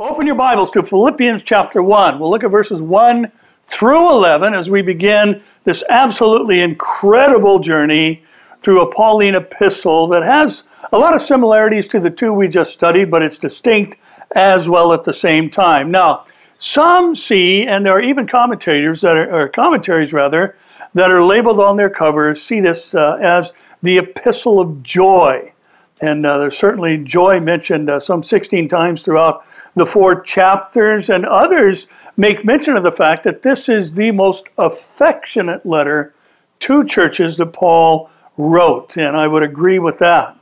Open 0.00 0.28
your 0.28 0.36
Bibles 0.36 0.70
to 0.70 0.84
Philippians 0.84 1.42
chapter 1.42 1.82
1. 1.82 2.20
We'll 2.20 2.30
look 2.30 2.44
at 2.44 2.52
verses 2.52 2.80
1 2.80 3.32
through 3.66 4.10
11 4.10 4.54
as 4.54 4.70
we 4.70 4.80
begin 4.80 5.42
this 5.64 5.82
absolutely 5.90 6.60
incredible 6.60 7.58
journey 7.58 8.22
through 8.62 8.82
a 8.82 8.94
Pauline 8.94 9.34
epistle 9.34 10.06
that 10.06 10.22
has 10.22 10.62
a 10.92 10.98
lot 10.98 11.16
of 11.16 11.20
similarities 11.20 11.88
to 11.88 11.98
the 11.98 12.10
two 12.10 12.32
we 12.32 12.46
just 12.46 12.72
studied, 12.72 13.10
but 13.10 13.22
it's 13.22 13.38
distinct 13.38 13.96
as 14.36 14.68
well 14.68 14.92
at 14.92 15.02
the 15.02 15.12
same 15.12 15.50
time. 15.50 15.90
Now, 15.90 16.26
some 16.58 17.16
see, 17.16 17.66
and 17.66 17.84
there 17.84 17.94
are 17.94 18.00
even 18.00 18.24
commentators 18.24 19.00
that 19.00 19.16
are, 19.16 19.46
or 19.46 19.48
commentaries 19.48 20.12
rather, 20.12 20.56
that 20.94 21.10
are 21.10 21.24
labeled 21.24 21.58
on 21.58 21.76
their 21.76 21.90
covers, 21.90 22.40
see 22.40 22.60
this 22.60 22.94
uh, 22.94 23.18
as 23.20 23.52
the 23.82 23.98
epistle 23.98 24.60
of 24.60 24.80
joy. 24.84 25.52
And 26.00 26.24
uh, 26.24 26.38
there's 26.38 26.56
certainly 26.56 26.98
joy 26.98 27.40
mentioned 27.40 27.90
uh, 27.90 27.98
some 27.98 28.22
16 28.22 28.68
times 28.68 29.02
throughout 29.02 29.44
the 29.78 29.86
four 29.86 30.20
chapters, 30.20 31.08
and 31.08 31.24
others 31.24 31.86
make 32.16 32.44
mention 32.44 32.76
of 32.76 32.82
the 32.82 32.92
fact 32.92 33.22
that 33.24 33.42
this 33.42 33.68
is 33.68 33.92
the 33.92 34.10
most 34.10 34.44
affectionate 34.58 35.64
letter 35.64 36.14
to 36.60 36.84
churches 36.84 37.36
that 37.36 37.52
Paul 37.52 38.10
wrote, 38.36 38.96
and 38.96 39.16
I 39.16 39.26
would 39.28 39.42
agree 39.42 39.78
with 39.78 39.98
that. 39.98 40.36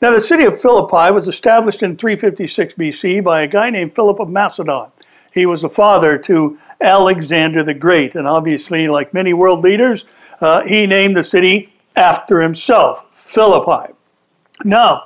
Now, 0.00 0.10
the 0.10 0.20
city 0.20 0.44
of 0.44 0.60
Philippi 0.60 1.12
was 1.12 1.28
established 1.28 1.82
in 1.82 1.96
356 1.96 2.74
BC 2.74 3.22
by 3.22 3.42
a 3.42 3.46
guy 3.46 3.70
named 3.70 3.94
Philip 3.94 4.18
of 4.18 4.28
Macedon. 4.28 4.86
He 5.32 5.46
was 5.46 5.62
the 5.62 5.70
father 5.70 6.18
to 6.18 6.58
Alexander 6.80 7.62
the 7.62 7.74
Great, 7.74 8.16
and 8.16 8.26
obviously, 8.26 8.88
like 8.88 9.14
many 9.14 9.32
world 9.32 9.62
leaders, 9.62 10.04
uh, 10.40 10.66
he 10.66 10.86
named 10.86 11.16
the 11.16 11.22
city 11.22 11.72
after 11.94 12.42
himself, 12.42 13.04
Philippi. 13.14 13.92
Now, 14.64 15.04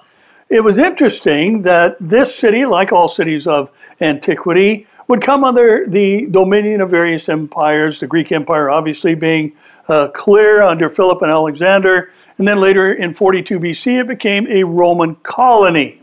it 0.49 0.61
was 0.61 0.79
interesting 0.79 1.63
that 1.63 1.97
this 2.01 2.35
city, 2.35 2.65
like 2.67 2.93
all 2.93 3.09
cities 3.09 3.47
of 3.47 3.71
antiquity, 4.01 4.87
would 5.09 5.21
come 5.21 5.45
under 5.45 5.87
the 5.87 6.27
dominion 6.31 6.81
of 6.81 6.91
various 6.91 7.29
empires, 7.29 8.01
the 8.01 8.07
Greek 8.07 8.33
Empire 8.33 8.71
obviously 8.71 9.15
being 9.15 9.53
uh, 9.88 10.09
clear 10.09 10.63
under 10.63 10.88
Philip 10.88 11.23
and 11.23 11.30
Alexander, 11.30 12.13
and 12.38 12.47
then 12.47 12.61
later 12.61 12.93
in 12.93 13.15
42 13.15 13.59
BC 13.59 14.01
it 14.01 14.09
became 14.09 14.47
a 14.49 14.65
Roman 14.65 15.15
colony. 15.16 16.01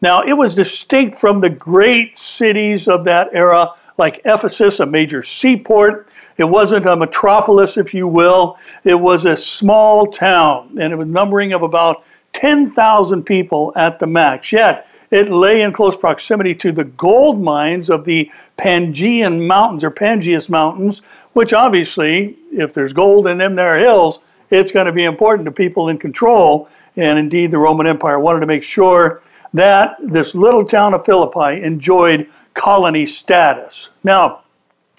Now, 0.00 0.22
it 0.22 0.34
was 0.34 0.54
distinct 0.54 1.18
from 1.18 1.40
the 1.40 1.48
great 1.48 2.18
cities 2.18 2.88
of 2.88 3.04
that 3.04 3.28
era, 3.32 3.70
like 3.96 4.20
Ephesus, 4.24 4.80
a 4.80 4.86
major 4.86 5.22
seaport. 5.22 6.08
It 6.36 6.44
wasn't 6.44 6.86
a 6.86 6.96
metropolis, 6.96 7.76
if 7.76 7.94
you 7.94 8.08
will. 8.08 8.58
It 8.82 8.94
was 8.94 9.24
a 9.24 9.36
small 9.36 10.06
town, 10.06 10.76
and 10.80 10.92
it 10.92 10.96
was 10.96 11.08
numbering 11.08 11.52
of 11.52 11.62
about 11.62 12.04
10,000 12.34 13.24
people 13.24 13.72
at 13.74 13.98
the 13.98 14.06
max. 14.06 14.52
Yet, 14.52 14.86
it 15.10 15.30
lay 15.30 15.62
in 15.62 15.72
close 15.72 15.96
proximity 15.96 16.54
to 16.56 16.72
the 16.72 16.84
gold 16.84 17.40
mines 17.40 17.88
of 17.88 18.04
the 18.04 18.30
Pangaean 18.58 19.46
Mountains 19.46 19.84
or 19.84 19.90
Pangaeus 19.90 20.48
Mountains, 20.48 21.02
which 21.32 21.52
obviously, 21.52 22.36
if 22.52 22.72
there's 22.72 22.92
gold 22.92 23.26
in 23.28 23.38
them 23.38 23.54
there 23.54 23.76
are 23.76 23.78
hills, 23.78 24.20
it's 24.50 24.72
going 24.72 24.86
to 24.86 24.92
be 24.92 25.04
important 25.04 25.46
to 25.46 25.52
people 25.52 25.88
in 25.88 25.98
control. 25.98 26.68
And 26.96 27.18
indeed, 27.18 27.50
the 27.50 27.58
Roman 27.58 27.86
Empire 27.86 28.18
wanted 28.18 28.40
to 28.40 28.46
make 28.46 28.62
sure 28.62 29.22
that 29.52 29.96
this 30.00 30.34
little 30.34 30.64
town 30.64 30.94
of 30.94 31.04
Philippi 31.04 31.62
enjoyed 31.62 32.28
colony 32.54 33.06
status. 33.06 33.90
Now, 34.02 34.42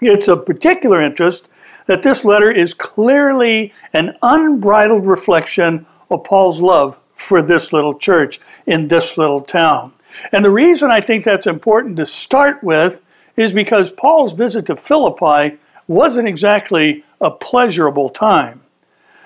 it's 0.00 0.28
of 0.28 0.46
particular 0.46 1.02
interest 1.02 1.48
that 1.86 2.02
this 2.02 2.24
letter 2.24 2.50
is 2.50 2.74
clearly 2.74 3.72
an 3.92 4.16
unbridled 4.22 5.06
reflection 5.06 5.86
of 6.10 6.24
Paul's 6.24 6.60
love 6.60 6.96
for 7.16 7.42
this 7.42 7.72
little 7.72 7.98
church 7.98 8.40
in 8.66 8.88
this 8.88 9.18
little 9.18 9.40
town. 9.40 9.92
And 10.32 10.44
the 10.44 10.50
reason 10.50 10.90
I 10.90 11.00
think 11.00 11.24
that's 11.24 11.46
important 11.46 11.96
to 11.96 12.06
start 12.06 12.62
with 12.62 13.00
is 13.36 13.52
because 13.52 13.90
Paul's 13.90 14.32
visit 14.32 14.66
to 14.66 14.76
Philippi 14.76 15.58
wasn't 15.88 16.28
exactly 16.28 17.04
a 17.20 17.30
pleasurable 17.30 18.08
time. 18.08 18.62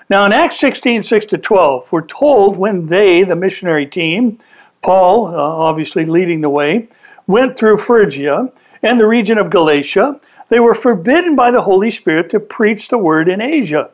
Now, 0.09 0.25
in 0.25 0.33
Acts 0.33 0.59
16 0.59 1.03
6 1.03 1.25
to 1.27 1.37
12, 1.37 1.91
we're 1.91 2.01
told 2.01 2.57
when 2.57 2.87
they, 2.87 3.23
the 3.23 3.35
missionary 3.35 3.85
team, 3.85 4.39
Paul 4.81 5.27
uh, 5.27 5.37
obviously 5.37 6.05
leading 6.05 6.41
the 6.41 6.49
way, 6.49 6.89
went 7.27 7.57
through 7.57 7.77
Phrygia 7.77 8.51
and 8.81 8.99
the 8.99 9.07
region 9.07 9.37
of 9.37 9.49
Galatia, 9.49 10.19
they 10.49 10.59
were 10.59 10.75
forbidden 10.75 11.35
by 11.35 11.51
the 11.51 11.61
Holy 11.61 11.91
Spirit 11.91 12.29
to 12.31 12.39
preach 12.39 12.89
the 12.89 12.97
word 12.97 13.29
in 13.29 13.39
Asia. 13.39 13.91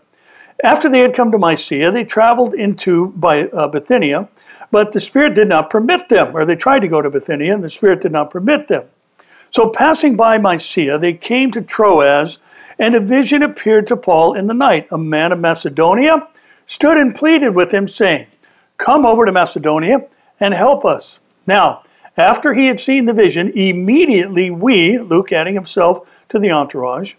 After 0.63 0.89
they 0.89 0.99
had 0.99 1.13
come 1.13 1.31
to 1.31 1.37
Mysia, 1.37 1.91
they 1.91 2.03
traveled 2.03 2.53
into 2.53 3.07
by, 3.15 3.47
uh, 3.49 3.67
Bithynia, 3.67 4.27
but 4.71 4.91
the 4.91 4.99
Spirit 4.99 5.35
did 5.35 5.47
not 5.47 5.69
permit 5.69 6.09
them, 6.09 6.35
or 6.35 6.45
they 6.45 6.55
tried 6.55 6.79
to 6.79 6.87
go 6.87 7.01
to 7.01 7.09
Bithynia, 7.09 7.53
and 7.53 7.63
the 7.63 7.69
Spirit 7.69 8.01
did 8.01 8.11
not 8.11 8.31
permit 8.31 8.67
them. 8.67 8.83
So, 9.51 9.69
passing 9.69 10.15
by 10.15 10.37
Mysia, 10.37 10.97
they 10.97 11.13
came 11.13 11.51
to 11.51 11.61
Troas, 11.61 12.39
and 12.79 12.95
a 12.95 12.99
vision 12.99 13.43
appeared 13.43 13.87
to 13.87 13.95
Paul 13.95 14.33
in 14.33 14.47
the 14.47 14.53
night. 14.53 14.87
A 14.91 14.97
man 14.97 15.31
of 15.31 15.39
Macedonia 15.39 16.27
stood 16.65 16.97
and 16.97 17.15
pleaded 17.15 17.55
with 17.55 17.73
him, 17.73 17.87
saying, 17.87 18.27
Come 18.77 19.05
over 19.05 19.25
to 19.25 19.31
Macedonia 19.31 20.05
and 20.39 20.53
help 20.53 20.85
us. 20.85 21.19
Now, 21.45 21.81
after 22.17 22.53
he 22.53 22.67
had 22.67 22.79
seen 22.79 23.05
the 23.05 23.13
vision, 23.13 23.51
immediately 23.55 24.49
we, 24.49 24.97
Luke 24.97 25.31
adding 25.31 25.53
himself 25.53 26.07
to 26.29 26.39
the 26.39 26.51
entourage, 26.51 27.13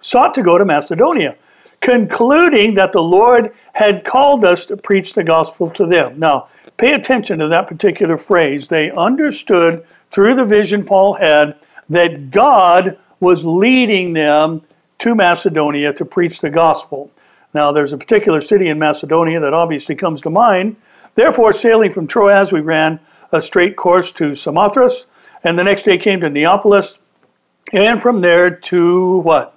sought 0.00 0.34
to 0.34 0.42
go 0.42 0.58
to 0.58 0.64
Macedonia 0.64 1.36
concluding 1.84 2.72
that 2.72 2.92
the 2.92 3.02
Lord 3.02 3.52
had 3.74 4.04
called 4.04 4.42
us 4.42 4.64
to 4.66 4.76
preach 4.76 5.12
the 5.12 5.22
gospel 5.22 5.68
to 5.72 5.84
them. 5.84 6.18
Now, 6.18 6.48
pay 6.78 6.94
attention 6.94 7.38
to 7.40 7.48
that 7.48 7.68
particular 7.68 8.16
phrase. 8.16 8.66
They 8.66 8.90
understood 8.90 9.84
through 10.10 10.34
the 10.34 10.46
vision 10.46 10.82
Paul 10.82 11.12
had 11.12 11.56
that 11.90 12.30
God 12.30 12.96
was 13.20 13.44
leading 13.44 14.14
them 14.14 14.62
to 15.00 15.14
Macedonia 15.14 15.92
to 15.92 16.06
preach 16.06 16.40
the 16.40 16.48
gospel. 16.48 17.10
Now, 17.52 17.70
there's 17.70 17.92
a 17.92 17.98
particular 17.98 18.40
city 18.40 18.68
in 18.68 18.78
Macedonia 18.78 19.38
that 19.40 19.52
obviously 19.52 19.94
comes 19.94 20.22
to 20.22 20.30
mind. 20.30 20.76
Therefore, 21.16 21.52
sailing 21.52 21.92
from 21.92 22.06
Troas, 22.06 22.50
we 22.50 22.60
ran 22.60 22.98
a 23.30 23.42
straight 23.42 23.76
course 23.76 24.10
to 24.12 24.34
Samothrace, 24.34 25.04
and 25.44 25.58
the 25.58 25.64
next 25.64 25.82
day 25.82 25.98
came 25.98 26.22
to 26.22 26.30
Neapolis, 26.30 26.98
and 27.74 28.00
from 28.00 28.22
there 28.22 28.50
to 28.50 29.18
what? 29.18 29.53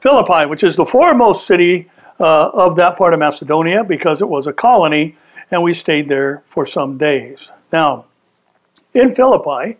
Philippi, 0.00 0.46
which 0.46 0.62
is 0.62 0.76
the 0.76 0.86
foremost 0.86 1.46
city 1.46 1.90
uh, 2.20 2.50
of 2.50 2.76
that 2.76 2.96
part 2.96 3.14
of 3.14 3.20
Macedonia 3.20 3.84
because 3.84 4.20
it 4.20 4.28
was 4.28 4.46
a 4.46 4.52
colony, 4.52 5.16
and 5.50 5.62
we 5.62 5.74
stayed 5.74 6.08
there 6.08 6.42
for 6.48 6.66
some 6.66 6.98
days. 6.98 7.50
Now, 7.72 8.06
in 8.94 9.14
Philippi, 9.14 9.76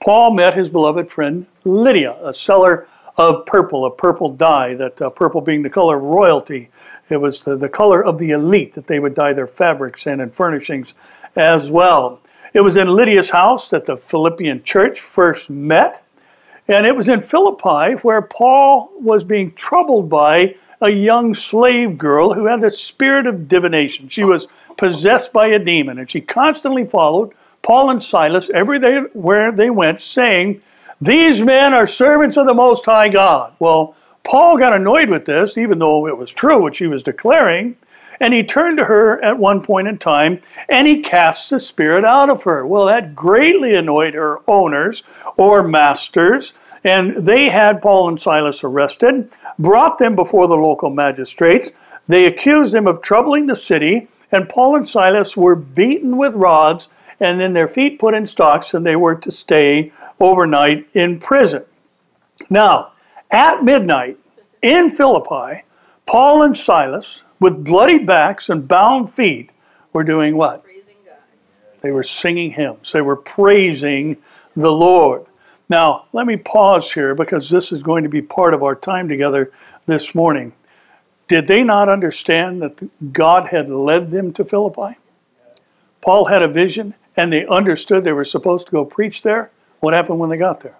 Paul 0.00 0.34
met 0.34 0.54
his 0.54 0.68
beloved 0.68 1.10
friend 1.10 1.46
Lydia, 1.64 2.16
a 2.22 2.34
seller 2.34 2.86
of 3.16 3.46
purple, 3.46 3.86
a 3.86 3.90
purple 3.90 4.30
dye, 4.30 4.74
that 4.74 5.00
uh, 5.00 5.10
purple 5.10 5.40
being 5.40 5.62
the 5.62 5.70
color 5.70 5.96
of 5.96 6.02
royalty. 6.02 6.68
It 7.08 7.16
was 7.16 7.44
the, 7.44 7.56
the 7.56 7.68
color 7.68 8.04
of 8.04 8.18
the 8.18 8.30
elite 8.30 8.74
that 8.74 8.86
they 8.86 8.98
would 8.98 9.14
dye 9.14 9.32
their 9.32 9.46
fabrics 9.46 10.06
in 10.06 10.20
and 10.20 10.34
furnishings 10.34 10.94
as 11.34 11.70
well. 11.70 12.20
It 12.52 12.60
was 12.60 12.76
in 12.76 12.88
Lydia's 12.88 13.30
house 13.30 13.68
that 13.68 13.86
the 13.86 13.96
Philippian 13.96 14.62
church 14.64 15.00
first 15.00 15.50
met. 15.50 16.02
And 16.68 16.86
it 16.86 16.96
was 16.96 17.08
in 17.08 17.22
Philippi 17.22 17.94
where 18.02 18.22
Paul 18.22 18.90
was 19.00 19.22
being 19.22 19.52
troubled 19.52 20.08
by 20.08 20.56
a 20.80 20.90
young 20.90 21.32
slave 21.32 21.96
girl 21.96 22.34
who 22.34 22.46
had 22.46 22.60
the 22.60 22.70
spirit 22.70 23.26
of 23.26 23.48
divination. 23.48 24.08
She 24.08 24.24
was 24.24 24.48
possessed 24.76 25.32
by 25.32 25.46
a 25.48 25.58
demon, 25.58 25.98
and 25.98 26.10
she 26.10 26.20
constantly 26.20 26.84
followed 26.84 27.32
Paul 27.62 27.90
and 27.90 28.02
Silas 28.02 28.50
everywhere 28.50 29.52
they 29.52 29.70
went, 29.70 30.02
saying, 30.02 30.60
These 31.00 31.40
men 31.42 31.72
are 31.72 31.86
servants 31.86 32.36
of 32.36 32.46
the 32.46 32.54
Most 32.54 32.84
High 32.84 33.08
God. 33.08 33.54
Well, 33.58 33.94
Paul 34.24 34.58
got 34.58 34.72
annoyed 34.72 35.08
with 35.08 35.24
this, 35.24 35.56
even 35.56 35.78
though 35.78 36.06
it 36.08 36.16
was 36.16 36.30
true 36.30 36.60
what 36.60 36.76
she 36.76 36.88
was 36.88 37.02
declaring, 37.02 37.76
and 38.20 38.34
he 38.34 38.42
turned 38.42 38.78
to 38.78 38.84
her 38.84 39.22
at 39.22 39.38
one 39.38 39.62
point 39.62 39.88
in 39.88 39.98
time 39.98 40.40
and 40.68 40.86
he 40.86 41.00
cast 41.00 41.50
the 41.50 41.60
spirit 41.60 42.04
out 42.04 42.30
of 42.30 42.42
her. 42.44 42.66
Well, 42.66 42.86
that 42.86 43.14
greatly 43.14 43.74
annoyed 43.74 44.14
her 44.14 44.40
owners 44.48 45.02
or 45.36 45.62
masters, 45.62 46.52
and 46.84 47.26
they 47.26 47.48
had 47.48 47.82
Paul 47.82 48.08
and 48.08 48.20
Silas 48.20 48.62
arrested, 48.62 49.30
brought 49.58 49.98
them 49.98 50.14
before 50.14 50.48
the 50.48 50.54
local 50.54 50.90
magistrates. 50.90 51.72
They 52.08 52.26
accused 52.26 52.72
them 52.72 52.86
of 52.86 53.02
troubling 53.02 53.46
the 53.46 53.56
city, 53.56 54.08
and 54.30 54.48
Paul 54.48 54.76
and 54.76 54.88
Silas 54.88 55.36
were 55.36 55.56
beaten 55.56 56.16
with 56.16 56.34
rods 56.34 56.88
and 57.20 57.40
then 57.40 57.52
their 57.52 57.68
feet 57.68 57.98
put 57.98 58.14
in 58.14 58.26
stocks, 58.26 58.74
and 58.74 58.84
they 58.84 58.96
were 58.96 59.14
to 59.14 59.32
stay 59.32 59.92
overnight 60.20 60.86
in 60.94 61.18
prison. 61.18 61.64
Now, 62.50 62.92
at 63.30 63.64
midnight 63.64 64.18
in 64.62 64.90
Philippi, 64.90 65.62
Paul 66.04 66.42
and 66.42 66.56
Silas 66.56 67.22
with 67.40 67.64
bloody 67.64 67.98
backs 67.98 68.48
and 68.48 68.66
bound 68.66 69.12
feet 69.12 69.50
were 69.92 70.04
doing 70.04 70.36
what? 70.36 70.64
They 71.82 71.90
were 71.90 72.02
singing 72.02 72.52
hymns. 72.52 72.92
They 72.92 73.00
were 73.00 73.16
praising 73.16 74.16
the 74.56 74.72
Lord. 74.72 75.26
Now, 75.68 76.06
let 76.12 76.26
me 76.26 76.36
pause 76.36 76.92
here 76.92 77.14
because 77.14 77.50
this 77.50 77.72
is 77.72 77.82
going 77.82 78.04
to 78.04 78.08
be 78.08 78.22
part 78.22 78.54
of 78.54 78.62
our 78.62 78.74
time 78.74 79.08
together 79.08 79.52
this 79.86 80.14
morning. 80.14 80.52
Did 81.28 81.48
they 81.48 81.64
not 81.64 81.88
understand 81.88 82.62
that 82.62 83.12
God 83.12 83.48
had 83.48 83.68
led 83.68 84.10
them 84.10 84.32
to 84.34 84.44
Philippi? 84.44 84.96
Paul 86.00 86.26
had 86.26 86.42
a 86.42 86.48
vision 86.48 86.94
and 87.16 87.32
they 87.32 87.46
understood 87.46 88.04
they 88.04 88.12
were 88.12 88.24
supposed 88.24 88.66
to 88.66 88.72
go 88.72 88.84
preach 88.84 89.22
there? 89.22 89.50
What 89.80 89.94
happened 89.94 90.18
when 90.18 90.30
they 90.30 90.36
got 90.36 90.60
there? 90.60 90.76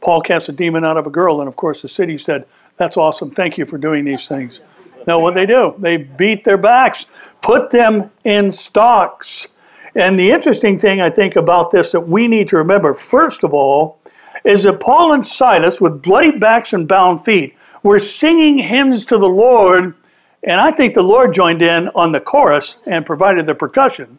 Paul 0.00 0.20
cast 0.20 0.48
a 0.48 0.52
demon 0.52 0.84
out 0.84 0.96
of 0.96 1.06
a 1.06 1.10
girl, 1.10 1.40
and 1.40 1.48
of 1.48 1.56
course 1.56 1.82
the 1.82 1.88
city 1.88 2.18
said, 2.18 2.46
That's 2.76 2.96
awesome. 2.96 3.30
Thank 3.30 3.58
you 3.58 3.66
for 3.66 3.78
doing 3.78 4.04
these 4.04 4.28
things. 4.28 4.60
Now, 5.06 5.20
what 5.20 5.34
they 5.34 5.46
do? 5.46 5.74
They 5.78 5.96
beat 5.96 6.44
their 6.44 6.56
backs, 6.56 7.06
put 7.42 7.70
them 7.70 8.10
in 8.24 8.50
stocks. 8.50 9.48
And 9.94 10.18
the 10.18 10.30
interesting 10.30 10.78
thing 10.78 11.00
I 11.00 11.10
think 11.10 11.36
about 11.36 11.70
this 11.70 11.92
that 11.92 12.00
we 12.00 12.28
need 12.28 12.48
to 12.48 12.56
remember, 12.56 12.92
first 12.92 13.44
of 13.44 13.54
all, 13.54 13.98
is 14.44 14.64
that 14.64 14.80
Paul 14.80 15.12
and 15.12 15.26
Silas, 15.26 15.80
with 15.80 16.02
bloody 16.02 16.32
backs 16.32 16.72
and 16.72 16.86
bound 16.86 17.24
feet, 17.24 17.56
were 17.82 17.98
singing 17.98 18.58
hymns 18.58 19.04
to 19.06 19.18
the 19.18 19.28
Lord. 19.28 19.94
And 20.42 20.60
I 20.60 20.70
think 20.70 20.94
the 20.94 21.02
Lord 21.02 21.32
joined 21.32 21.62
in 21.62 21.88
on 21.94 22.12
the 22.12 22.20
chorus 22.20 22.78
and 22.86 23.06
provided 23.06 23.46
the 23.46 23.54
percussion 23.54 24.18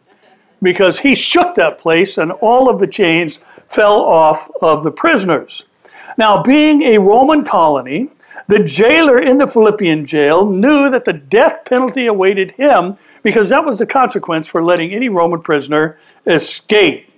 because 0.62 0.98
he 0.98 1.14
shook 1.14 1.54
that 1.54 1.78
place 1.78 2.18
and 2.18 2.32
all 2.32 2.68
of 2.68 2.80
the 2.80 2.86
chains 2.86 3.40
fell 3.68 4.00
off 4.00 4.50
of 4.60 4.82
the 4.82 4.90
prisoners. 4.90 5.64
Now, 6.16 6.42
being 6.42 6.82
a 6.82 6.98
Roman 6.98 7.44
colony, 7.44 8.10
the 8.48 8.58
jailer 8.60 9.20
in 9.20 9.36
the 9.36 9.46
Philippian 9.46 10.06
jail 10.06 10.48
knew 10.50 10.90
that 10.90 11.04
the 11.04 11.12
death 11.12 11.66
penalty 11.66 12.06
awaited 12.06 12.52
him 12.52 12.96
because 13.22 13.50
that 13.50 13.64
was 13.64 13.78
the 13.78 13.86
consequence 13.86 14.48
for 14.48 14.64
letting 14.64 14.92
any 14.92 15.10
Roman 15.10 15.42
prisoner 15.42 15.98
escape. 16.26 17.10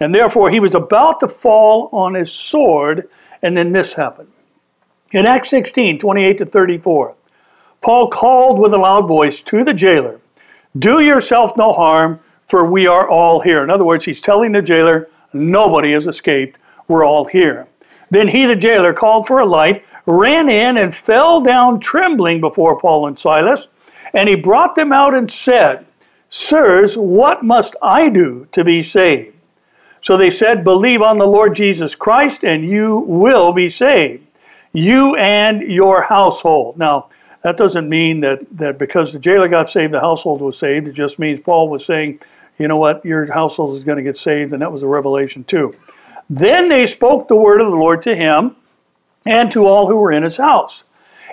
And 0.00 0.14
therefore, 0.14 0.50
he 0.50 0.60
was 0.60 0.74
about 0.74 1.20
to 1.20 1.28
fall 1.28 1.90
on 1.92 2.14
his 2.14 2.32
sword, 2.32 3.08
and 3.42 3.56
then 3.56 3.72
this 3.72 3.92
happened. 3.92 4.30
In 5.12 5.26
Acts 5.26 5.50
16 5.50 5.98
28 5.98 6.38
to 6.38 6.46
34, 6.46 7.14
Paul 7.82 8.08
called 8.08 8.58
with 8.58 8.72
a 8.72 8.78
loud 8.78 9.06
voice 9.06 9.42
to 9.42 9.64
the 9.64 9.74
jailer, 9.74 10.20
Do 10.78 11.00
yourself 11.00 11.56
no 11.56 11.72
harm, 11.72 12.20
for 12.46 12.64
we 12.64 12.86
are 12.86 13.08
all 13.08 13.40
here. 13.40 13.62
In 13.62 13.70
other 13.70 13.84
words, 13.84 14.04
he's 14.06 14.22
telling 14.22 14.52
the 14.52 14.62
jailer, 14.62 15.10
Nobody 15.34 15.92
has 15.92 16.06
escaped, 16.06 16.58
we're 16.86 17.04
all 17.04 17.26
here. 17.26 17.66
Then 18.10 18.28
he, 18.28 18.46
the 18.46 18.56
jailer, 18.56 18.94
called 18.94 19.26
for 19.26 19.40
a 19.40 19.46
light, 19.46 19.84
ran 20.08 20.48
in, 20.48 20.78
and 20.78 20.94
fell 20.94 21.40
down 21.40 21.78
trembling 21.78 22.40
before 22.40 22.80
Paul 22.80 23.06
and 23.06 23.18
Silas. 23.18 23.68
And 24.14 24.28
he 24.28 24.34
brought 24.34 24.74
them 24.74 24.90
out 24.90 25.14
and 25.14 25.30
said, 25.30 25.86
Sirs, 26.30 26.96
what 26.96 27.44
must 27.44 27.76
I 27.82 28.08
do 28.08 28.48
to 28.52 28.64
be 28.64 28.82
saved? 28.82 29.34
So 30.00 30.16
they 30.16 30.30
said, 30.30 30.64
Believe 30.64 31.02
on 31.02 31.18
the 31.18 31.26
Lord 31.26 31.54
Jesus 31.54 31.94
Christ, 31.94 32.42
and 32.42 32.66
you 32.66 32.96
will 32.98 33.52
be 33.52 33.68
saved, 33.68 34.26
you 34.72 35.14
and 35.16 35.62
your 35.62 36.02
household. 36.02 36.78
Now, 36.78 37.10
that 37.42 37.56
doesn't 37.56 37.88
mean 37.88 38.20
that, 38.20 38.40
that 38.52 38.78
because 38.78 39.12
the 39.12 39.18
jailer 39.18 39.48
got 39.48 39.70
saved, 39.70 39.92
the 39.92 40.00
household 40.00 40.40
was 40.40 40.58
saved. 40.58 40.88
It 40.88 40.92
just 40.92 41.18
means 41.18 41.40
Paul 41.40 41.68
was 41.68 41.84
saying, 41.84 42.20
you 42.58 42.66
know 42.66 42.76
what, 42.76 43.04
your 43.04 43.30
household 43.30 43.76
is 43.76 43.84
going 43.84 43.98
to 43.98 44.02
get 44.02 44.18
saved, 44.18 44.52
and 44.52 44.62
that 44.62 44.72
was 44.72 44.82
a 44.82 44.88
revelation 44.88 45.44
too. 45.44 45.74
Then 46.30 46.68
they 46.68 46.86
spoke 46.86 47.28
the 47.28 47.36
word 47.36 47.60
of 47.60 47.70
the 47.70 47.76
Lord 47.76 48.02
to 48.02 48.16
him 48.16 48.56
and 49.26 49.50
to 49.52 49.66
all 49.66 49.88
who 49.88 49.96
were 49.96 50.12
in 50.12 50.22
his 50.22 50.36
house. 50.36 50.84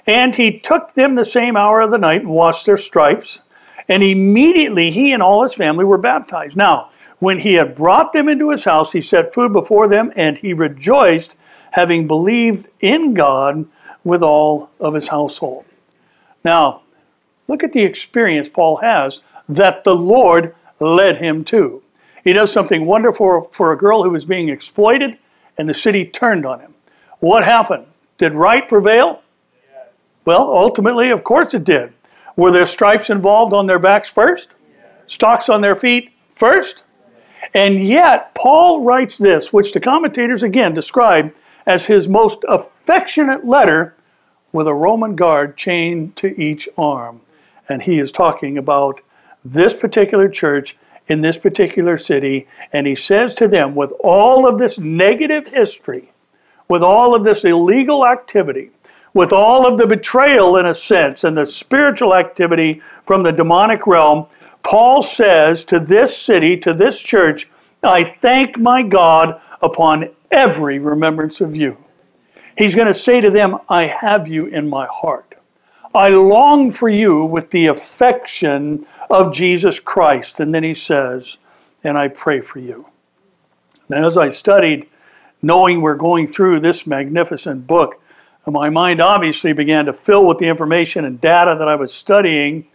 And 0.07 0.35
he 0.35 0.59
took 0.59 0.93
them 0.93 1.15
the 1.15 1.25
same 1.25 1.57
hour 1.57 1.81
of 1.81 1.91
the 1.91 1.97
night 1.97 2.21
and 2.21 2.29
washed 2.29 2.65
their 2.65 2.77
stripes. 2.77 3.41
And 3.87 4.03
immediately 4.03 4.91
he 4.91 5.11
and 5.11 5.21
all 5.21 5.43
his 5.43 5.53
family 5.53 5.85
were 5.85 5.97
baptized. 5.97 6.55
Now, 6.55 6.89
when 7.19 7.39
he 7.39 7.53
had 7.53 7.75
brought 7.75 8.13
them 8.13 8.27
into 8.29 8.51
his 8.51 8.65
house, 8.65 8.91
he 8.91 9.01
set 9.01 9.33
food 9.33 9.53
before 9.53 9.87
them, 9.87 10.11
and 10.15 10.37
he 10.37 10.53
rejoiced, 10.53 11.35
having 11.71 12.07
believed 12.07 12.67
in 12.81 13.13
God 13.13 13.65
with 14.03 14.21
all 14.21 14.69
of 14.79 14.93
his 14.93 15.07
household. 15.07 15.65
Now, 16.43 16.83
look 17.47 17.63
at 17.63 17.73
the 17.73 17.83
experience 17.83 18.47
Paul 18.47 18.77
has 18.77 19.21
that 19.49 19.83
the 19.83 19.95
Lord 19.95 20.53
led 20.79 21.17
him 21.17 21.43
to. 21.45 21.81
He 22.23 22.33
does 22.33 22.51
something 22.51 22.85
wonderful 22.85 23.49
for 23.51 23.71
a 23.71 23.77
girl 23.77 24.03
who 24.03 24.11
was 24.11 24.25
being 24.25 24.49
exploited, 24.49 25.17
and 25.57 25.67
the 25.67 25.73
city 25.73 26.05
turned 26.05 26.45
on 26.45 26.59
him. 26.59 26.74
What 27.25 27.43
happened? 27.43 27.87
Did 28.19 28.33
right 28.33 28.69
prevail? 28.69 29.23
Well, 30.25 30.43
ultimately, 30.43 31.09
of 31.09 31.23
course 31.23 31.55
it 31.55 31.63
did. 31.63 31.91
Were 32.35 32.51
there 32.51 32.67
stripes 32.67 33.09
involved 33.09 33.51
on 33.51 33.65
their 33.65 33.79
backs 33.79 34.07
first? 34.07 34.49
Stocks 35.07 35.49
on 35.49 35.61
their 35.61 35.75
feet 35.75 36.11
first? 36.35 36.83
And 37.55 37.83
yet, 37.83 38.35
Paul 38.35 38.83
writes 38.83 39.17
this, 39.17 39.51
which 39.51 39.73
the 39.73 39.79
commentators 39.79 40.43
again 40.43 40.75
describe 40.75 41.33
as 41.65 41.87
his 41.87 42.07
most 42.07 42.45
affectionate 42.47 43.43
letter 43.43 43.95
with 44.51 44.67
a 44.67 44.75
Roman 44.75 45.15
guard 45.15 45.57
chained 45.57 46.15
to 46.17 46.39
each 46.39 46.69
arm. 46.77 47.21
And 47.67 47.81
he 47.81 47.99
is 47.99 48.11
talking 48.11 48.55
about 48.55 49.01
this 49.43 49.73
particular 49.73 50.29
church 50.29 50.77
in 51.07 51.21
this 51.21 51.39
particular 51.39 51.97
city, 51.97 52.47
and 52.71 52.85
he 52.85 52.95
says 52.95 53.33
to 53.33 53.47
them, 53.47 53.73
with 53.73 53.93
all 54.03 54.47
of 54.47 54.59
this 54.59 54.77
negative 54.77 55.47
history, 55.47 56.11
with 56.67 56.81
all 56.81 57.15
of 57.15 57.23
this 57.23 57.43
illegal 57.43 58.05
activity, 58.05 58.71
with 59.13 59.31
all 59.31 59.65
of 59.65 59.77
the 59.77 59.87
betrayal 59.87 60.57
in 60.57 60.65
a 60.65 60.73
sense, 60.73 61.23
and 61.23 61.37
the 61.37 61.45
spiritual 61.45 62.13
activity 62.13 62.81
from 63.05 63.23
the 63.23 63.31
demonic 63.31 63.87
realm, 63.87 64.27
Paul 64.63 65.01
says 65.01 65.63
to 65.65 65.79
this 65.79 66.17
city, 66.17 66.57
to 66.57 66.73
this 66.73 66.99
church, 66.99 67.47
I 67.83 68.03
thank 68.03 68.57
my 68.57 68.81
God 68.81 69.39
upon 69.61 70.09
every 70.31 70.79
remembrance 70.79 71.39
of 71.39 71.55
you. 71.55 71.77
He's 72.57 72.75
going 72.75 72.87
to 72.87 72.93
say 72.93 73.21
to 73.21 73.29
them, 73.29 73.59
I 73.69 73.83
have 73.83 74.27
you 74.27 74.47
in 74.47 74.69
my 74.69 74.87
heart. 74.87 75.35
I 75.93 76.09
long 76.09 76.71
for 76.71 76.89
you 76.89 77.23
with 77.23 77.51
the 77.51 77.67
affection 77.67 78.85
of 79.09 79.33
Jesus 79.33 79.79
Christ. 79.79 80.39
And 80.39 80.53
then 80.53 80.63
he 80.63 80.73
says, 80.73 81.37
and 81.83 81.97
I 81.97 82.07
pray 82.07 82.41
for 82.41 82.59
you. 82.59 82.87
And 83.89 84.05
as 84.05 84.17
I 84.17 84.31
studied, 84.31 84.89
knowing 85.45 85.79
we're 85.79 85.93
going 85.93 86.27
through 86.27 86.59
this 86.59 86.87
magnificent 86.87 87.67
book, 87.67 88.01
my 88.47 88.67
mind 88.67 88.99
obviously 88.99 89.53
began 89.53 89.85
to 89.85 89.93
fill 89.93 90.25
with 90.25 90.39
the 90.39 90.47
information 90.47 91.05
and 91.05 91.21
data 91.21 91.55
that 91.59 91.67
I 91.67 91.75
was 91.75 91.93
studying, 91.93 92.65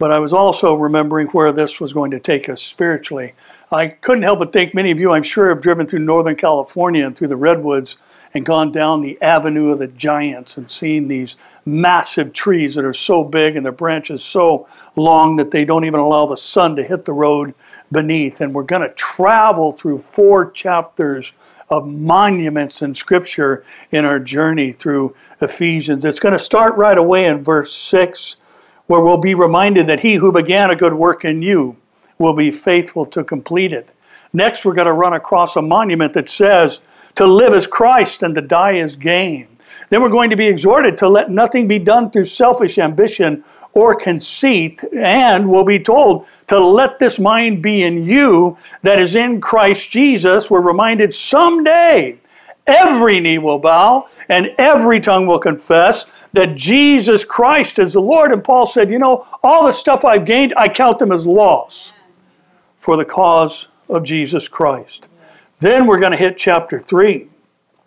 but 0.00 0.10
I 0.10 0.18
was 0.18 0.32
also 0.32 0.74
remembering 0.74 1.28
where 1.28 1.52
this 1.52 1.78
was 1.78 1.92
going 1.92 2.10
to 2.10 2.18
take 2.18 2.48
us 2.48 2.60
spiritually. 2.60 3.34
I 3.70 3.86
couldn't 3.86 4.24
help 4.24 4.40
but 4.40 4.52
think 4.52 4.74
many 4.74 4.90
of 4.90 4.98
you, 4.98 5.12
I'm 5.12 5.22
sure, 5.22 5.50
have 5.50 5.60
driven 5.60 5.86
through 5.86 6.00
Northern 6.00 6.34
California 6.34 7.06
and 7.06 7.16
through 7.16 7.28
the 7.28 7.36
Redwoods 7.36 7.96
and 8.34 8.44
gone 8.44 8.72
down 8.72 9.00
the 9.00 9.16
Avenue 9.22 9.70
of 9.70 9.78
the 9.78 9.86
Giants 9.86 10.56
and 10.56 10.68
seen 10.68 11.06
these 11.06 11.36
massive 11.64 12.32
trees 12.32 12.74
that 12.74 12.84
are 12.84 12.92
so 12.92 13.22
big 13.22 13.54
and 13.54 13.64
their 13.64 13.72
branches 13.72 14.24
so 14.24 14.66
long 14.96 15.36
that 15.36 15.52
they 15.52 15.64
don't 15.64 15.84
even 15.84 16.00
allow 16.00 16.26
the 16.26 16.36
sun 16.36 16.74
to 16.74 16.82
hit 16.82 17.04
the 17.04 17.12
road 17.12 17.54
beneath. 17.92 18.40
And 18.40 18.52
we're 18.52 18.64
going 18.64 18.82
to 18.82 18.94
travel 18.94 19.70
through 19.72 20.00
four 20.10 20.50
chapters 20.50 21.30
of 21.74 21.86
monuments 21.86 22.82
in 22.82 22.94
Scripture 22.94 23.64
in 23.90 24.04
our 24.04 24.18
journey 24.18 24.72
through 24.72 25.14
Ephesians. 25.40 26.04
It's 26.04 26.20
going 26.20 26.32
to 26.32 26.38
start 26.38 26.76
right 26.76 26.96
away 26.96 27.26
in 27.26 27.42
verse 27.42 27.74
6, 27.74 28.36
where 28.86 29.00
we'll 29.00 29.18
be 29.18 29.34
reminded 29.34 29.86
that 29.88 30.00
he 30.00 30.14
who 30.14 30.30
began 30.30 30.70
a 30.70 30.76
good 30.76 30.94
work 30.94 31.24
in 31.24 31.42
you 31.42 31.76
will 32.18 32.34
be 32.34 32.52
faithful 32.52 33.04
to 33.06 33.24
complete 33.24 33.72
it. 33.72 33.88
Next, 34.32 34.64
we're 34.64 34.74
going 34.74 34.86
to 34.86 34.92
run 34.92 35.14
across 35.14 35.56
a 35.56 35.62
monument 35.62 36.12
that 36.14 36.30
says, 36.30 36.80
To 37.16 37.26
live 37.26 37.54
as 37.54 37.66
Christ 37.66 38.22
and 38.22 38.34
to 38.36 38.40
die 38.40 38.78
as 38.78 38.94
gain. 38.94 39.48
Then 39.90 40.00
we're 40.00 40.08
going 40.08 40.30
to 40.30 40.36
be 40.36 40.46
exhorted 40.46 40.96
to 40.98 41.08
let 41.08 41.30
nothing 41.30 41.66
be 41.66 41.78
done 41.78 42.10
through 42.10 42.24
selfish 42.26 42.78
ambition 42.78 43.44
or 43.72 43.94
conceit, 43.94 44.82
and 44.96 45.48
we'll 45.48 45.64
be 45.64 45.80
told 45.80 46.26
to 46.60 46.66
let 46.66 46.98
this 46.98 47.18
mind 47.18 47.62
be 47.62 47.82
in 47.82 48.04
you 48.04 48.56
that 48.82 49.00
is 49.00 49.14
in 49.14 49.40
Christ 49.40 49.90
Jesus. 49.90 50.50
We're 50.50 50.60
reminded 50.60 51.14
someday 51.14 52.18
every 52.66 53.20
knee 53.20 53.38
will 53.38 53.58
bow 53.58 54.08
and 54.28 54.48
every 54.58 55.00
tongue 55.00 55.26
will 55.26 55.38
confess 55.38 56.06
that 56.32 56.54
Jesus 56.54 57.24
Christ 57.24 57.78
is 57.78 57.92
the 57.92 58.00
Lord. 58.00 58.32
And 58.32 58.42
Paul 58.42 58.66
said, 58.66 58.90
You 58.90 58.98
know, 58.98 59.26
all 59.42 59.66
the 59.66 59.72
stuff 59.72 60.04
I've 60.04 60.24
gained, 60.24 60.54
I 60.56 60.68
count 60.68 60.98
them 60.98 61.12
as 61.12 61.26
loss 61.26 61.92
for 62.80 62.96
the 62.96 63.04
cause 63.04 63.68
of 63.88 64.04
Jesus 64.04 64.48
Christ. 64.48 65.08
Then 65.60 65.86
we're 65.86 66.00
going 66.00 66.12
to 66.12 66.18
hit 66.18 66.36
chapter 66.36 66.80
3 66.80 67.28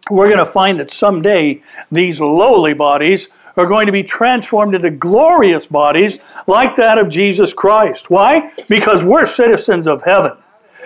we're 0.10 0.28
going 0.28 0.40
to 0.40 0.46
find 0.46 0.80
that 0.80 0.92
someday 0.92 1.62
these 1.92 2.20
lowly 2.20 2.74
bodies 2.74 3.30
are 3.58 3.66
going 3.66 3.86
to 3.86 3.92
be 3.92 4.04
transformed 4.04 4.76
into 4.76 4.90
glorious 4.92 5.68
bodies 5.68 6.20
like 6.48 6.76
that 6.76 6.98
of 6.98 7.10
Jesus 7.10 7.54
Christ. 7.54 8.10
Why? 8.10 8.52
Because 8.70 9.04
we're 9.04 9.26
citizens 9.26 9.88
of 9.88 10.04
heaven. 10.04 10.34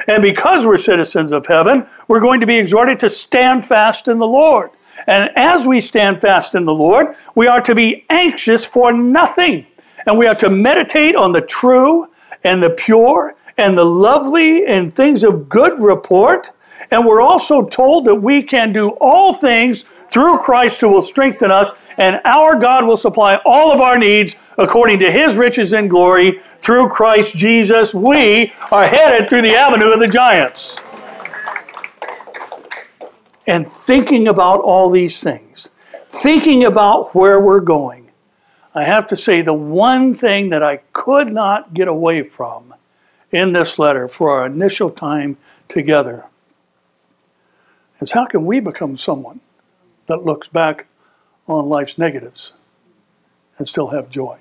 And 0.07 0.23
because 0.23 0.65
we're 0.65 0.77
citizens 0.77 1.31
of 1.31 1.45
heaven, 1.45 1.85
we're 2.07 2.19
going 2.19 2.39
to 2.39 2.47
be 2.47 2.57
exhorted 2.57 2.97
to 2.99 3.09
stand 3.09 3.65
fast 3.65 4.07
in 4.07 4.17
the 4.17 4.27
Lord. 4.27 4.71
And 5.07 5.29
as 5.35 5.67
we 5.67 5.81
stand 5.81 6.21
fast 6.21 6.55
in 6.55 6.65
the 6.65 6.73
Lord, 6.73 7.15
we 7.35 7.47
are 7.47 7.61
to 7.61 7.75
be 7.75 8.05
anxious 8.09 8.65
for 8.65 8.93
nothing. 8.93 9.65
And 10.07 10.17
we 10.17 10.25
are 10.25 10.35
to 10.35 10.49
meditate 10.49 11.15
on 11.15 11.31
the 11.31 11.41
true 11.41 12.07
and 12.43 12.63
the 12.63 12.71
pure 12.71 13.35
and 13.57 13.77
the 13.77 13.85
lovely 13.85 14.65
and 14.65 14.95
things 14.95 15.23
of 15.23 15.47
good 15.47 15.79
report 15.79 16.51
and 16.91 17.05
we're 17.05 17.21
also 17.21 17.63
told 17.63 18.05
that 18.05 18.15
we 18.15 18.43
can 18.43 18.73
do 18.73 18.89
all 18.99 19.33
things 19.33 19.85
through 20.11 20.39
Christ 20.39 20.81
who 20.81 20.89
will 20.89 21.01
strengthen 21.01 21.49
us, 21.49 21.71
and 22.01 22.19
our 22.25 22.57
God 22.57 22.87
will 22.87 22.97
supply 22.97 23.39
all 23.45 23.71
of 23.71 23.79
our 23.79 23.95
needs 23.95 24.35
according 24.57 24.97
to 24.97 25.11
his 25.11 25.35
riches 25.35 25.71
and 25.71 25.87
glory 25.87 26.41
through 26.59 26.89
Christ 26.89 27.35
Jesus. 27.35 27.93
We 27.93 28.51
are 28.71 28.87
headed 28.87 29.29
through 29.29 29.43
the 29.43 29.55
avenue 29.55 29.91
of 29.91 29.99
the 29.99 30.07
giants. 30.07 30.77
and 33.45 33.67
thinking 33.67 34.27
about 34.27 34.61
all 34.61 34.89
these 34.89 35.21
things, 35.21 35.69
thinking 36.09 36.63
about 36.63 37.13
where 37.13 37.39
we're 37.39 37.59
going, 37.59 38.09
I 38.73 38.83
have 38.83 39.05
to 39.07 39.15
say 39.15 39.43
the 39.43 39.53
one 39.53 40.15
thing 40.15 40.49
that 40.49 40.63
I 40.63 40.77
could 40.93 41.31
not 41.31 41.75
get 41.75 41.87
away 41.87 42.23
from 42.23 42.73
in 43.31 43.51
this 43.51 43.77
letter 43.77 44.07
for 44.07 44.31
our 44.31 44.47
initial 44.47 44.89
time 44.89 45.37
together 45.69 46.25
is 47.99 48.11
how 48.11 48.25
can 48.25 48.47
we 48.47 48.59
become 48.59 48.97
someone 48.97 49.39
that 50.07 50.25
looks 50.25 50.47
back 50.47 50.87
on 51.51 51.69
life's 51.69 51.97
negatives 51.97 52.53
and 53.57 53.67
still 53.67 53.87
have 53.87 54.09
joy? 54.09 54.37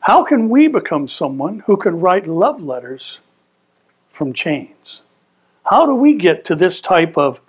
How 0.00 0.24
can 0.24 0.48
we 0.48 0.68
become 0.68 1.08
someone 1.08 1.60
who 1.60 1.76
can 1.76 2.00
write 2.00 2.26
love 2.26 2.62
letters 2.62 3.18
from 4.10 4.32
chains? 4.32 5.02
How 5.64 5.86
do 5.86 5.94
we 5.94 6.14
get 6.14 6.44
to 6.46 6.54
this 6.54 6.80
type 6.80 7.16
of 7.16 7.40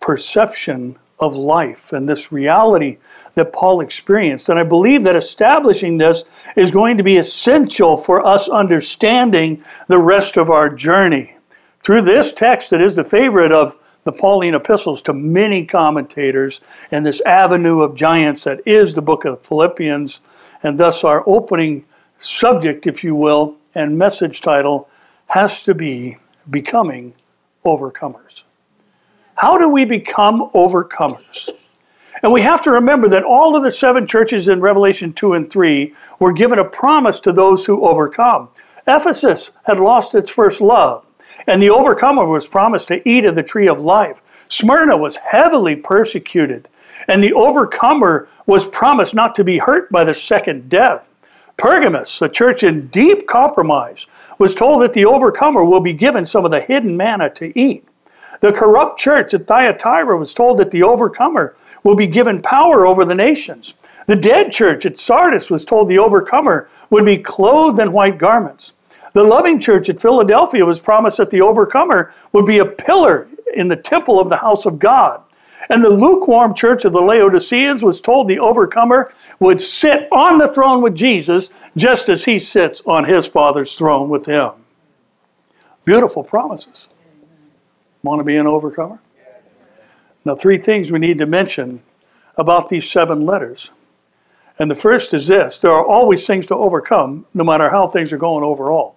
perception 0.00 0.96
of 1.18 1.34
life 1.34 1.92
and 1.92 2.08
this 2.08 2.30
reality 2.30 2.98
that 3.34 3.52
Paul 3.52 3.80
experienced. 3.80 4.48
And 4.48 4.58
I 4.58 4.64
believe 4.64 5.02
that 5.04 5.16
establishing 5.16 5.96
this 5.96 6.24
is 6.56 6.70
going 6.70 6.96
to 6.96 7.02
be 7.02 7.16
essential 7.16 7.96
for 7.96 8.24
us 8.24 8.48
understanding 8.48 9.64
the 9.88 9.98
rest 9.98 10.36
of 10.36 10.50
our 10.50 10.68
journey. 10.68 11.34
Through 11.82 12.02
this 12.02 12.32
text, 12.32 12.70
that 12.70 12.82
is 12.82 12.96
the 12.96 13.04
favorite 13.04 13.52
of 13.52 13.76
the 14.06 14.12
Pauline 14.12 14.54
epistles 14.54 15.02
to 15.02 15.12
many 15.12 15.66
commentators, 15.66 16.60
and 16.92 17.04
this 17.04 17.20
avenue 17.22 17.80
of 17.80 17.96
giants 17.96 18.44
that 18.44 18.60
is 18.64 18.94
the 18.94 19.02
book 19.02 19.24
of 19.24 19.42
Philippians, 19.42 20.20
and 20.62 20.78
thus 20.78 21.02
our 21.02 21.24
opening 21.26 21.84
subject, 22.20 22.86
if 22.86 23.02
you 23.02 23.16
will, 23.16 23.56
and 23.74 23.98
message 23.98 24.40
title 24.40 24.88
has 25.26 25.60
to 25.64 25.74
be 25.74 26.18
Becoming 26.48 27.14
Overcomers. 27.64 28.44
How 29.34 29.58
do 29.58 29.68
we 29.68 29.84
become 29.84 30.50
overcomers? 30.54 31.50
And 32.22 32.32
we 32.32 32.42
have 32.42 32.62
to 32.62 32.70
remember 32.70 33.08
that 33.08 33.24
all 33.24 33.56
of 33.56 33.64
the 33.64 33.72
seven 33.72 34.06
churches 34.06 34.48
in 34.48 34.60
Revelation 34.60 35.12
2 35.14 35.32
and 35.32 35.50
3 35.50 35.92
were 36.20 36.32
given 36.32 36.60
a 36.60 36.64
promise 36.64 37.18
to 37.20 37.32
those 37.32 37.66
who 37.66 37.84
overcome. 37.84 38.50
Ephesus 38.86 39.50
had 39.64 39.80
lost 39.80 40.14
its 40.14 40.30
first 40.30 40.60
love, 40.60 41.04
and 41.46 41.62
the 41.62 41.70
overcomer 41.70 42.24
was 42.24 42.46
promised 42.46 42.88
to 42.88 43.08
eat 43.08 43.24
of 43.24 43.34
the 43.34 43.42
tree 43.42 43.68
of 43.68 43.78
life. 43.78 44.20
Smyrna 44.48 44.96
was 44.96 45.16
heavily 45.16 45.76
persecuted, 45.76 46.68
and 47.08 47.22
the 47.22 47.32
overcomer 47.32 48.28
was 48.46 48.64
promised 48.64 49.14
not 49.14 49.34
to 49.34 49.44
be 49.44 49.58
hurt 49.58 49.90
by 49.90 50.04
the 50.04 50.14
second 50.14 50.68
death. 50.68 51.02
Pergamos, 51.56 52.20
a 52.20 52.28
church 52.28 52.62
in 52.62 52.88
deep 52.88 53.26
compromise, 53.26 54.06
was 54.38 54.54
told 54.54 54.82
that 54.82 54.92
the 54.92 55.06
overcomer 55.06 55.64
will 55.64 55.80
be 55.80 55.92
given 55.92 56.24
some 56.24 56.44
of 56.44 56.50
the 56.50 56.60
hidden 56.60 56.96
manna 56.96 57.30
to 57.30 57.58
eat. 57.58 57.86
The 58.40 58.52
corrupt 58.52 58.98
church 58.98 59.32
at 59.32 59.46
Thyatira 59.46 60.16
was 60.16 60.34
told 60.34 60.58
that 60.58 60.70
the 60.70 60.82
overcomer 60.82 61.56
will 61.82 61.94
be 61.94 62.06
given 62.06 62.42
power 62.42 62.86
over 62.86 63.04
the 63.04 63.14
nations. 63.14 63.74
The 64.06 64.16
dead 64.16 64.52
church 64.52 64.84
at 64.84 64.98
Sardis 64.98 65.50
was 65.50 65.64
told 65.64 65.88
the 65.88 65.98
overcomer 65.98 66.68
would 66.90 67.04
be 67.04 67.18
clothed 67.18 67.80
in 67.80 67.92
white 67.92 68.18
garments. 68.18 68.72
The 69.16 69.24
loving 69.24 69.58
church 69.58 69.88
at 69.88 69.98
Philadelphia 69.98 70.62
was 70.66 70.78
promised 70.78 71.16
that 71.16 71.30
the 71.30 71.40
overcomer 71.40 72.12
would 72.34 72.44
be 72.44 72.58
a 72.58 72.66
pillar 72.66 73.28
in 73.54 73.66
the 73.66 73.74
temple 73.74 74.20
of 74.20 74.28
the 74.28 74.36
house 74.36 74.66
of 74.66 74.78
God. 74.78 75.22
And 75.70 75.82
the 75.82 75.88
lukewarm 75.88 76.54
church 76.54 76.84
of 76.84 76.92
the 76.92 77.00
Laodiceans 77.00 77.82
was 77.82 78.02
told 78.02 78.28
the 78.28 78.38
overcomer 78.38 79.14
would 79.40 79.58
sit 79.58 80.06
on 80.12 80.36
the 80.36 80.52
throne 80.52 80.82
with 80.82 80.94
Jesus 80.94 81.48
just 81.78 82.10
as 82.10 82.26
he 82.26 82.38
sits 82.38 82.82
on 82.84 83.06
his 83.06 83.26
Father's 83.26 83.74
throne 83.74 84.10
with 84.10 84.26
him. 84.26 84.50
Beautiful 85.86 86.22
promises. 86.22 86.86
Want 88.02 88.20
to 88.20 88.24
be 88.24 88.36
an 88.36 88.46
overcomer? 88.46 88.98
Now, 90.26 90.36
three 90.36 90.58
things 90.58 90.92
we 90.92 90.98
need 90.98 91.16
to 91.20 91.26
mention 91.26 91.80
about 92.36 92.68
these 92.68 92.90
seven 92.90 93.24
letters. 93.24 93.70
And 94.58 94.70
the 94.70 94.74
first 94.74 95.14
is 95.14 95.26
this 95.26 95.58
there 95.58 95.72
are 95.72 95.86
always 95.86 96.26
things 96.26 96.46
to 96.48 96.54
overcome, 96.54 97.24
no 97.32 97.44
matter 97.44 97.70
how 97.70 97.86
things 97.86 98.12
are 98.12 98.18
going 98.18 98.44
overall. 98.44 98.95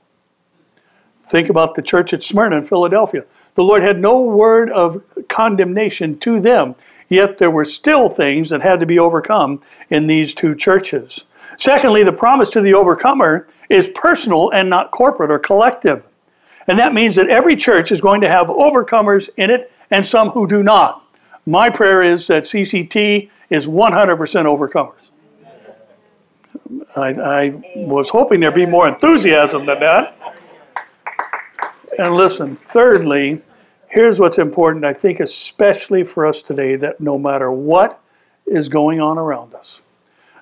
Think 1.30 1.50
about 1.50 1.76
the 1.76 1.82
church 1.82 2.12
at 2.14 2.24
Smyrna 2.24 2.58
in 2.58 2.66
Philadelphia. 2.66 3.24
The 3.56 3.64
Lord 3.64 3.84
had 3.84 4.00
no 4.00 4.22
word 4.22 4.72
of 4.72 5.04
condemnation 5.28 6.18
to 6.20 6.40
them, 6.40 6.76
yet 7.08 7.38
there 7.38 7.52
were 7.52 7.66
still 7.66 8.08
things 8.08 8.50
that 8.50 8.62
had 8.62 8.80
to 8.80 8.86
be 8.86 9.00
overcome 9.00 9.62
in 9.90 10.08
these 10.08 10.34
two 10.34 10.56
churches. 10.56 11.26
Secondly, 11.58 12.04
the 12.04 12.12
promise 12.12 12.50
to 12.52 12.62
the 12.62 12.74
overcomer 12.74 13.48
is 13.70 13.90
personal 13.90 14.50
and 14.52 14.70
not 14.70 14.92
corporate 14.92 15.30
or 15.30 15.40
collective. 15.40 16.04
And 16.68 16.80
that 16.80 16.94
means 16.94 17.16
that 17.16 17.30
every 17.30 17.56
church 17.56 17.92
is 17.92 18.02
going 18.02 18.22
to 18.22 18.30
have 18.30 18.48
overcomers 18.48 19.30
in 19.38 19.50
it 19.50 19.72
and 19.92 20.06
some 20.06 20.30
who 20.30 20.48
do 20.48 20.64
not. 20.64 21.04
My 21.46 21.70
prayer 21.70 22.02
is 22.02 22.28
that 22.28 22.44
CCT 22.44 23.30
is 23.50 23.68
100% 23.68 24.18
overcomers. 24.46 24.94
I, 26.96 27.10
I 27.10 27.50
was 27.76 28.10
hoping 28.10 28.40
there'd 28.40 28.54
be 28.54 28.66
more 28.66 28.88
enthusiasm 28.88 29.66
than 29.66 29.80
that. 29.80 30.16
And 32.00 32.16
listen, 32.16 32.56
thirdly, 32.66 33.42
here's 33.90 34.22
what's 34.22 34.38
important, 34.38 34.86
I 34.86 34.94
think, 34.94 35.20
especially 35.20 36.06
for 36.06 36.26
us 36.26 36.42
today 36.42 36.78
that 36.78 37.02
no 37.02 37.20
matter 37.20 37.52
what 37.52 38.02
is 38.46 38.70
going 38.70 39.02
on 39.02 39.18
around 39.18 39.54
us, 39.54 39.82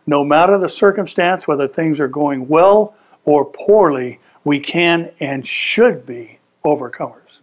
no 0.06 0.24
matter 0.24 0.60
the 0.60 0.70
circumstance, 0.70 1.48
whether 1.48 1.68
things 1.68 2.00
are 2.00 2.08
going 2.08 2.48
well 2.48 2.94
or 3.26 3.44
poorly, 3.44 4.20
we 4.44 4.60
can 4.60 5.10
and 5.20 5.48
should 5.48 6.06
be 6.06 6.38
overcomers. 6.64 7.40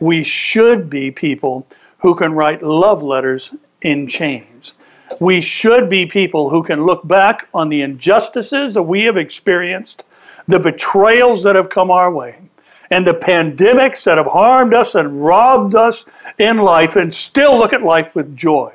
We 0.00 0.24
should 0.24 0.90
be 0.90 1.12
people 1.12 1.68
who 1.98 2.16
can 2.16 2.32
write 2.32 2.64
love 2.64 3.00
letters 3.00 3.54
in 3.80 4.08
chains. 4.08 4.72
We 5.20 5.40
should 5.40 5.88
be 5.88 6.04
people 6.04 6.50
who 6.50 6.64
can 6.64 6.84
look 6.84 7.06
back 7.06 7.46
on 7.54 7.68
the 7.68 7.82
injustices 7.82 8.74
that 8.74 8.82
we 8.82 9.04
have 9.04 9.16
experienced, 9.16 10.02
the 10.48 10.58
betrayals 10.58 11.44
that 11.44 11.54
have 11.54 11.70
come 11.70 11.92
our 11.92 12.10
way, 12.10 12.40
and 12.90 13.06
the 13.06 13.14
pandemics 13.14 14.04
that 14.04 14.18
have 14.18 14.26
harmed 14.26 14.74
us 14.74 14.94
and 14.94 15.24
robbed 15.24 15.74
us 15.74 16.04
in 16.38 16.58
life, 16.58 16.96
and 16.96 17.12
still 17.12 17.58
look 17.58 17.72
at 17.72 17.82
life 17.82 18.14
with 18.14 18.36
joy. 18.36 18.72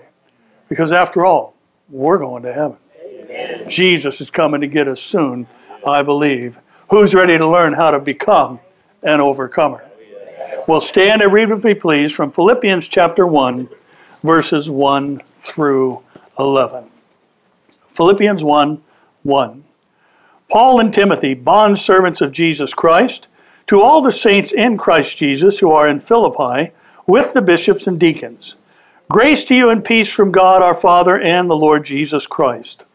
Because 0.69 0.91
after 0.91 1.25
all, 1.25 1.55
we're 1.89 2.17
going 2.17 2.43
to 2.43 2.53
heaven. 2.53 2.77
Amen. 3.03 3.69
Jesus 3.69 4.21
is 4.21 4.29
coming 4.29 4.61
to 4.61 4.67
get 4.67 4.87
us 4.87 5.01
soon, 5.01 5.47
I 5.85 6.01
believe. 6.01 6.57
Who's 6.89 7.13
ready 7.13 7.37
to 7.37 7.47
learn 7.47 7.73
how 7.73 7.91
to 7.91 7.99
become 7.99 8.59
an 9.03 9.19
overcomer? 9.19 9.83
Well, 10.67 10.81
stand 10.81 11.21
and 11.21 11.33
read 11.33 11.49
with 11.49 11.63
me, 11.63 11.73
please, 11.73 12.13
from 12.13 12.31
Philippians 12.31 12.87
chapter 12.87 13.25
1, 13.25 13.69
verses 14.23 14.69
1 14.69 15.21
through 15.41 16.03
11. 16.37 16.85
Philippians 17.93 18.43
1 18.43 18.81
1. 19.23 19.63
Paul 20.49 20.79
and 20.79 20.93
Timothy, 20.93 21.33
bond 21.33 21.79
servants 21.79 22.21
of 22.21 22.31
Jesus 22.31 22.73
Christ, 22.73 23.27
to 23.67 23.81
all 23.81 24.01
the 24.01 24.11
saints 24.11 24.51
in 24.51 24.77
Christ 24.77 25.17
Jesus 25.17 25.59
who 25.59 25.71
are 25.71 25.87
in 25.87 25.99
Philippi, 25.99 26.71
with 27.07 27.33
the 27.33 27.41
bishops 27.41 27.87
and 27.87 27.99
deacons. 27.99 28.55
Grace 29.09 29.43
to 29.45 29.55
you 29.55 29.69
and 29.69 29.83
peace 29.83 30.09
from 30.09 30.31
God 30.31 30.61
our 30.61 30.73
Father 30.73 31.19
and 31.19 31.49
the 31.49 31.55
Lord 31.55 31.83
Jesus 31.85 32.25
Christ. 32.25 32.85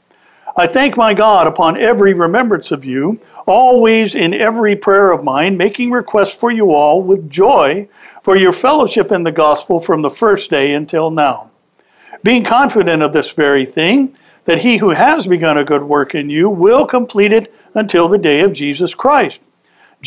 I 0.56 0.66
thank 0.66 0.96
my 0.96 1.12
God 1.12 1.46
upon 1.46 1.80
every 1.80 2.14
remembrance 2.14 2.70
of 2.70 2.84
you 2.84 3.20
always 3.46 4.14
in 4.14 4.34
every 4.34 4.74
prayer 4.74 5.12
of 5.12 5.22
mine, 5.22 5.56
making 5.56 5.90
request 5.90 6.38
for 6.38 6.50
you 6.50 6.72
all 6.72 7.02
with 7.02 7.30
joy 7.30 7.88
for 8.22 8.36
your 8.36 8.52
fellowship 8.52 9.12
in 9.12 9.22
the 9.22 9.30
gospel 9.30 9.80
from 9.80 10.02
the 10.02 10.10
first 10.10 10.50
day 10.50 10.72
until 10.72 11.10
now. 11.10 11.50
Being 12.22 12.42
confident 12.42 13.02
of 13.02 13.12
this 13.12 13.30
very 13.32 13.64
thing, 13.64 14.16
that 14.46 14.62
he 14.62 14.78
who 14.78 14.90
has 14.90 15.26
begun 15.26 15.58
a 15.58 15.64
good 15.64 15.82
work 15.82 16.14
in 16.14 16.30
you 16.30 16.48
will 16.48 16.86
complete 16.86 17.32
it 17.32 17.54
until 17.74 18.08
the 18.08 18.18
day 18.18 18.40
of 18.40 18.52
Jesus 18.52 18.94
Christ. 18.94 19.40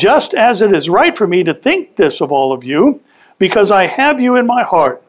Just 0.00 0.32
as 0.32 0.62
it 0.62 0.74
is 0.74 0.88
right 0.88 1.14
for 1.14 1.26
me 1.26 1.44
to 1.44 1.52
think 1.52 1.96
this 1.96 2.22
of 2.22 2.32
all 2.32 2.54
of 2.54 2.64
you, 2.64 3.02
because 3.38 3.70
I 3.70 3.86
have 3.86 4.18
you 4.18 4.34
in 4.34 4.46
my 4.46 4.62
heart, 4.62 5.02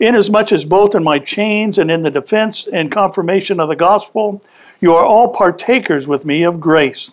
inasmuch 0.00 0.52
as 0.52 0.64
both 0.64 0.94
in 0.94 1.04
my 1.04 1.18
chains 1.18 1.76
and 1.76 1.90
in 1.90 2.02
the 2.02 2.10
defense 2.10 2.66
and 2.72 2.90
confirmation 2.90 3.60
of 3.60 3.68
the 3.68 3.76
gospel, 3.76 4.42
you 4.80 4.94
are 4.94 5.04
all 5.04 5.28
partakers 5.28 6.08
with 6.08 6.24
me 6.24 6.44
of 6.44 6.60
grace. 6.60 7.10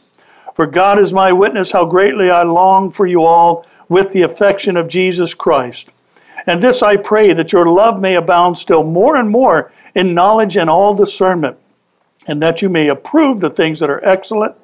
For 0.55 0.65
God 0.65 0.97
is 0.97 1.11
my 1.11 1.33
witness 1.33 1.73
how 1.73 1.83
greatly 1.83 2.31
I 2.31 2.43
long 2.43 2.89
for 2.89 3.05
you 3.05 3.25
all 3.25 3.65
with 3.89 4.13
the 4.13 4.21
affection 4.21 4.77
of 4.77 4.87
Jesus 4.87 5.33
Christ. 5.33 5.89
And 6.47 6.63
this 6.63 6.81
I 6.81 6.95
pray 6.95 7.33
that 7.33 7.51
your 7.51 7.67
love 7.67 7.99
may 7.99 8.15
abound 8.15 8.57
still 8.57 8.85
more 8.85 9.17
and 9.17 9.29
more 9.29 9.73
in 9.93 10.13
knowledge 10.13 10.55
and 10.55 10.69
all 10.69 10.93
discernment, 10.93 11.57
and 12.27 12.41
that 12.41 12.61
you 12.61 12.69
may 12.69 12.87
approve 12.87 13.41
the 13.41 13.49
things 13.49 13.81
that 13.81 13.89
are 13.89 14.05
excellent, 14.05 14.55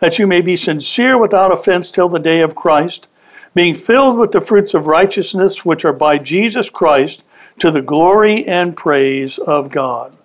that 0.00 0.18
you 0.18 0.26
may 0.26 0.40
be 0.40 0.56
sincere 0.56 1.18
without 1.18 1.52
offense 1.52 1.90
till 1.90 2.08
the 2.08 2.18
day 2.18 2.40
of 2.40 2.54
Christ, 2.54 3.08
being 3.54 3.74
filled 3.74 4.18
with 4.18 4.32
the 4.32 4.40
fruits 4.40 4.74
of 4.74 4.86
righteousness 4.86 5.64
which 5.64 5.84
are 5.84 5.92
by 5.92 6.18
Jesus 6.18 6.70
Christ 6.70 7.24
to 7.58 7.70
the 7.70 7.82
glory 7.82 8.46
and 8.46 8.76
praise 8.76 9.38
of 9.38 9.70
God. 9.70 10.16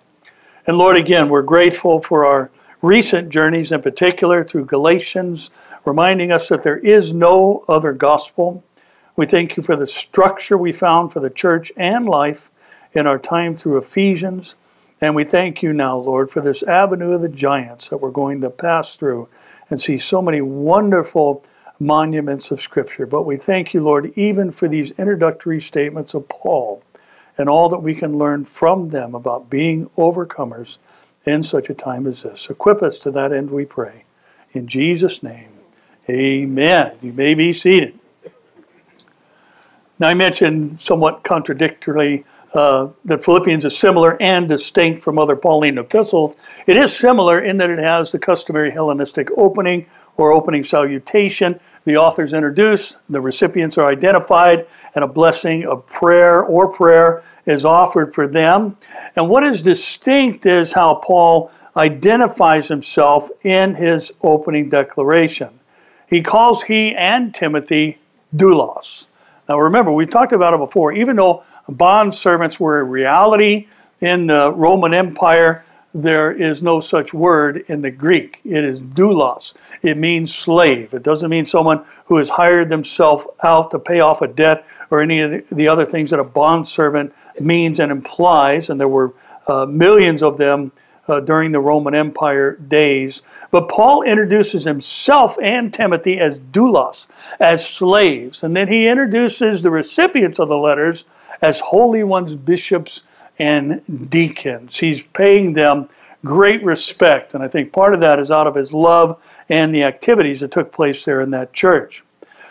And 0.66 0.78
Lord, 0.78 0.96
again, 0.96 1.28
we're 1.28 1.42
grateful 1.42 2.00
for 2.00 2.24
our 2.24 2.50
recent 2.80 3.30
journeys, 3.30 3.72
in 3.72 3.82
particular 3.82 4.44
through 4.44 4.66
Galatians, 4.66 5.50
reminding 5.84 6.30
us 6.30 6.48
that 6.48 6.62
there 6.62 6.78
is 6.78 7.12
no 7.12 7.64
other 7.68 7.92
gospel. 7.92 8.62
We 9.16 9.26
thank 9.26 9.56
you 9.56 9.62
for 9.62 9.76
the 9.76 9.86
structure 9.86 10.56
we 10.56 10.72
found 10.72 11.12
for 11.12 11.20
the 11.20 11.30
church 11.30 11.72
and 11.76 12.06
life 12.06 12.50
in 12.92 13.06
our 13.06 13.18
time 13.18 13.56
through 13.56 13.78
Ephesians. 13.78 14.54
And 15.00 15.14
we 15.14 15.24
thank 15.24 15.62
you 15.62 15.72
now, 15.72 15.96
Lord, 15.96 16.30
for 16.30 16.40
this 16.40 16.62
avenue 16.62 17.12
of 17.12 17.20
the 17.20 17.28
giants 17.28 17.88
that 17.88 17.98
we're 17.98 18.10
going 18.10 18.40
to 18.40 18.50
pass 18.50 18.94
through 18.94 19.28
and 19.70 19.80
see 19.80 19.98
so 19.98 20.20
many 20.20 20.40
wonderful 20.40 21.44
monuments 21.80 22.50
of 22.50 22.62
Scripture. 22.62 23.06
But 23.06 23.22
we 23.22 23.36
thank 23.36 23.74
you, 23.74 23.80
Lord, 23.82 24.12
even 24.16 24.52
for 24.52 24.68
these 24.68 24.92
introductory 24.92 25.60
statements 25.60 26.14
of 26.14 26.28
Paul 26.28 26.82
and 27.36 27.48
all 27.48 27.68
that 27.68 27.82
we 27.82 27.94
can 27.94 28.16
learn 28.16 28.44
from 28.44 28.90
them 28.90 29.14
about 29.14 29.50
being 29.50 29.90
overcomers 29.96 30.78
in 31.26 31.42
such 31.42 31.68
a 31.68 31.74
time 31.74 32.06
as 32.06 32.22
this. 32.22 32.48
Equip 32.48 32.82
us 32.82 32.98
to 33.00 33.10
that 33.10 33.32
end, 33.32 33.50
we 33.50 33.64
pray. 33.64 34.04
In 34.52 34.68
Jesus' 34.68 35.22
name, 35.22 35.48
amen. 36.08 36.92
You 37.02 37.12
may 37.12 37.34
be 37.34 37.52
seated. 37.52 37.98
Now, 39.98 40.08
I 40.08 40.14
mentioned 40.14 40.80
somewhat 40.80 41.22
contradictorily 41.22 42.24
uh, 42.54 42.88
that 43.04 43.24
Philippians 43.24 43.64
is 43.64 43.76
similar 43.76 44.20
and 44.22 44.48
distinct 44.48 45.02
from 45.02 45.18
other 45.18 45.36
Pauline 45.36 45.78
epistles. 45.78 46.36
It 46.66 46.76
is 46.76 46.96
similar 46.96 47.40
in 47.40 47.56
that 47.58 47.70
it 47.70 47.78
has 47.78 48.12
the 48.12 48.18
customary 48.18 48.70
Hellenistic 48.70 49.28
opening 49.36 49.86
or 50.16 50.32
opening 50.32 50.62
salutation. 50.62 51.58
The 51.84 51.96
authors 51.96 52.32
introduce, 52.32 52.96
the 53.10 53.20
recipients 53.20 53.76
are 53.76 53.90
identified, 53.90 54.66
and 54.94 55.04
a 55.04 55.08
blessing 55.08 55.66
of 55.66 55.84
prayer 55.86 56.42
or 56.42 56.68
prayer 56.68 57.22
is 57.44 57.64
offered 57.64 58.14
for 58.14 58.26
them. 58.26 58.76
And 59.16 59.28
what 59.28 59.44
is 59.44 59.60
distinct 59.60 60.46
is 60.46 60.72
how 60.72 60.94
Paul 60.94 61.50
identifies 61.76 62.68
himself 62.68 63.28
in 63.42 63.74
his 63.74 64.12
opening 64.22 64.68
declaration. 64.68 65.58
He 66.08 66.22
calls 66.22 66.62
he 66.62 66.94
and 66.94 67.34
Timothy 67.34 67.98
doulos. 68.34 69.06
Now 69.48 69.58
remember, 69.58 69.92
we 69.92 70.06
talked 70.06 70.32
about 70.32 70.54
it 70.54 70.58
before. 70.58 70.92
Even 70.92 71.16
though 71.16 71.42
bond 71.72 72.14
servants 72.14 72.60
were 72.60 72.80
a 72.80 72.84
reality 72.84 73.68
in 74.00 74.26
the 74.26 74.52
Roman 74.52 74.92
Empire, 74.92 75.64
there 75.94 76.32
is 76.32 76.60
no 76.60 76.80
such 76.80 77.14
word 77.14 77.64
in 77.68 77.80
the 77.80 77.90
Greek. 77.90 78.40
It 78.44 78.64
is 78.64 78.80
doulos. 78.80 79.54
It 79.82 79.96
means 79.96 80.34
slave. 80.34 80.92
It 80.92 81.04
doesn't 81.04 81.30
mean 81.30 81.46
someone 81.46 81.84
who 82.06 82.16
has 82.16 82.30
hired 82.30 82.68
themselves 82.68 83.24
out 83.42 83.70
to 83.70 83.78
pay 83.78 84.00
off 84.00 84.20
a 84.20 84.26
debt 84.26 84.66
or 84.90 85.00
any 85.00 85.20
of 85.20 85.48
the 85.50 85.68
other 85.68 85.86
things 85.86 86.10
that 86.10 86.18
a 86.18 86.24
bond 86.24 86.66
servant 86.66 87.14
means 87.38 87.78
and 87.78 87.92
implies. 87.92 88.68
And 88.68 88.80
there 88.80 88.88
were 88.88 89.14
uh, 89.46 89.66
millions 89.66 90.22
of 90.22 90.36
them 90.36 90.72
uh, 91.06 91.20
during 91.20 91.52
the 91.52 91.60
Roman 91.60 91.94
Empire 91.94 92.56
days. 92.56 93.22
But 93.50 93.68
Paul 93.68 94.02
introduces 94.02 94.64
himself 94.64 95.38
and 95.40 95.72
Timothy 95.72 96.18
as 96.18 96.38
doulos, 96.38 97.06
as 97.38 97.66
slaves. 97.66 98.42
And 98.42 98.56
then 98.56 98.68
he 98.68 98.88
introduces 98.88 99.62
the 99.62 99.70
recipients 99.70 100.38
of 100.38 100.48
the 100.48 100.56
letters 100.56 101.04
as 101.40 101.60
holy 101.60 102.04
ones, 102.04 102.34
bishops, 102.34 103.02
and 103.38 104.10
deacons. 104.10 104.78
He's 104.78 105.02
paying 105.02 105.54
them 105.54 105.88
great 106.24 106.62
respect, 106.64 107.34
and 107.34 107.42
I 107.42 107.48
think 107.48 107.72
part 107.72 107.94
of 107.94 108.00
that 108.00 108.18
is 108.18 108.30
out 108.30 108.46
of 108.46 108.54
his 108.54 108.72
love 108.72 109.20
and 109.48 109.74
the 109.74 109.82
activities 109.82 110.40
that 110.40 110.50
took 110.50 110.72
place 110.72 111.04
there 111.04 111.20
in 111.20 111.30
that 111.30 111.52
church. 111.52 112.02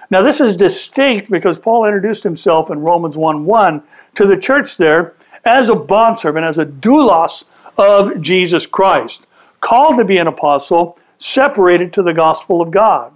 Now, 0.10 0.22
this 0.22 0.40
is 0.40 0.56
distinct 0.56 1.32
because 1.32 1.58
Paul 1.58 1.86
introduced 1.86 2.24
himself 2.24 2.70
in 2.70 2.80
Romans 2.80 3.18
1 3.18 3.46
1 3.46 3.84
to 4.16 4.28
the 4.28 4.38
church 4.38 4.78
there 4.78 5.16
as 5.44 5.70
a 5.70 5.76
bondservant, 5.76 6.46
as 6.46 6.58
a 6.58 6.66
doulos 6.66 7.44
of 7.78 8.22
Jesus 8.22 8.66
Christ, 8.66 9.26
called 9.60 9.98
to 9.98 10.06
be 10.06 10.18
an 10.18 10.28
apostle, 10.28 11.00
separated 11.18 11.94
to 11.94 12.04
the 12.04 12.14
gospel 12.14 12.62
of 12.62 12.70
God. 12.70 13.12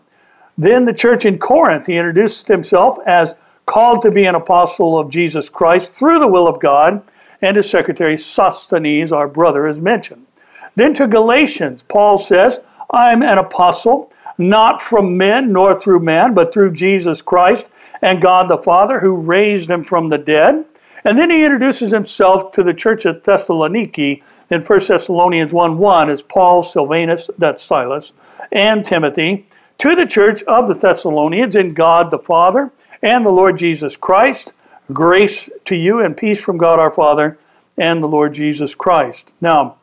Then 0.58 0.86
the 0.86 0.94
church 0.94 1.26
in 1.26 1.38
Corinth, 1.38 1.86
he 1.86 1.98
introduced 1.98 2.48
himself 2.48 2.98
as 3.06 3.36
called 3.68 4.02
to 4.02 4.10
be 4.10 4.26
an 4.26 4.34
apostle 4.34 4.98
of 4.98 5.12
Jesus 5.12 5.50
Christ 5.50 5.94
through 5.94 6.18
the 6.18 6.28
will 6.28 6.48
of 6.48 6.60
God, 6.60 7.04
and 7.42 7.56
his 7.56 7.70
secretary 7.70 8.18
Sosthenes, 8.18 9.12
our 9.12 9.28
brother, 9.28 9.68
is 9.68 9.80
mentioned. 9.80 10.26
Then 10.76 10.94
to 10.96 11.06
Galatians, 11.06 11.84
Paul 11.84 12.18
says, 12.18 12.60
I'm 12.92 13.22
an 13.22 13.38
apostle, 13.38 14.12
not 14.38 14.82
from 14.82 15.18
men 15.18 15.52
nor 15.52 15.80
through 15.80 16.00
man, 16.00 16.34
but 16.34 16.54
through 16.54 16.74
Jesus 16.74 17.22
Christ 17.22 17.70
and 18.02 18.22
God 18.22 18.48
the 18.48 18.58
Father 18.58 19.00
who 19.00 19.16
raised 19.16 19.70
him 19.70 19.84
from 19.84 20.10
the 20.10 20.18
dead. 20.18 20.66
And 21.04 21.18
then 21.18 21.30
he 21.30 21.44
introduces 21.44 21.92
himself 21.92 22.52
to 22.52 22.64
the 22.64 22.74
church 22.74 23.06
at 23.06 23.24
Thessaloniki 23.24 24.24
in 24.50 24.62
1 24.62 24.80
Thessalonians 24.88 25.54
1 25.54 25.78
1 25.78 26.10
as 26.10 26.22
Paul, 26.22 26.64
Silvanus, 26.64 27.30
that's 27.38 27.64
Silas, 27.64 28.14
and 28.52 28.86
Timothy, 28.86 29.48
to 29.80 29.96
the 29.96 30.06
church 30.06 30.44
of 30.44 30.68
the 30.68 30.74
Thessalonians 30.74 31.56
in 31.56 31.74
God 31.74 32.12
the 32.12 32.20
Father 32.20 32.72
and 33.02 33.26
the 33.26 33.30
Lord 33.30 33.58
Jesus 33.58 33.96
Christ. 33.96 34.54
Grace 34.92 35.50
to 35.66 35.76
you 35.76 36.00
and 36.00 36.16
peace 36.16 36.44
from 36.44 36.58
God 36.58 36.80
our 36.80 36.92
Father 36.92 37.38
and 37.78 38.02
the 38.02 38.08
Lord 38.08 38.34
Jesus 38.34 38.74
Christ. 38.74 39.32
Now, 39.42 39.78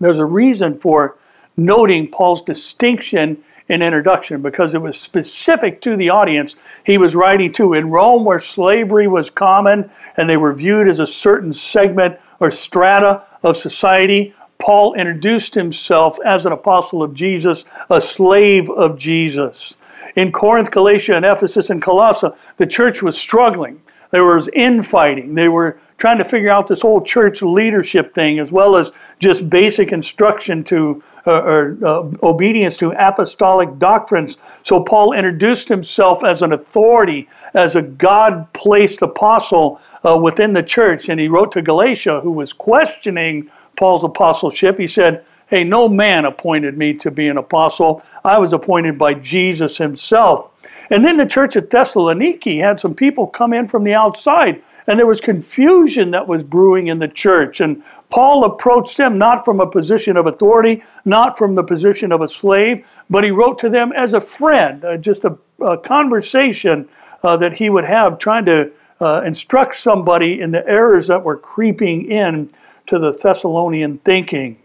there's 0.00 0.18
a 0.18 0.24
reason 0.24 0.78
for 0.78 1.16
noting 1.56 2.08
Paul's 2.08 2.42
distinction 2.42 3.42
in 3.68 3.82
introduction 3.82 4.42
because 4.42 4.74
it 4.74 4.82
was 4.82 5.00
specific 5.00 5.80
to 5.82 5.96
the 5.96 6.10
audience 6.10 6.54
he 6.84 6.98
was 6.98 7.16
writing 7.16 7.52
to. 7.54 7.74
In 7.74 7.90
Rome, 7.90 8.24
where 8.24 8.40
slavery 8.40 9.08
was 9.08 9.30
common 9.30 9.90
and 10.16 10.30
they 10.30 10.36
were 10.36 10.52
viewed 10.52 10.88
as 10.88 11.00
a 11.00 11.06
certain 11.06 11.52
segment 11.52 12.18
or 12.38 12.50
strata 12.50 13.24
of 13.42 13.56
society, 13.56 14.34
Paul 14.58 14.94
introduced 14.94 15.54
himself 15.54 16.18
as 16.24 16.46
an 16.46 16.52
apostle 16.52 17.02
of 17.02 17.14
Jesus, 17.14 17.64
a 17.90 18.00
slave 18.00 18.70
of 18.70 18.98
Jesus. 18.98 19.76
In 20.16 20.32
Corinth, 20.32 20.70
Galatia, 20.70 21.16
and 21.16 21.24
Ephesus 21.24 21.70
and 21.70 21.82
Colossae, 21.82 22.28
the 22.56 22.66
church 22.66 23.02
was 23.02 23.18
struggling. 23.18 23.80
There 24.10 24.24
was 24.24 24.48
infighting. 24.48 25.34
They 25.34 25.48
were 25.48 25.78
trying 25.98 26.18
to 26.18 26.24
figure 26.24 26.50
out 26.50 26.66
this 26.66 26.82
whole 26.82 27.00
church 27.00 27.42
leadership 27.42 28.14
thing, 28.14 28.38
as 28.38 28.52
well 28.52 28.76
as 28.76 28.92
just 29.18 29.50
basic 29.50 29.92
instruction 29.92 30.62
to 30.64 31.02
uh, 31.26 31.42
or 31.42 31.78
uh, 31.84 32.08
obedience 32.22 32.76
to 32.76 32.92
apostolic 32.92 33.80
doctrines. 33.80 34.36
So 34.62 34.80
Paul 34.80 35.12
introduced 35.12 35.68
himself 35.68 36.22
as 36.22 36.40
an 36.42 36.52
authority, 36.52 37.28
as 37.54 37.74
a 37.74 37.82
God 37.82 38.52
placed 38.52 39.02
apostle 39.02 39.80
uh, 40.04 40.16
within 40.16 40.52
the 40.52 40.62
church. 40.62 41.08
And 41.08 41.18
he 41.18 41.26
wrote 41.26 41.50
to 41.52 41.62
Galatia, 41.62 42.20
who 42.20 42.30
was 42.30 42.52
questioning 42.52 43.50
Paul's 43.76 44.04
apostleship. 44.04 44.78
He 44.78 44.86
said, 44.86 45.24
Hey, 45.48 45.64
no 45.64 45.88
man 45.88 46.24
appointed 46.24 46.78
me 46.78 46.94
to 46.94 47.10
be 47.10 47.26
an 47.26 47.38
apostle. 47.38 48.04
I 48.26 48.38
was 48.38 48.52
appointed 48.52 48.98
by 48.98 49.14
Jesus 49.14 49.78
himself. 49.78 50.50
And 50.90 51.04
then 51.04 51.16
the 51.16 51.26
church 51.26 51.54
at 51.54 51.70
Thessaloniki 51.70 52.60
had 52.60 52.80
some 52.80 52.94
people 52.94 53.28
come 53.28 53.52
in 53.52 53.68
from 53.68 53.84
the 53.84 53.94
outside, 53.94 54.62
and 54.88 54.98
there 54.98 55.06
was 55.06 55.20
confusion 55.20 56.10
that 56.10 56.26
was 56.26 56.42
brewing 56.42 56.88
in 56.88 56.98
the 56.98 57.08
church. 57.08 57.60
And 57.60 57.84
Paul 58.10 58.44
approached 58.44 58.96
them 58.96 59.16
not 59.16 59.44
from 59.44 59.60
a 59.60 59.70
position 59.70 60.16
of 60.16 60.26
authority, 60.26 60.82
not 61.04 61.38
from 61.38 61.54
the 61.54 61.62
position 61.62 62.10
of 62.10 62.20
a 62.20 62.28
slave, 62.28 62.84
but 63.08 63.22
he 63.22 63.30
wrote 63.30 63.60
to 63.60 63.68
them 63.68 63.92
as 63.92 64.12
a 64.12 64.20
friend, 64.20 64.84
uh, 64.84 64.96
just 64.96 65.24
a, 65.24 65.38
a 65.60 65.78
conversation 65.78 66.88
uh, 67.22 67.36
that 67.36 67.54
he 67.54 67.70
would 67.70 67.84
have, 67.84 68.18
trying 68.18 68.44
to 68.46 68.72
uh, 69.00 69.22
instruct 69.22 69.76
somebody 69.76 70.40
in 70.40 70.50
the 70.50 70.66
errors 70.68 71.06
that 71.06 71.22
were 71.22 71.36
creeping 71.36 72.10
in 72.10 72.50
to 72.86 72.98
the 72.98 73.12
Thessalonian 73.12 73.98
thinking. 73.98 74.58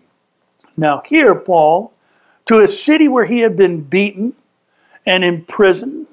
Now, 0.77 1.03
here, 1.05 1.35
Paul, 1.35 1.93
to 2.45 2.59
a 2.59 2.67
city 2.67 3.07
where 3.07 3.25
he 3.25 3.39
had 3.39 3.55
been 3.55 3.81
beaten 3.81 4.33
and 5.05 5.23
imprisoned, 5.23 6.07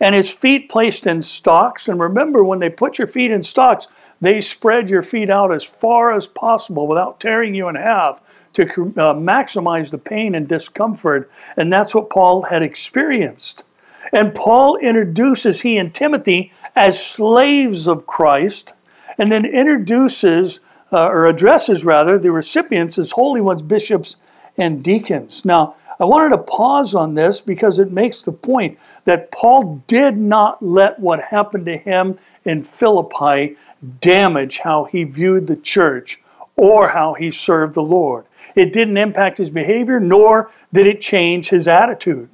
and 0.00 0.14
his 0.14 0.30
feet 0.30 0.68
placed 0.68 1.06
in 1.06 1.22
stocks. 1.22 1.88
And 1.88 2.00
remember, 2.00 2.44
when 2.44 2.60
they 2.60 2.70
put 2.70 2.98
your 2.98 3.08
feet 3.08 3.30
in 3.30 3.42
stocks, 3.42 3.88
they 4.20 4.40
spread 4.40 4.88
your 4.88 5.02
feet 5.02 5.30
out 5.30 5.52
as 5.52 5.64
far 5.64 6.12
as 6.12 6.26
possible 6.26 6.86
without 6.86 7.20
tearing 7.20 7.54
you 7.54 7.68
in 7.68 7.74
half 7.74 8.20
to 8.54 8.62
uh, 8.62 9.14
maximize 9.14 9.90
the 9.90 9.98
pain 9.98 10.34
and 10.34 10.48
discomfort. 10.48 11.30
And 11.56 11.72
that's 11.72 11.94
what 11.94 12.10
Paul 12.10 12.42
had 12.42 12.62
experienced. 12.62 13.64
And 14.12 14.34
Paul 14.34 14.76
introduces 14.76 15.60
he 15.60 15.76
and 15.76 15.94
Timothy 15.94 16.52
as 16.74 17.04
slaves 17.04 17.86
of 17.86 18.06
Christ, 18.06 18.72
and 19.18 19.30
then 19.30 19.44
introduces 19.44 20.60
uh, 20.92 21.08
or 21.08 21.26
addresses 21.26 21.84
rather 21.84 22.18
the 22.18 22.32
recipients 22.32 22.98
as 22.98 23.12
holy 23.12 23.40
ones, 23.40 23.62
bishops, 23.62 24.16
and 24.58 24.82
deacons. 24.82 25.44
Now, 25.44 25.76
I 26.00 26.04
wanted 26.04 26.30
to 26.30 26.42
pause 26.42 26.94
on 26.94 27.14
this 27.14 27.40
because 27.40 27.78
it 27.78 27.90
makes 27.90 28.22
the 28.22 28.32
point 28.32 28.78
that 29.04 29.30
Paul 29.32 29.82
did 29.86 30.16
not 30.16 30.62
let 30.62 30.98
what 31.00 31.20
happened 31.20 31.66
to 31.66 31.76
him 31.76 32.18
in 32.44 32.62
Philippi 32.62 33.56
damage 34.00 34.58
how 34.58 34.84
he 34.84 35.04
viewed 35.04 35.46
the 35.46 35.56
church 35.56 36.20
or 36.56 36.88
how 36.88 37.14
he 37.14 37.30
served 37.30 37.74
the 37.74 37.82
Lord. 37.82 38.24
It 38.54 38.72
didn't 38.72 38.96
impact 38.96 39.38
his 39.38 39.50
behavior, 39.50 40.00
nor 40.00 40.50
did 40.72 40.86
it 40.86 41.00
change 41.00 41.48
his 41.48 41.68
attitude. 41.68 42.28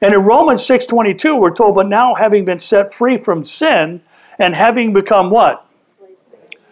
And 0.00 0.14
in 0.14 0.24
Romans 0.24 0.64
6:22, 0.64 1.36
we're 1.36 1.50
told, 1.50 1.74
"But 1.74 1.88
now 1.88 2.14
having 2.14 2.44
been 2.44 2.60
set 2.60 2.92
free 2.92 3.16
from 3.16 3.44
sin 3.44 4.02
and 4.38 4.54
having 4.54 4.92
become 4.92 5.30
what? 5.30 5.64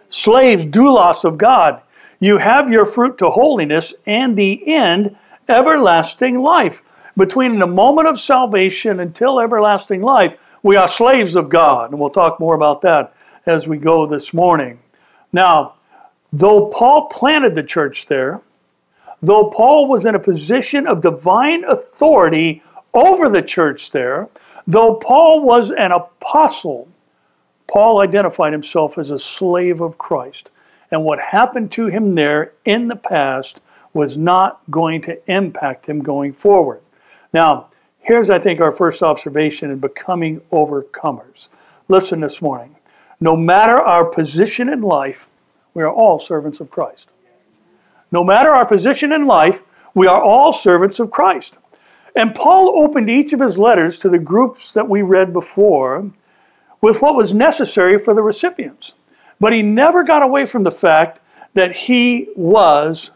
Slaves, 0.09 0.65
doulos 0.65 1.23
of 1.23 1.37
God, 1.37 1.81
you 2.21 2.37
have 2.37 2.69
your 2.69 2.85
fruit 2.85 3.17
to 3.17 3.29
holiness 3.29 3.93
and 4.05 4.37
the 4.37 4.65
end 4.65 5.17
everlasting 5.49 6.39
life. 6.39 6.81
Between 7.17 7.59
the 7.59 7.67
moment 7.67 8.07
of 8.07 8.21
salvation 8.21 9.01
until 9.01 9.41
everlasting 9.41 10.01
life, 10.01 10.37
We 10.63 10.75
are 10.75 10.87
slaves 10.87 11.35
of 11.35 11.49
God, 11.49 11.91
and 11.91 11.99
we'll 11.99 12.11
talk 12.11 12.39
more 12.39 12.53
about 12.53 12.81
that 12.81 13.13
as 13.45 13.67
we 13.67 13.77
go 13.77 14.05
this 14.05 14.33
morning. 14.33 14.79
Now, 15.33 15.75
though 16.31 16.67
Paul 16.67 17.07
planted 17.07 17.55
the 17.55 17.63
church 17.63 18.05
there, 18.05 18.41
though 19.21 19.49
Paul 19.49 19.87
was 19.87 20.05
in 20.05 20.13
a 20.13 20.19
position 20.19 20.85
of 20.85 21.01
divine 21.01 21.63
authority 21.63 22.61
over 22.93 23.27
the 23.27 23.41
church 23.41 23.91
there, 23.91 24.29
though 24.67 24.95
Paul 24.95 25.41
was 25.41 25.71
an 25.71 25.91
apostle, 25.91 26.87
Paul 27.67 28.01
identified 28.01 28.53
himself 28.53 28.97
as 28.97 29.09
a 29.09 29.17
slave 29.17 29.81
of 29.81 29.97
Christ. 29.97 30.49
And 30.91 31.03
what 31.03 31.19
happened 31.19 31.71
to 31.73 31.87
him 31.87 32.15
there 32.15 32.53
in 32.65 32.89
the 32.89 32.95
past 32.95 33.61
was 33.93 34.17
not 34.17 34.59
going 34.69 35.01
to 35.01 35.31
impact 35.31 35.85
him 35.85 36.01
going 36.01 36.33
forward. 36.33 36.81
Now, 37.33 37.67
here's, 37.99 38.29
I 38.29 38.39
think, 38.39 38.59
our 38.59 38.71
first 38.71 39.01
observation 39.01 39.71
in 39.71 39.79
becoming 39.79 40.41
overcomers. 40.51 41.47
Listen 41.87 42.19
this 42.19 42.41
morning. 42.41 42.75
No 43.19 43.35
matter 43.35 43.79
our 43.79 44.05
position 44.05 44.69
in 44.69 44.81
life, 44.81 45.27
we 45.73 45.83
are 45.83 45.91
all 45.91 46.19
servants 46.19 46.59
of 46.59 46.69
Christ. 46.69 47.07
No 48.11 48.23
matter 48.23 48.49
our 48.49 48.65
position 48.65 49.13
in 49.13 49.25
life, 49.25 49.61
we 49.93 50.07
are 50.07 50.21
all 50.21 50.51
servants 50.51 50.99
of 50.99 51.11
Christ. 51.11 51.55
And 52.15 52.35
Paul 52.35 52.83
opened 52.83 53.09
each 53.09 53.31
of 53.31 53.39
his 53.39 53.57
letters 53.57 53.97
to 53.99 54.09
the 54.09 54.19
groups 54.19 54.73
that 54.73 54.89
we 54.89 55.01
read 55.01 55.31
before 55.31 56.11
with 56.81 57.01
what 57.01 57.15
was 57.15 57.33
necessary 57.33 57.97
for 57.97 58.13
the 58.13 58.21
recipients. 58.21 58.93
But 59.41 59.53
he 59.53 59.63
never 59.63 60.03
got 60.03 60.21
away 60.21 60.45
from 60.45 60.61
the 60.61 60.71
fact 60.71 61.19
that 61.55 61.75
he 61.75 62.29
was, 62.35 63.09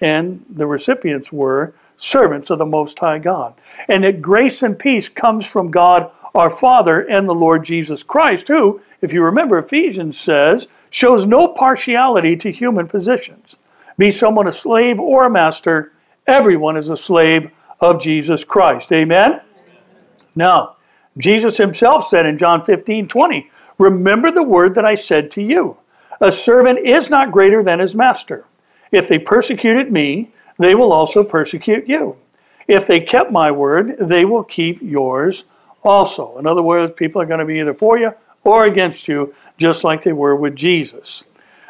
and 0.00 0.44
the 0.48 0.66
recipients 0.66 1.30
were, 1.30 1.74
servants 1.98 2.48
of 2.48 2.58
the 2.58 2.66
Most 2.66 2.98
High 2.98 3.18
God. 3.18 3.54
And 3.86 4.02
that 4.02 4.22
grace 4.22 4.62
and 4.62 4.78
peace 4.78 5.10
comes 5.10 5.46
from 5.46 5.70
God 5.70 6.10
our 6.34 6.50
Father 6.50 7.00
and 7.00 7.28
the 7.28 7.34
Lord 7.34 7.64
Jesus 7.64 8.02
Christ, 8.02 8.48
who, 8.48 8.80
if 9.02 9.12
you 9.12 9.22
remember, 9.22 9.58
Ephesians 9.58 10.18
says, 10.18 10.68
shows 10.90 11.26
no 11.26 11.48
partiality 11.48 12.34
to 12.36 12.50
human 12.50 12.88
positions. 12.88 13.56
Be 13.98 14.10
someone 14.10 14.48
a 14.48 14.52
slave 14.52 14.98
or 14.98 15.26
a 15.26 15.30
master, 15.30 15.92
everyone 16.26 16.78
is 16.78 16.88
a 16.88 16.96
slave 16.96 17.50
of 17.80 18.00
Jesus 18.00 18.42
Christ. 18.42 18.90
Amen? 18.90 19.42
Now, 20.34 20.76
Jesus 21.18 21.58
himself 21.58 22.06
said 22.06 22.26
in 22.26 22.38
John 22.38 22.64
15 22.64 23.08
20, 23.08 23.50
Remember 23.78 24.30
the 24.30 24.42
word 24.42 24.74
that 24.74 24.84
I 24.84 24.94
said 24.94 25.30
to 25.32 25.42
you. 25.42 25.76
A 26.20 26.32
servant 26.32 26.78
is 26.78 27.10
not 27.10 27.32
greater 27.32 27.62
than 27.62 27.78
his 27.78 27.94
master. 27.94 28.44
If 28.90 29.08
they 29.08 29.18
persecuted 29.18 29.92
me, 29.92 30.32
they 30.58 30.74
will 30.74 30.92
also 30.92 31.22
persecute 31.22 31.86
you. 31.86 32.16
If 32.66 32.86
they 32.86 33.00
kept 33.00 33.30
my 33.30 33.50
word, 33.50 33.96
they 33.98 34.24
will 34.24 34.44
keep 34.44 34.80
yours 34.80 35.44
also. 35.84 36.38
In 36.38 36.46
other 36.46 36.62
words, 36.62 36.94
people 36.96 37.20
are 37.20 37.26
going 37.26 37.40
to 37.40 37.46
be 37.46 37.60
either 37.60 37.74
for 37.74 37.98
you 37.98 38.12
or 38.44 38.64
against 38.64 39.08
you, 39.08 39.34
just 39.58 39.84
like 39.84 40.02
they 40.02 40.12
were 40.12 40.36
with 40.36 40.56
Jesus. 40.56 41.24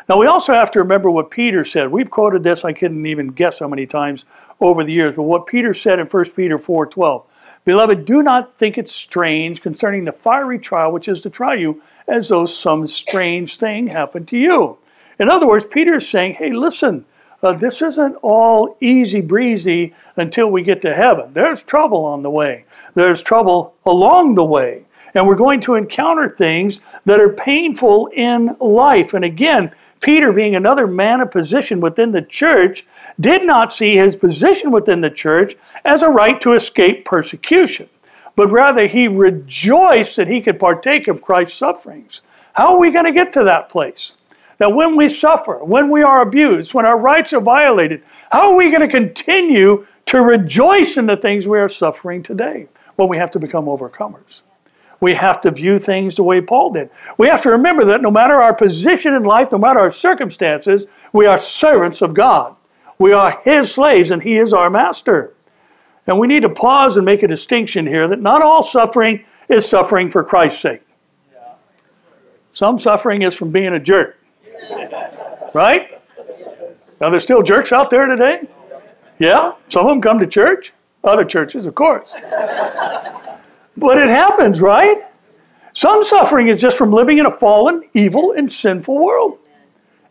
Now, 0.08 0.18
we 0.18 0.26
also 0.26 0.52
have 0.52 0.70
to 0.72 0.78
remember 0.78 1.10
what 1.10 1.30
Peter 1.30 1.64
said. 1.64 1.90
We've 1.90 2.10
quoted 2.10 2.44
this, 2.44 2.64
I 2.64 2.72
couldn't 2.72 3.06
even 3.06 3.28
guess 3.28 3.58
how 3.58 3.68
many 3.68 3.86
times 3.86 4.24
over 4.60 4.84
the 4.84 4.92
years, 4.92 5.16
but 5.16 5.22
what 5.22 5.46
Peter 5.46 5.74
said 5.74 5.98
in 5.98 6.06
1 6.06 6.24
Peter 6.36 6.58
4:12. 6.58 7.24
Beloved, 7.64 8.04
do 8.04 8.22
not 8.22 8.56
think 8.58 8.78
it 8.78 8.88
strange 8.88 9.60
concerning 9.60 10.04
the 10.04 10.12
fiery 10.12 10.58
trial 10.58 10.92
which 10.92 11.08
is 11.08 11.20
to 11.22 11.30
try 11.30 11.54
you, 11.54 11.82
as 12.08 12.28
though 12.28 12.46
some 12.46 12.86
strange 12.86 13.58
thing 13.58 13.86
happened 13.86 14.28
to 14.28 14.38
you. 14.38 14.78
In 15.18 15.28
other 15.28 15.46
words, 15.46 15.66
Peter 15.70 15.96
is 15.96 16.08
saying, 16.08 16.34
hey, 16.34 16.52
listen, 16.52 17.04
uh, 17.42 17.52
this 17.52 17.82
isn't 17.82 18.16
all 18.22 18.76
easy 18.80 19.20
breezy 19.20 19.94
until 20.16 20.48
we 20.48 20.62
get 20.62 20.82
to 20.82 20.94
heaven. 20.94 21.32
There's 21.32 21.62
trouble 21.62 22.04
on 22.04 22.22
the 22.22 22.30
way, 22.30 22.64
there's 22.94 23.22
trouble 23.22 23.74
along 23.84 24.34
the 24.34 24.44
way. 24.44 24.82
And 25.14 25.26
we're 25.26 25.34
going 25.34 25.60
to 25.62 25.76
encounter 25.76 26.28
things 26.28 26.80
that 27.06 27.20
are 27.20 27.32
painful 27.32 28.08
in 28.08 28.54
life. 28.60 29.14
And 29.14 29.24
again, 29.24 29.72
Peter, 30.00 30.30
being 30.30 30.54
another 30.54 30.86
man 30.86 31.22
of 31.22 31.30
position 31.30 31.80
within 31.80 32.12
the 32.12 32.20
church, 32.20 32.84
did 33.18 33.46
not 33.46 33.72
see 33.72 33.96
his 33.96 34.14
position 34.14 34.70
within 34.70 35.00
the 35.00 35.08
church 35.08 35.56
as 35.86 36.02
a 36.02 36.08
right 36.08 36.38
to 36.42 36.52
escape 36.52 37.06
persecution, 37.06 37.88
but 38.36 38.52
rather 38.52 38.86
he 38.86 39.08
rejoiced 39.08 40.16
that 40.16 40.28
he 40.28 40.40
could 40.40 40.60
partake 40.60 41.08
of 41.08 41.22
Christ's 41.22 41.58
sufferings. 41.58 42.20
How 42.52 42.74
are 42.74 42.78
we 42.78 42.92
going 42.92 43.06
to 43.06 43.12
get 43.12 43.32
to 43.32 43.44
that 43.44 43.68
place? 43.68 44.14
That 44.58 44.74
when 44.74 44.96
we 44.96 45.08
suffer, 45.08 45.62
when 45.64 45.90
we 45.90 46.02
are 46.02 46.22
abused, 46.22 46.72
when 46.72 46.86
our 46.86 46.98
rights 46.98 47.32
are 47.32 47.40
violated, 47.40 48.02
how 48.30 48.52
are 48.52 48.56
we 48.56 48.70
going 48.70 48.80
to 48.80 48.88
continue 48.88 49.86
to 50.06 50.22
rejoice 50.22 50.96
in 50.96 51.06
the 51.06 51.16
things 51.16 51.46
we 51.46 51.58
are 51.58 51.68
suffering 51.68 52.22
today? 52.22 52.68
Well, 52.96 53.08
we 53.08 53.18
have 53.18 53.30
to 53.32 53.38
become 53.38 53.66
overcomers. 53.66 54.40
We 55.00 55.14
have 55.14 55.40
to 55.42 55.50
view 55.50 55.76
things 55.76 56.14
the 56.14 56.22
way 56.22 56.40
Paul 56.40 56.70
did. 56.70 56.90
We 57.18 57.28
have 57.28 57.42
to 57.42 57.50
remember 57.50 57.84
that 57.86 58.00
no 58.00 58.10
matter 58.10 58.40
our 58.40 58.54
position 58.54 59.12
in 59.14 59.24
life, 59.24 59.52
no 59.52 59.58
matter 59.58 59.80
our 59.80 59.92
circumstances, 59.92 60.86
we 61.12 61.26
are 61.26 61.38
servants 61.38 62.00
of 62.00 62.14
God. 62.14 62.56
We 62.98 63.12
are 63.12 63.40
His 63.44 63.72
slaves 63.72 64.10
and 64.10 64.22
He 64.22 64.38
is 64.38 64.54
our 64.54 64.70
master. 64.70 65.34
And 66.06 66.18
we 66.18 66.26
need 66.26 66.42
to 66.42 66.48
pause 66.48 66.96
and 66.96 67.04
make 67.04 67.22
a 67.22 67.28
distinction 67.28 67.86
here 67.86 68.06
that 68.08 68.20
not 68.20 68.42
all 68.42 68.62
suffering 68.62 69.24
is 69.48 69.68
suffering 69.68 70.10
for 70.10 70.22
Christ's 70.22 70.62
sake. 70.62 70.82
Some 72.52 72.78
suffering 72.78 73.22
is 73.22 73.34
from 73.34 73.50
being 73.50 73.74
a 73.74 73.80
jerk. 73.80 74.16
Right? 75.52 76.00
Now, 77.00 77.10
there's 77.10 77.22
still 77.22 77.42
jerks 77.42 77.72
out 77.72 77.90
there 77.90 78.06
today? 78.06 78.48
Yeah? 79.18 79.52
Some 79.68 79.86
of 79.86 79.90
them 79.90 80.00
come 80.00 80.18
to 80.20 80.26
church. 80.26 80.72
Other 81.04 81.24
churches, 81.24 81.66
of 81.66 81.74
course. 81.74 82.12
But 83.76 83.98
it 83.98 84.08
happens, 84.08 84.60
right? 84.60 84.98
Some 85.72 86.02
suffering 86.02 86.48
is 86.48 86.60
just 86.60 86.78
from 86.78 86.90
living 86.90 87.18
in 87.18 87.26
a 87.26 87.30
fallen, 87.30 87.82
evil, 87.92 88.32
and 88.32 88.50
sinful 88.50 88.96
world. 88.96 89.38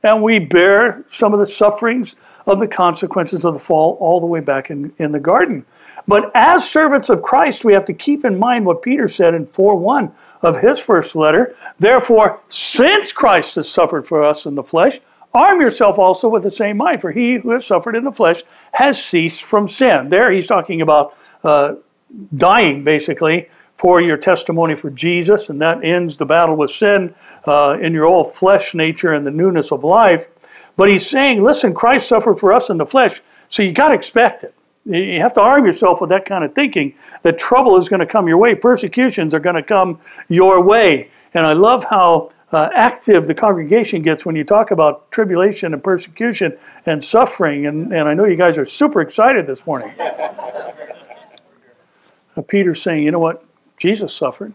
And 0.04 0.22
we 0.22 0.38
bear 0.38 1.04
some 1.10 1.34
of 1.34 1.40
the 1.40 1.48
sufferings 1.48 2.16
of 2.46 2.60
the 2.60 2.68
consequences 2.68 3.44
of 3.44 3.56
the 3.56 3.60
fall 3.60 3.98
all 4.00 4.20
the 4.20 4.28
way 4.28 4.40
back 4.40 4.70
in, 4.70 4.94
in 5.00 5.12
the 5.12 5.20
garden. 5.20 5.66
But 6.08 6.32
as 6.36 6.70
servants 6.70 7.10
of 7.10 7.22
Christ, 7.22 7.66
we 7.66 7.74
have 7.74 7.86
to 7.86 7.94
keep 7.94 8.26
in 8.26 8.38
mind 8.38 8.66
what 8.66 8.82
Peter 8.82 9.08
said 9.08 9.34
in 9.34 9.48
4 9.48 9.76
1 9.78 10.12
of 10.42 10.60
his 10.60 10.80
first 10.80 11.16
letter. 11.16 11.56
Therefore, 11.80 12.42
since 12.50 13.12
Christ 13.12 13.56
has 13.56 13.70
suffered 13.70 14.08
for 14.08 14.24
us 14.24 14.46
in 14.46 14.56
the 14.56 14.64
flesh, 14.64 15.00
arm 15.34 15.60
yourself 15.60 15.98
also 15.98 16.28
with 16.28 16.44
the 16.44 16.52
same 16.52 16.78
mind, 16.78 17.02
for 17.02 17.12
he 17.12 17.36
who 17.36 17.52
has 17.52 17.66
suffered 17.66 17.96
in 17.96 18.04
the 18.04 18.12
flesh 18.12 18.44
has 18.74 19.04
ceased 19.04 19.44
from 19.44 19.68
sin. 19.68 20.10
There 20.10 20.32
he's 20.32 20.48
talking 20.48 20.82
about 20.82 21.18
uh, 21.44 21.76
dying, 22.38 22.84
basically, 22.84 23.50
for 23.78 24.00
your 24.00 24.18
testimony 24.18 24.76
for 24.76 24.90
Jesus, 24.90 25.50
and 25.50 25.62
that 25.62 25.84
ends 25.84 26.18
the 26.18 26.26
battle 26.26 26.56
with 26.56 26.72
sin 26.72 27.14
uh, 27.46 27.78
in 27.82 27.94
your 27.94 28.06
old 28.06 28.36
flesh 28.36 28.74
nature 28.74 29.14
and 29.14 29.26
the 29.26 29.32
newness 29.32 29.72
of 29.72 29.84
life. 29.84 30.28
But 30.78 30.90
he's 30.90 31.08
saying, 31.08 31.42
listen, 31.42 31.74
Christ 31.74 32.08
suffered 32.08 32.40
for 32.40 32.54
us 32.54 32.70
in 32.70 32.78
the 32.78 32.86
flesh, 32.86 33.22
so 33.50 33.64
you 33.64 33.72
got 33.72 33.90
to 33.90 33.96
expect 33.96 34.44
it. 34.44 34.54
You 34.86 35.20
have 35.20 35.34
to 35.34 35.42
arm 35.42 35.66
yourself 35.66 36.00
with 36.00 36.12
that 36.12 36.26
kind 36.26 36.44
of 36.44 36.54
thinking 36.54 36.94
that 37.24 37.40
trouble 37.40 37.78
is 37.78 37.90
going 37.90 38.02
to 38.02 38.06
come 38.06 38.28
your 38.28 38.38
way, 38.38 38.54
persecutions 38.54 39.34
are 39.34 39.40
going 39.40 39.56
to 39.56 39.64
come 39.64 40.00
your 40.30 40.62
way. 40.62 41.10
And 41.34 41.46
I 41.46 41.54
love 41.54 41.84
how 41.86 42.32
uh, 42.52 42.70
active 42.74 43.26
the 43.26 43.34
congregation 43.34 44.02
gets 44.02 44.26
when 44.26 44.36
you 44.36 44.44
talk 44.44 44.72
about 44.72 45.12
tribulation 45.12 45.74
and 45.74 45.84
persecution 45.84 46.56
and 46.86 47.04
suffering. 47.04 47.66
And, 47.66 47.92
and 47.92 48.08
I 48.08 48.14
know 48.14 48.26
you 48.26 48.36
guys 48.36 48.58
are 48.58 48.66
super 48.66 49.02
excited 49.02 49.48
this 49.48 49.66
morning. 49.66 49.94
Peter's 52.48 52.82
saying, 52.82 53.04
you 53.04 53.12
know 53.12 53.20
what? 53.20 53.44
Jesus 53.80 54.14
suffered. 54.14 54.54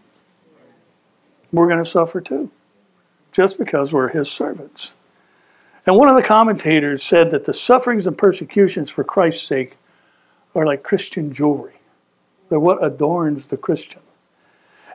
We're 1.51 1.67
going 1.67 1.83
to 1.83 1.89
suffer 1.89 2.21
too, 2.21 2.49
just 3.33 3.57
because 3.57 3.91
we're 3.91 4.07
his 4.07 4.31
servants. 4.31 4.95
And 5.85 5.97
one 5.97 6.07
of 6.07 6.15
the 6.15 6.23
commentators 6.23 7.03
said 7.03 7.31
that 7.31 7.45
the 7.45 7.53
sufferings 7.53 8.07
and 8.07 8.17
persecutions 8.17 8.91
for 8.91 9.03
Christ's 9.03 9.47
sake 9.47 9.77
are 10.55 10.65
like 10.65 10.83
Christian 10.83 11.33
jewelry. 11.33 11.73
They're 12.49 12.59
what 12.59 12.83
adorns 12.83 13.47
the 13.47 13.57
Christian. 13.57 14.01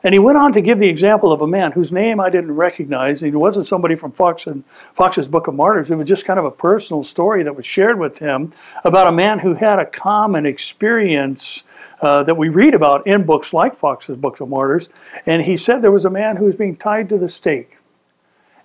And 0.03 0.13
he 0.13 0.19
went 0.19 0.37
on 0.37 0.51
to 0.53 0.61
give 0.61 0.79
the 0.79 0.89
example 0.89 1.31
of 1.31 1.41
a 1.41 1.47
man 1.47 1.71
whose 1.71 1.91
name 1.91 2.19
I 2.19 2.29
didn't 2.29 2.55
recognize. 2.55 3.23
It 3.23 3.33
wasn't 3.33 3.67
somebody 3.67 3.95
from 3.95 4.11
Foxe 4.11 4.45
and 4.45 4.63
Foxe's 4.93 5.27
Book 5.27 5.47
of 5.47 5.55
Martyrs. 5.55 5.89
It 5.89 5.95
was 5.95 6.07
just 6.07 6.23
kind 6.23 6.37
of 6.37 6.45
a 6.45 6.51
personal 6.51 7.03
story 7.03 7.43
that 7.43 7.55
was 7.55 7.65
shared 7.65 7.99
with 7.99 8.19
him 8.19 8.53
about 8.83 9.07
a 9.07 9.11
man 9.11 9.39
who 9.39 9.55
had 9.55 9.79
a 9.79 9.85
common 9.85 10.45
experience 10.45 11.63
uh, 12.01 12.23
that 12.23 12.37
we 12.37 12.49
read 12.49 12.75
about 12.75 13.07
in 13.07 13.25
books 13.25 13.53
like 13.53 13.75
Foxe's 13.77 14.17
Book 14.17 14.39
of 14.39 14.49
Martyrs. 14.49 14.89
And 15.25 15.41
he 15.41 15.57
said 15.57 15.81
there 15.81 15.91
was 15.91 16.05
a 16.05 16.11
man 16.11 16.35
who 16.37 16.45
was 16.45 16.55
being 16.55 16.75
tied 16.75 17.09
to 17.09 17.17
the 17.17 17.29
stake. 17.29 17.77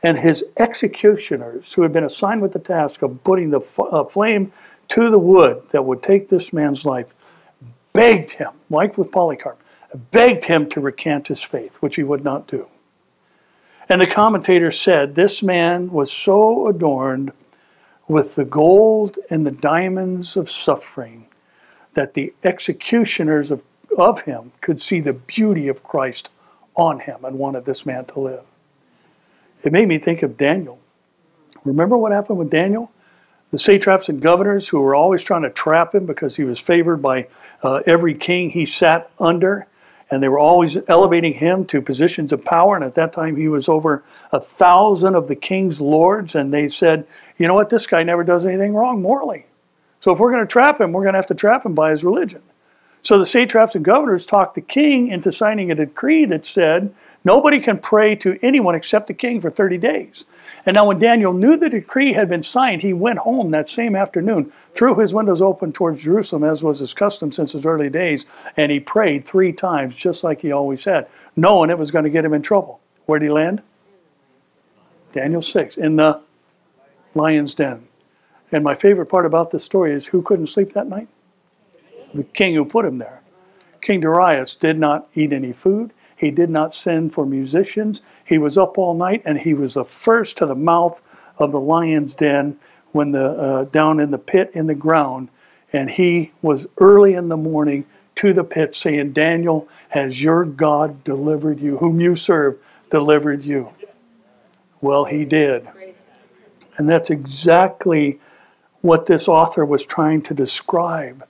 And 0.02 0.18
his 0.18 0.44
executioners, 0.56 1.72
who 1.72 1.82
had 1.82 1.92
been 1.92 2.04
assigned 2.04 2.42
with 2.42 2.52
the 2.52 2.58
task 2.58 3.02
of 3.02 3.22
putting 3.24 3.50
the 3.50 3.60
f- 3.60 3.78
uh, 3.80 4.04
flame 4.04 4.52
to 4.92 5.08
the 5.08 5.18
wood 5.18 5.62
that 5.70 5.86
would 5.86 6.02
take 6.02 6.28
this 6.28 6.52
man's 6.52 6.84
life, 6.84 7.06
begged 7.94 8.32
him, 8.32 8.50
like 8.68 8.98
with 8.98 9.10
Polycarp, 9.10 9.58
begged 10.10 10.44
him 10.44 10.68
to 10.68 10.80
recant 10.80 11.28
his 11.28 11.42
faith, 11.42 11.76
which 11.76 11.96
he 11.96 12.02
would 12.02 12.22
not 12.22 12.46
do. 12.46 12.66
And 13.88 14.02
the 14.02 14.06
commentator 14.06 14.70
said 14.70 15.14
this 15.14 15.42
man 15.42 15.90
was 15.90 16.12
so 16.12 16.68
adorned 16.68 17.32
with 18.06 18.34
the 18.34 18.44
gold 18.44 19.18
and 19.30 19.46
the 19.46 19.50
diamonds 19.50 20.36
of 20.36 20.50
suffering 20.50 21.26
that 21.94 22.12
the 22.12 22.34
executioners 22.44 23.50
of, 23.50 23.62
of 23.96 24.20
him 24.22 24.52
could 24.60 24.82
see 24.82 25.00
the 25.00 25.14
beauty 25.14 25.68
of 25.68 25.82
Christ 25.82 26.28
on 26.74 27.00
him 27.00 27.24
and 27.24 27.38
wanted 27.38 27.64
this 27.64 27.86
man 27.86 28.04
to 28.06 28.20
live. 28.20 28.44
It 29.62 29.72
made 29.72 29.88
me 29.88 29.96
think 29.96 30.22
of 30.22 30.36
Daniel. 30.36 30.78
Remember 31.64 31.96
what 31.96 32.12
happened 32.12 32.38
with 32.38 32.50
Daniel? 32.50 32.90
The 33.52 33.58
satraps 33.58 34.08
and 34.08 34.20
governors 34.20 34.66
who 34.66 34.80
were 34.80 34.94
always 34.94 35.22
trying 35.22 35.42
to 35.42 35.50
trap 35.50 35.94
him 35.94 36.06
because 36.06 36.36
he 36.36 36.44
was 36.44 36.58
favored 36.58 37.02
by 37.02 37.28
uh, 37.62 37.82
every 37.86 38.14
king 38.14 38.50
he 38.50 38.64
sat 38.66 39.10
under, 39.20 39.66
and 40.10 40.22
they 40.22 40.28
were 40.28 40.38
always 40.38 40.78
elevating 40.88 41.34
him 41.34 41.66
to 41.66 41.82
positions 41.82 42.32
of 42.32 42.44
power. 42.44 42.74
And 42.76 42.84
at 42.84 42.94
that 42.94 43.12
time, 43.12 43.36
he 43.36 43.48
was 43.48 43.68
over 43.68 44.02
a 44.32 44.40
thousand 44.40 45.14
of 45.14 45.28
the 45.28 45.36
king's 45.36 45.80
lords, 45.80 46.34
and 46.34 46.52
they 46.52 46.68
said, 46.68 47.06
you 47.38 47.46
know 47.46 47.54
what, 47.54 47.68
this 47.68 47.86
guy 47.86 48.02
never 48.02 48.24
does 48.24 48.46
anything 48.46 48.74
wrong 48.74 49.02
morally. 49.02 49.44
So 50.00 50.12
if 50.12 50.18
we're 50.18 50.32
going 50.32 50.46
to 50.46 50.50
trap 50.50 50.80
him, 50.80 50.92
we're 50.92 51.02
going 51.02 51.14
to 51.14 51.18
have 51.18 51.26
to 51.28 51.34
trap 51.34 51.64
him 51.64 51.74
by 51.74 51.90
his 51.90 52.02
religion. 52.02 52.42
So 53.02 53.18
the 53.18 53.26
satraps 53.26 53.74
and 53.74 53.84
governors 53.84 54.24
talked 54.24 54.54
the 54.54 54.60
king 54.62 55.08
into 55.08 55.30
signing 55.30 55.70
a 55.70 55.74
decree 55.74 56.24
that 56.26 56.46
said 56.46 56.94
nobody 57.24 57.60
can 57.60 57.78
pray 57.78 58.14
to 58.16 58.38
anyone 58.42 58.74
except 58.74 59.06
the 59.06 59.14
king 59.14 59.40
for 59.40 59.50
30 59.50 59.78
days. 59.78 60.24
And 60.64 60.74
now, 60.74 60.86
when 60.86 61.00
Daniel 61.00 61.32
knew 61.32 61.56
the 61.56 61.68
decree 61.68 62.12
had 62.12 62.28
been 62.28 62.44
signed, 62.44 62.82
he 62.82 62.92
went 62.92 63.18
home 63.18 63.50
that 63.50 63.68
same 63.68 63.96
afternoon, 63.96 64.52
threw 64.74 64.94
his 64.94 65.12
windows 65.12 65.42
open 65.42 65.72
towards 65.72 66.02
Jerusalem, 66.02 66.44
as 66.44 66.62
was 66.62 66.78
his 66.78 66.94
custom 66.94 67.32
since 67.32 67.52
his 67.52 67.64
early 67.64 67.90
days, 67.90 68.26
and 68.56 68.70
he 68.70 68.78
prayed 68.78 69.26
three 69.26 69.52
times, 69.52 69.96
just 69.96 70.22
like 70.22 70.40
he 70.40 70.52
always 70.52 70.84
had, 70.84 71.08
knowing 71.34 71.70
it 71.70 71.78
was 71.78 71.90
going 71.90 72.04
to 72.04 72.10
get 72.10 72.24
him 72.24 72.34
in 72.34 72.42
trouble. 72.42 72.80
Where 73.06 73.18
did 73.18 73.26
he 73.26 73.32
land? 73.32 73.60
Daniel 75.12 75.42
6, 75.42 75.76
in 75.76 75.96
the 75.96 76.20
lion's 77.14 77.54
den. 77.54 77.86
And 78.52 78.62
my 78.62 78.74
favorite 78.74 79.06
part 79.06 79.26
about 79.26 79.50
this 79.50 79.64
story 79.64 79.92
is 79.92 80.06
who 80.06 80.22
couldn't 80.22 80.46
sleep 80.46 80.74
that 80.74 80.88
night? 80.88 81.08
The 82.14 82.22
king 82.22 82.54
who 82.54 82.64
put 82.64 82.84
him 82.84 82.98
there. 82.98 83.22
King 83.80 84.00
Darius 84.00 84.54
did 84.54 84.78
not 84.78 85.08
eat 85.14 85.32
any 85.32 85.52
food. 85.52 85.92
He 86.22 86.30
did 86.30 86.50
not 86.50 86.72
send 86.72 87.12
for 87.12 87.26
musicians. 87.26 88.00
He 88.24 88.38
was 88.38 88.56
up 88.56 88.78
all 88.78 88.94
night 88.94 89.22
and 89.24 89.36
he 89.36 89.54
was 89.54 89.74
the 89.74 89.84
first 89.84 90.36
to 90.36 90.46
the 90.46 90.54
mouth 90.54 91.02
of 91.36 91.50
the 91.50 91.58
lion's 91.58 92.14
den 92.14 92.58
when 92.92 93.10
the 93.10 93.26
uh, 93.26 93.64
down 93.64 93.98
in 93.98 94.12
the 94.12 94.18
pit 94.18 94.52
in 94.54 94.68
the 94.68 94.74
ground. 94.76 95.30
And 95.72 95.90
he 95.90 96.30
was 96.40 96.68
early 96.78 97.14
in 97.14 97.28
the 97.28 97.36
morning 97.36 97.86
to 98.14 98.32
the 98.32 98.44
pit 98.44 98.76
saying 98.76 99.14
Daniel 99.14 99.68
has 99.88 100.22
your 100.22 100.44
God 100.44 101.02
delivered 101.02 101.58
you? 101.58 101.78
Whom 101.78 101.98
you 101.98 102.14
serve 102.14 102.56
delivered 102.88 103.42
you. 103.42 103.70
Well 104.80 105.06
he 105.06 105.24
did. 105.24 105.68
And 106.76 106.88
that's 106.88 107.10
exactly 107.10 108.20
what 108.80 109.06
this 109.06 109.26
author 109.26 109.64
was 109.64 109.84
trying 109.84 110.22
to 110.22 110.34
describe. 110.34 111.26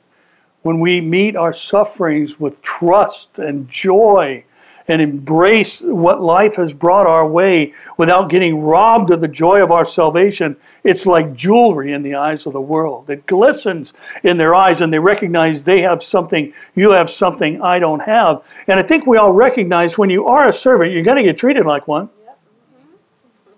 When 0.60 0.80
we 0.80 1.00
meet 1.00 1.34
our 1.34 1.54
sufferings 1.54 2.38
with 2.38 2.60
trust 2.60 3.38
and 3.38 3.70
joy 3.70 4.44
and 4.88 5.00
embrace 5.00 5.80
what 5.80 6.22
life 6.22 6.56
has 6.56 6.72
brought 6.72 7.06
our 7.06 7.26
way 7.26 7.72
without 7.96 8.28
getting 8.28 8.60
robbed 8.60 9.10
of 9.10 9.20
the 9.20 9.28
joy 9.28 9.62
of 9.62 9.70
our 9.70 9.84
salvation, 9.84 10.56
it's 10.84 11.06
like 11.06 11.34
jewelry 11.34 11.92
in 11.92 12.02
the 12.02 12.14
eyes 12.14 12.46
of 12.46 12.52
the 12.52 12.60
world. 12.60 13.08
It 13.10 13.26
glistens 13.26 13.92
in 14.22 14.36
their 14.36 14.54
eyes 14.54 14.80
and 14.80 14.92
they 14.92 14.98
recognize 14.98 15.62
they 15.62 15.80
have 15.82 16.02
something, 16.02 16.52
you 16.74 16.90
have 16.90 17.08
something 17.08 17.62
I 17.62 17.78
don't 17.78 18.02
have. 18.02 18.44
And 18.66 18.78
I 18.78 18.82
think 18.82 19.06
we 19.06 19.18
all 19.18 19.32
recognize 19.32 19.96
when 19.96 20.10
you 20.10 20.26
are 20.26 20.48
a 20.48 20.52
servant, 20.52 20.92
you're 20.92 21.04
going 21.04 21.18
to 21.18 21.22
get 21.22 21.36
treated 21.36 21.66
like 21.66 21.86
one. 21.86 22.10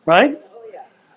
Right? 0.06 0.38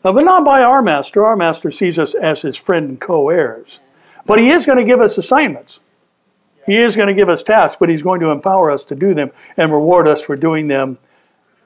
Uh, 0.03 0.13
but 0.13 0.23
not 0.23 0.45
by 0.45 0.61
our 0.61 0.81
master. 0.81 1.25
Our 1.25 1.35
master 1.35 1.69
sees 1.69 1.99
us 1.99 2.15
as 2.15 2.41
his 2.41 2.55
friend 2.55 2.89
and 2.89 3.01
co 3.01 3.29
heirs. 3.29 3.81
But 4.25 4.39
he 4.39 4.51
is 4.51 4.65
going 4.65 4.77
to 4.77 4.83
give 4.83 5.01
us 5.01 5.17
assignments. 5.17 5.79
He 6.67 6.77
is 6.77 6.95
going 6.95 7.07
to 7.07 7.13
give 7.13 7.29
us 7.29 7.41
tasks, 7.41 7.77
but 7.79 7.89
He's 7.89 8.03
going 8.03 8.19
to 8.19 8.29
empower 8.29 8.69
us 8.69 8.83
to 8.85 8.95
do 8.95 9.15
them 9.15 9.31
and 9.55 9.71
reward 9.71 10.07
us 10.07 10.21
for 10.21 10.35
doing 10.35 10.67
them 10.67 10.99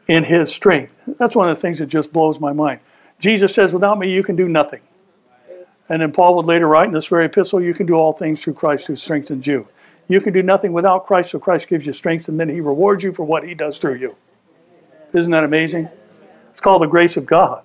in 0.07 0.23
His 0.23 0.53
strength. 0.53 0.93
That's 1.19 1.35
one 1.35 1.49
of 1.49 1.57
the 1.57 1.61
things 1.61 1.79
that 1.79 1.87
just 1.87 2.13
blows 2.13 2.39
my 2.39 2.53
mind. 2.53 2.79
Jesus 3.19 3.53
says, 3.53 3.73
Without 3.73 3.99
me, 3.99 4.09
you 4.09 4.23
can 4.23 4.35
do 4.35 4.47
nothing. 4.47 4.81
And 5.89 6.01
then 6.01 6.11
Paul 6.13 6.35
would 6.35 6.45
later 6.45 6.67
write 6.67 6.87
in 6.87 6.93
this 6.93 7.07
very 7.07 7.25
epistle, 7.25 7.61
You 7.61 7.73
can 7.73 7.87
do 7.87 7.95
all 7.95 8.13
things 8.13 8.41
through 8.41 8.53
Christ 8.53 8.85
who 8.85 8.95
strengthens 8.95 9.45
you. 9.45 9.67
You 10.07 10.21
can 10.21 10.33
do 10.33 10.43
nothing 10.43 10.71
without 10.71 11.07
Christ, 11.07 11.31
so 11.31 11.39
Christ 11.39 11.67
gives 11.67 11.85
you 11.85 11.93
strength, 11.93 12.29
and 12.29 12.39
then 12.39 12.47
He 12.47 12.61
rewards 12.61 13.03
you 13.03 13.11
for 13.11 13.23
what 13.23 13.43
He 13.43 13.55
does 13.55 13.79
through 13.79 13.95
you. 13.95 14.15
Isn't 15.13 15.31
that 15.31 15.43
amazing? 15.43 15.89
It's 16.51 16.61
called 16.61 16.83
the 16.83 16.87
grace 16.87 17.17
of 17.17 17.25
God. 17.25 17.63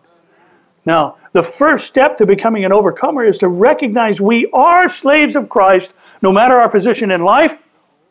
Now, 0.86 1.16
the 1.32 1.42
first 1.42 1.86
step 1.86 2.16
to 2.18 2.26
becoming 2.26 2.64
an 2.64 2.72
overcomer 2.72 3.24
is 3.24 3.38
to 3.38 3.48
recognize 3.48 4.20
we 4.20 4.48
are 4.52 4.88
slaves 4.88 5.36
of 5.36 5.48
Christ, 5.48 5.92
no 6.26 6.32
matter 6.32 6.58
our 6.60 6.68
position 6.68 7.12
in 7.12 7.22
life 7.22 7.56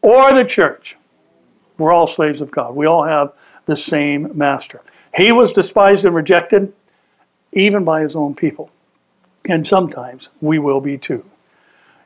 or 0.01 0.33
the 0.33 0.45
church. 0.45 0.95
We're 1.77 1.91
all 1.91 2.07
slaves 2.07 2.39
of 2.39 2.49
God. 2.49 2.73
We 2.73 2.85
all 2.85 3.03
have 3.03 3.33
the 3.65 3.75
same 3.75 4.31
master. 4.33 4.81
He 5.17 5.33
was 5.33 5.51
despised 5.51 6.05
and 6.05 6.15
rejected, 6.15 6.71
even 7.51 7.83
by 7.83 8.03
his 8.03 8.15
own 8.15 8.33
people. 8.33 8.71
And 9.49 9.67
sometimes 9.67 10.29
we 10.39 10.59
will 10.59 10.79
be 10.79 10.97
too. 10.97 11.25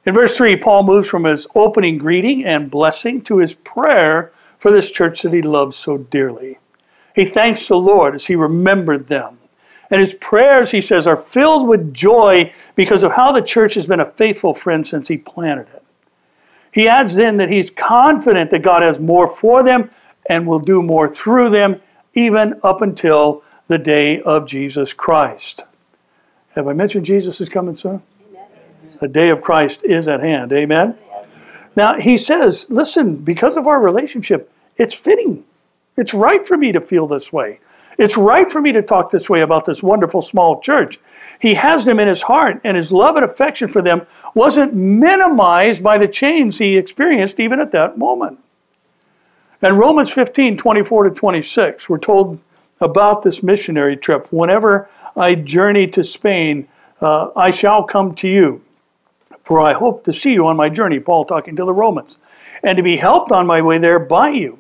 In 0.04 0.16
verse 0.16 0.36
3, 0.36 0.56
Paul 0.56 0.82
moves 0.82 1.08
from 1.08 1.26
his 1.26 1.46
opening 1.54 2.00
greeting 2.00 2.44
and 2.44 2.72
blessing 2.72 3.22
to 3.26 3.38
his 3.38 3.54
prayer 3.54 4.32
for 4.58 4.72
this 4.72 4.90
church 4.90 5.22
that 5.22 5.32
he 5.32 5.44
loves 5.44 5.78
so 5.78 6.00
dearly. 6.00 6.58
He 7.14 7.26
thanks 7.26 7.68
the 7.68 7.78
Lord 7.78 8.16
as 8.16 8.26
he 8.26 8.36
remembered 8.36 9.10
them 9.10 9.38
and 9.90 10.00
his 10.00 10.14
prayers, 10.14 10.72
he 10.72 10.82
says, 10.82 11.08
are 11.08 11.18
filled 11.18 11.68
with 11.68 11.94
joy 11.94 12.54
because 12.76 13.04
of 13.04 13.14
how 13.14 13.32
the 13.32 13.42
church 13.42 13.74
has 13.74 13.88
been 13.88 14.00
a 14.00 14.12
faithful 14.12 14.54
friend 14.54 14.86
since 14.86 15.08
he 15.08 15.18
planted 15.18 15.68
it. 15.74 15.79
He 16.72 16.88
adds 16.88 17.16
then 17.16 17.38
that 17.38 17.50
he's 17.50 17.70
confident 17.70 18.52
that 18.52 18.62
God 18.62 18.84
has 18.84 19.00
more 19.00 19.28
for 19.28 19.64
them 19.64 19.90
and 20.28 20.46
will 20.46 20.60
do 20.60 20.84
more 20.84 21.08
through 21.14 21.50
them, 21.50 21.82
even 22.14 22.60
up 22.64 22.82
until 22.82 23.44
the 23.68 23.78
day 23.78 24.22
of 24.22 24.48
Jesus 24.48 24.94
Christ. 24.94 25.64
Have 26.56 26.68
I 26.68 26.74
mentioned 26.74 27.06
Jesus 27.06 27.42
is 27.42 27.50
coming 27.50 27.76
soon? 27.76 28.02
Amen. 28.30 28.48
The 29.00 29.08
day 29.08 29.30
of 29.30 29.42
Christ 29.42 29.84
is 29.84 30.08
at 30.08 30.20
hand. 30.20 30.54
Amen. 30.54 30.96
Now, 31.76 32.00
he 32.00 32.18
says, 32.18 32.66
listen, 32.70 33.16
because 33.16 33.56
of 33.56 33.68
our 33.68 33.80
relationship, 33.80 34.52
it's 34.78 34.94
fitting. 34.94 35.46
It's 35.98 36.14
right 36.14 36.46
for 36.46 36.58
me 36.58 36.72
to 36.72 36.82
feel 36.82 37.08
this 37.08 37.32
way. 37.32 37.60
It's 37.98 38.18
right 38.18 38.50
for 38.52 38.62
me 38.62 38.72
to 38.72 38.82
talk 38.82 39.12
this 39.12 39.30
way 39.30 39.42
about 39.42 39.66
this 39.66 39.84
wonderful 39.84 40.22
small 40.22 40.62
church. 40.62 41.00
He 41.40 41.54
has 41.54 41.86
them 41.86 42.00
in 42.00 42.08
his 42.08 42.24
heart, 42.24 42.60
and 42.64 42.76
his 42.76 42.92
love 42.92 43.16
and 43.16 43.24
affection 43.24 43.72
for 43.72 43.82
them 43.82 44.06
wasn't 44.34 44.74
minimized 44.74 45.82
by 45.82 45.98
the 45.98 46.08
change 46.08 46.58
he 46.58 46.78
experienced 46.78 47.40
even 47.40 47.60
at 47.60 47.72
that 47.72 47.98
moment. 47.98 48.40
And 49.62 49.78
Romans 49.78 50.10
15 50.10 50.58
24 50.58 51.04
to 51.06 51.10
26, 51.12 51.90
we're 51.90 51.98
told 51.98 52.40
about 52.82 53.24
this 53.24 53.42
missionary 53.42 53.96
trip. 53.96 54.28
Whenever 54.32 54.90
I 55.16 55.36
journey 55.36 55.88
to 55.88 56.04
Spain, 56.04 56.68
uh, 57.02 57.30
I 57.36 57.52
shall 57.52 57.84
come 57.84 58.16
to 58.16 58.28
you, 58.28 58.62
for 59.44 59.62
I 59.62 59.74
hope 59.74 60.04
to 60.06 60.14
see 60.14 60.34
you 60.34 60.46
on 60.48 60.58
my 60.58 60.70
journey. 60.70 61.00
Paul 61.00 61.26
talking 61.26 61.56
to 61.56 61.66
the 61.66 61.74
Romans, 61.74 62.18
and 62.64 62.76
to 62.78 62.84
be 62.84 62.98
helped 62.98 63.32
on 63.32 63.48
my 63.48 63.62
way 63.62 63.78
there 63.78 64.00
by 64.00 64.30
you 64.30 64.60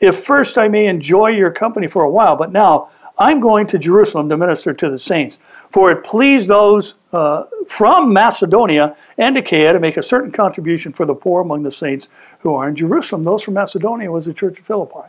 if 0.00 0.22
first 0.22 0.58
I 0.58 0.68
may 0.68 0.86
enjoy 0.86 1.28
your 1.28 1.50
company 1.50 1.86
for 1.86 2.02
a 2.02 2.10
while, 2.10 2.36
but 2.36 2.52
now 2.52 2.90
I'm 3.18 3.40
going 3.40 3.66
to 3.68 3.78
Jerusalem 3.78 4.28
to 4.28 4.36
minister 4.36 4.72
to 4.74 4.90
the 4.90 4.98
saints. 4.98 5.38
For 5.74 5.90
it 5.90 6.04
pleased 6.04 6.46
those 6.46 6.94
uh, 7.12 7.46
from 7.66 8.12
Macedonia 8.12 8.96
and 9.18 9.36
Achaia 9.36 9.72
to 9.72 9.80
make 9.80 9.96
a 9.96 10.04
certain 10.04 10.30
contribution 10.30 10.92
for 10.92 11.04
the 11.04 11.16
poor 11.16 11.40
among 11.42 11.64
the 11.64 11.72
saints 11.72 12.06
who 12.38 12.54
are 12.54 12.68
in 12.68 12.76
Jerusalem. 12.76 13.24
Those 13.24 13.42
from 13.42 13.54
Macedonia 13.54 14.08
was 14.12 14.24
the 14.24 14.32
church 14.32 14.60
of 14.60 14.66
Philippi. 14.66 15.08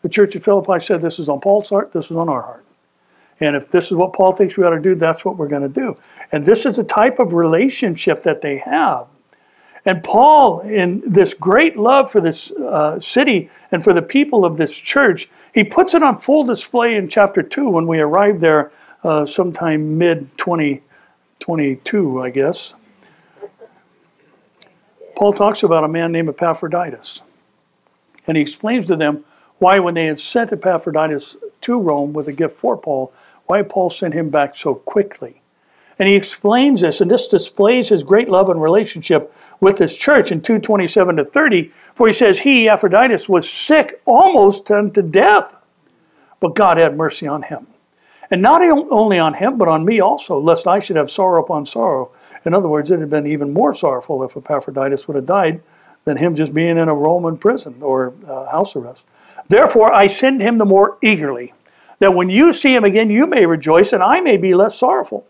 The 0.00 0.08
church 0.08 0.34
of 0.34 0.42
Philippi 0.42 0.82
said, 0.82 1.02
This 1.02 1.18
is 1.18 1.28
on 1.28 1.42
Paul's 1.42 1.68
heart, 1.68 1.92
this 1.92 2.06
is 2.06 2.16
on 2.16 2.30
our 2.30 2.40
heart. 2.40 2.64
And 3.40 3.54
if 3.54 3.70
this 3.70 3.90
is 3.90 3.92
what 3.92 4.14
Paul 4.14 4.32
thinks 4.32 4.56
we 4.56 4.64
ought 4.64 4.70
to 4.70 4.80
do, 4.80 4.94
that's 4.94 5.26
what 5.26 5.36
we're 5.36 5.46
going 5.46 5.60
to 5.60 5.68
do. 5.68 5.98
And 6.32 6.46
this 6.46 6.64
is 6.64 6.76
the 6.76 6.84
type 6.84 7.18
of 7.18 7.34
relationship 7.34 8.22
that 8.22 8.40
they 8.40 8.56
have. 8.56 9.08
And 9.84 10.02
Paul, 10.02 10.60
in 10.60 11.02
this 11.04 11.34
great 11.34 11.76
love 11.76 12.10
for 12.10 12.22
this 12.22 12.50
uh, 12.52 12.98
city 12.98 13.50
and 13.70 13.84
for 13.84 13.92
the 13.92 14.00
people 14.00 14.46
of 14.46 14.56
this 14.56 14.74
church, 14.74 15.28
he 15.52 15.62
puts 15.64 15.92
it 15.92 16.02
on 16.02 16.18
full 16.18 16.44
display 16.44 16.94
in 16.96 17.10
chapter 17.10 17.42
2 17.42 17.68
when 17.68 17.86
we 17.86 18.00
arrive 18.00 18.40
there 18.40 18.72
uh, 19.04 19.26
sometime 19.26 19.98
mid 19.98 20.36
2022, 20.38 22.22
I 22.22 22.30
guess. 22.30 22.74
Paul 25.16 25.32
talks 25.32 25.62
about 25.62 25.84
a 25.84 25.88
man 25.88 26.12
named 26.12 26.28
Epaphroditus. 26.28 27.22
And 28.26 28.36
he 28.36 28.42
explains 28.42 28.86
to 28.86 28.96
them 28.96 29.24
why, 29.58 29.78
when 29.78 29.94
they 29.94 30.06
had 30.06 30.20
sent 30.20 30.52
Epaphroditus 30.52 31.36
to 31.62 31.78
Rome 31.78 32.12
with 32.12 32.28
a 32.28 32.32
gift 32.32 32.56
for 32.56 32.76
Paul, 32.76 33.12
why 33.46 33.62
Paul 33.62 33.90
sent 33.90 34.14
him 34.14 34.30
back 34.30 34.56
so 34.56 34.74
quickly. 34.74 35.40
And 35.98 36.08
he 36.08 36.16
explains 36.16 36.80
this, 36.80 37.00
and 37.00 37.10
this 37.10 37.28
displays 37.28 37.90
his 37.90 38.02
great 38.02 38.28
love 38.28 38.48
and 38.48 38.60
relationship 38.60 39.32
with 39.60 39.76
this 39.76 39.96
church 39.96 40.32
in 40.32 40.40
227 40.40 41.16
to 41.16 41.24
30, 41.24 41.70
for 41.94 42.06
he 42.06 42.12
says, 42.12 42.40
He, 42.40 42.68
Epaphroditus, 42.68 43.28
was 43.28 43.48
sick 43.48 44.00
almost 44.04 44.70
unto 44.70 45.02
death, 45.02 45.60
but 46.40 46.56
God 46.56 46.78
had 46.78 46.96
mercy 46.96 47.26
on 47.26 47.42
him. 47.42 47.66
And 48.32 48.40
not 48.40 48.62
only 48.62 49.18
on 49.18 49.34
him, 49.34 49.58
but 49.58 49.68
on 49.68 49.84
me 49.84 50.00
also, 50.00 50.40
lest 50.40 50.66
I 50.66 50.80
should 50.80 50.96
have 50.96 51.10
sorrow 51.10 51.44
upon 51.44 51.66
sorrow. 51.66 52.10
In 52.46 52.54
other 52.54 52.66
words, 52.66 52.90
it 52.90 52.98
had 52.98 53.10
been 53.10 53.26
even 53.26 53.52
more 53.52 53.74
sorrowful 53.74 54.24
if 54.24 54.34
Epaphroditus 54.38 55.06
would 55.06 55.16
have 55.16 55.26
died 55.26 55.60
than 56.06 56.16
him 56.16 56.34
just 56.34 56.54
being 56.54 56.78
in 56.78 56.88
a 56.88 56.94
Roman 56.94 57.36
prison 57.36 57.76
or 57.82 58.14
uh, 58.26 58.50
house 58.50 58.74
arrest. 58.74 59.04
Therefore, 59.48 59.92
I 59.92 60.06
send 60.06 60.40
him 60.40 60.56
the 60.56 60.64
more 60.64 60.96
eagerly, 61.02 61.52
that 61.98 62.14
when 62.14 62.30
you 62.30 62.54
see 62.54 62.74
him 62.74 62.84
again, 62.84 63.10
you 63.10 63.26
may 63.26 63.44
rejoice, 63.44 63.92
and 63.92 64.02
I 64.02 64.20
may 64.20 64.38
be 64.38 64.54
less 64.54 64.78
sorrowful. 64.78 65.26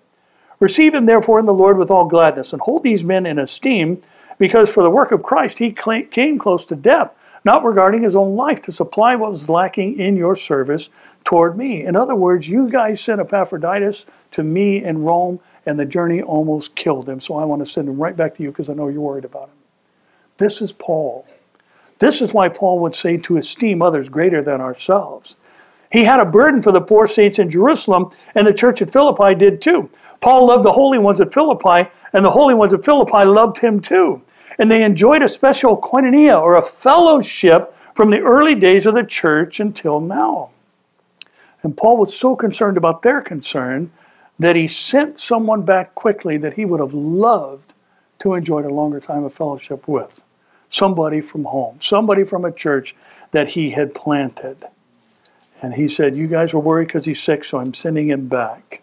Receive 0.61 0.95
him, 0.95 1.07
therefore, 1.07 1.41
in 1.41 1.47
the 1.47 1.53
Lord 1.53 1.79
with 1.79 1.91
all 1.91 2.07
gladness, 2.07 2.53
and 2.53 2.63
hold 2.63 2.85
these 2.85 3.03
men 3.03 3.27
in 3.27 3.41
esteem, 3.41 4.01
because 4.39 4.71
for 4.71 4.85
the 4.85 4.91
work 4.91 5.11
of 5.11 5.25
Christ 5.25 5.59
he 5.59 5.73
came 5.73 6.39
close 6.39 6.65
to 6.67 6.77
death, 6.77 7.11
not 7.45 7.65
regarding 7.65 8.03
his 8.03 8.15
own 8.15 8.37
life, 8.37 8.63
to 8.63 8.73
supply 8.73 9.17
what 9.17 9.33
was 9.33 9.49
lacking 9.49 9.99
in 9.99 10.17
your 10.17 10.37
service 10.37 10.89
toward 11.25 11.57
me. 11.57 11.85
In 11.85 11.97
other 11.97 12.15
words, 12.15 12.49
you 12.49 12.69
guys 12.69 13.01
sent 13.01 13.21
Epaphroditus 13.21 14.05
to 14.33 14.43
me 14.43 14.85
in 14.85 15.03
Rome, 15.03 15.41
and 15.67 15.79
the 15.79 15.85
journey 15.85 16.23
almost 16.23 16.75
killed 16.75 17.09
him. 17.09 17.21
So 17.21 17.37
I 17.37 17.45
want 17.45 17.65
to 17.65 17.71
send 17.71 17.89
him 17.89 17.99
right 18.01 18.17
back 18.17 18.37
to 18.37 18.43
you 18.43 18.51
because 18.51 18.69
I 18.69 18.75
know 18.75 18.89
you're 18.89 19.01
worried 19.01 19.25
about 19.25 19.49
him. 19.49 19.57
This 20.39 20.61
is 20.61 20.73
Paul. 20.73 21.27
This 21.99 22.21
is 22.21 22.33
why 22.33 22.49
Paul 22.49 22.81
would 22.81 22.97
say 22.97 23.17
to 23.19 23.37
esteem 23.37 23.81
others 23.81 24.09
greater 24.09 24.43
than 24.43 24.61
ourselves. 24.61 25.37
He 25.93 26.05
had 26.05 26.21
a 26.21 26.25
burden 26.25 26.63
for 26.63 26.73
the 26.73 26.81
poor 26.81 27.07
saints 27.07 27.39
in 27.39 27.51
Jerusalem, 27.51 28.11
and 28.35 28.47
the 28.47 28.55
church 28.55 28.81
at 28.81 28.93
Philippi 28.93 29.35
did 29.35 29.61
too. 29.61 29.91
Paul 30.21 30.47
loved 30.47 30.65
the 30.65 30.73
holy 30.73 30.99
ones 30.99 31.21
at 31.21 31.35
Philippi, 31.35 31.91
and 32.15 32.25
the 32.25 32.31
holy 32.31 32.55
ones 32.55 32.73
at 32.73 32.85
Philippi 32.85 33.25
loved 33.25 33.59
him 33.59 33.79
too. 33.79 34.23
And 34.59 34.71
they 34.71 34.85
enjoyed 34.85 35.23
a 35.23 35.29
special 35.29 35.77
koinonia, 35.77 36.41
or 36.41 36.57
a 36.57 36.63
fellowship, 36.63 37.77
from 37.95 38.11
the 38.11 38.21
early 38.21 38.55
days 38.55 38.87
of 38.87 38.95
the 38.95 39.05
church 39.05 39.61
until 39.61 40.01
now. 40.01 40.51
And 41.63 41.77
Paul 41.77 41.97
was 41.97 42.17
so 42.17 42.35
concerned 42.35 42.77
about 42.77 43.03
their 43.03 43.21
concern 43.21 43.91
that 44.39 44.57
he 44.57 44.67
sent 44.67 45.21
someone 45.21 45.63
back 45.63 45.95
quickly 45.95 46.37
that 46.39 46.55
he 46.55 46.65
would 46.65 46.81
have 46.81 46.95
loved 46.95 47.73
to 48.21 48.35
enjoy 48.35 48.67
a 48.67 48.69
longer 48.69 49.01
time 49.01 49.25
of 49.25 49.35
fellowship 49.35 49.87
with. 49.87 50.21
Somebody 50.71 51.21
from 51.21 51.45
home, 51.45 51.79
somebody 51.81 52.25
from 52.25 52.45
a 52.45 52.53
church 52.53 52.97
that 53.33 53.49
he 53.49 53.71
had 53.71 53.95
planted. 53.95 54.65
And 55.61 55.75
he 55.75 55.89
said, 55.89 56.17
You 56.17 56.27
guys 56.27 56.55
were 56.55 56.61
worried 56.61 56.89
because 56.89 57.05
he's 57.05 57.23
sick, 57.23 57.45
so 57.45 57.59
I'm 57.59 57.75
sending 57.75 58.09
him 58.09 58.27
back. 58.27 58.83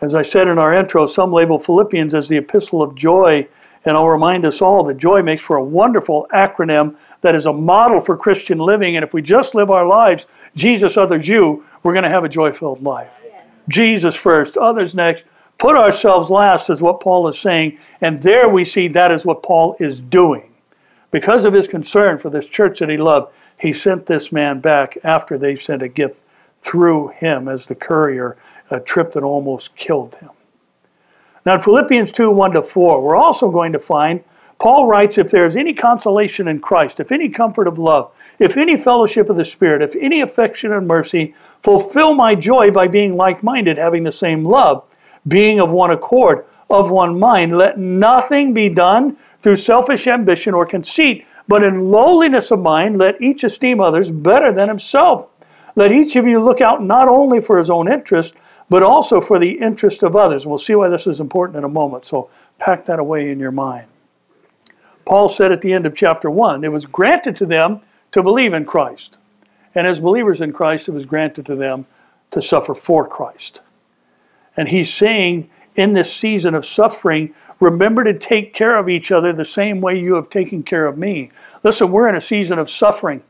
As 0.00 0.14
I 0.14 0.22
said 0.22 0.48
in 0.48 0.58
our 0.58 0.74
intro, 0.74 1.06
some 1.06 1.32
label 1.32 1.58
Philippians 1.58 2.14
as 2.14 2.28
the 2.28 2.36
epistle 2.36 2.82
of 2.82 2.94
joy. 2.94 3.46
And 3.84 3.96
I'll 3.96 4.08
remind 4.08 4.44
us 4.44 4.60
all 4.60 4.84
that 4.84 4.96
joy 4.96 5.22
makes 5.22 5.42
for 5.42 5.56
a 5.56 5.64
wonderful 5.64 6.26
acronym 6.32 6.96
that 7.20 7.34
is 7.34 7.46
a 7.46 7.52
model 7.52 8.00
for 8.00 8.16
Christian 8.16 8.58
living. 8.58 8.96
And 8.96 9.04
if 9.04 9.14
we 9.14 9.22
just 9.22 9.54
live 9.54 9.70
our 9.70 9.86
lives, 9.86 10.26
Jesus, 10.56 10.96
others, 10.96 11.28
you, 11.28 11.64
we're 11.82 11.92
going 11.92 12.04
to 12.04 12.10
have 12.10 12.24
a 12.24 12.28
joy 12.28 12.52
filled 12.52 12.82
life. 12.82 13.10
Jesus 13.68 14.14
first, 14.14 14.56
others 14.56 14.94
next. 14.94 15.24
Put 15.58 15.76
ourselves 15.76 16.30
last 16.30 16.70
is 16.70 16.82
what 16.82 17.00
Paul 17.00 17.28
is 17.28 17.38
saying. 17.38 17.78
And 18.00 18.20
there 18.22 18.48
we 18.48 18.64
see 18.64 18.88
that 18.88 19.12
is 19.12 19.24
what 19.24 19.42
Paul 19.42 19.76
is 19.78 20.00
doing. 20.00 20.52
Because 21.10 21.44
of 21.44 21.52
his 21.52 21.68
concern 21.68 22.18
for 22.18 22.30
this 22.30 22.46
church 22.46 22.80
that 22.80 22.88
he 22.88 22.96
loved, 22.96 23.32
he 23.58 23.72
sent 23.72 24.06
this 24.06 24.32
man 24.32 24.60
back 24.60 24.98
after 25.04 25.38
they 25.38 25.54
sent 25.56 25.82
a 25.82 25.88
gift 25.88 26.18
through 26.60 27.08
him 27.08 27.48
as 27.48 27.66
the 27.66 27.74
courier, 27.74 28.36
a 28.70 28.80
trip 28.80 29.12
that 29.12 29.22
almost 29.22 29.76
killed 29.76 30.16
him. 30.16 30.30
Now, 31.44 31.54
in 31.54 31.60
Philippians 31.60 32.12
2 32.12 32.30
1 32.30 32.52
to 32.52 32.62
4, 32.62 33.02
we're 33.02 33.16
also 33.16 33.50
going 33.50 33.72
to 33.72 33.78
find 33.78 34.22
Paul 34.58 34.86
writes, 34.86 35.18
If 35.18 35.28
there 35.28 35.44
is 35.44 35.56
any 35.56 35.74
consolation 35.74 36.46
in 36.46 36.60
Christ, 36.60 37.00
if 37.00 37.10
any 37.10 37.28
comfort 37.28 37.66
of 37.66 37.78
love, 37.78 38.12
if 38.38 38.56
any 38.56 38.76
fellowship 38.76 39.28
of 39.28 39.36
the 39.36 39.44
Spirit, 39.44 39.82
if 39.82 39.94
any 39.96 40.20
affection 40.20 40.72
and 40.72 40.86
mercy, 40.86 41.34
fulfill 41.62 42.14
my 42.14 42.34
joy 42.34 42.70
by 42.70 42.88
being 42.88 43.16
like 43.16 43.42
minded, 43.42 43.78
having 43.78 44.04
the 44.04 44.12
same 44.12 44.44
love, 44.44 44.84
being 45.28 45.60
of 45.60 45.70
one 45.70 45.90
accord, 45.90 46.44
of 46.70 46.90
one 46.90 47.18
mind. 47.18 47.56
Let 47.56 47.78
nothing 47.78 48.54
be 48.54 48.68
done 48.68 49.16
through 49.42 49.56
selfish 49.56 50.06
ambition 50.06 50.54
or 50.54 50.66
conceit, 50.66 51.26
but 51.48 51.62
in 51.62 51.90
lowliness 51.90 52.50
of 52.50 52.60
mind, 52.60 52.98
let 52.98 53.20
each 53.20 53.44
esteem 53.44 53.80
others 53.80 54.10
better 54.10 54.52
than 54.52 54.68
himself. 54.68 55.28
Let 55.74 55.92
each 55.92 56.16
of 56.16 56.26
you 56.26 56.40
look 56.40 56.60
out 56.60 56.82
not 56.82 57.08
only 57.08 57.40
for 57.40 57.58
his 57.58 57.70
own 57.70 57.90
interest, 57.90 58.34
but 58.68 58.82
also 58.82 59.20
for 59.20 59.38
the 59.38 59.50
interest 59.50 60.02
of 60.02 60.16
others. 60.16 60.46
We'll 60.46 60.58
see 60.58 60.74
why 60.74 60.88
this 60.88 61.06
is 61.06 61.20
important 61.20 61.58
in 61.58 61.64
a 61.64 61.68
moment, 61.68 62.06
so 62.06 62.30
pack 62.58 62.84
that 62.86 62.98
away 62.98 63.30
in 63.30 63.38
your 63.38 63.50
mind. 63.50 63.86
Paul 65.04 65.28
said 65.28 65.52
at 65.52 65.60
the 65.60 65.72
end 65.72 65.84
of 65.84 65.94
chapter 65.94 66.30
1 66.30 66.64
it 66.64 66.72
was 66.72 66.86
granted 66.86 67.36
to 67.36 67.46
them 67.46 67.80
to 68.12 68.22
believe 68.22 68.54
in 68.54 68.64
Christ. 68.64 69.16
And 69.74 69.86
as 69.86 70.00
believers 70.00 70.40
in 70.40 70.52
Christ, 70.52 70.88
it 70.88 70.92
was 70.92 71.04
granted 71.04 71.46
to 71.46 71.56
them 71.56 71.86
to 72.30 72.42
suffer 72.42 72.74
for 72.74 73.06
Christ. 73.06 73.60
And 74.56 74.68
he's 74.68 74.92
saying 74.92 75.50
in 75.74 75.94
this 75.94 76.14
season 76.14 76.54
of 76.54 76.66
suffering, 76.66 77.34
remember 77.58 78.04
to 78.04 78.18
take 78.18 78.52
care 78.52 78.76
of 78.76 78.88
each 78.88 79.10
other 79.10 79.32
the 79.32 79.44
same 79.44 79.80
way 79.80 79.98
you 79.98 80.14
have 80.14 80.28
taken 80.28 80.62
care 80.62 80.86
of 80.86 80.98
me. 80.98 81.30
Listen, 81.62 81.90
we're 81.90 82.08
in 82.08 82.16
a 82.16 82.20
season 82.20 82.58
of 82.58 82.68
suffering. 82.68 83.22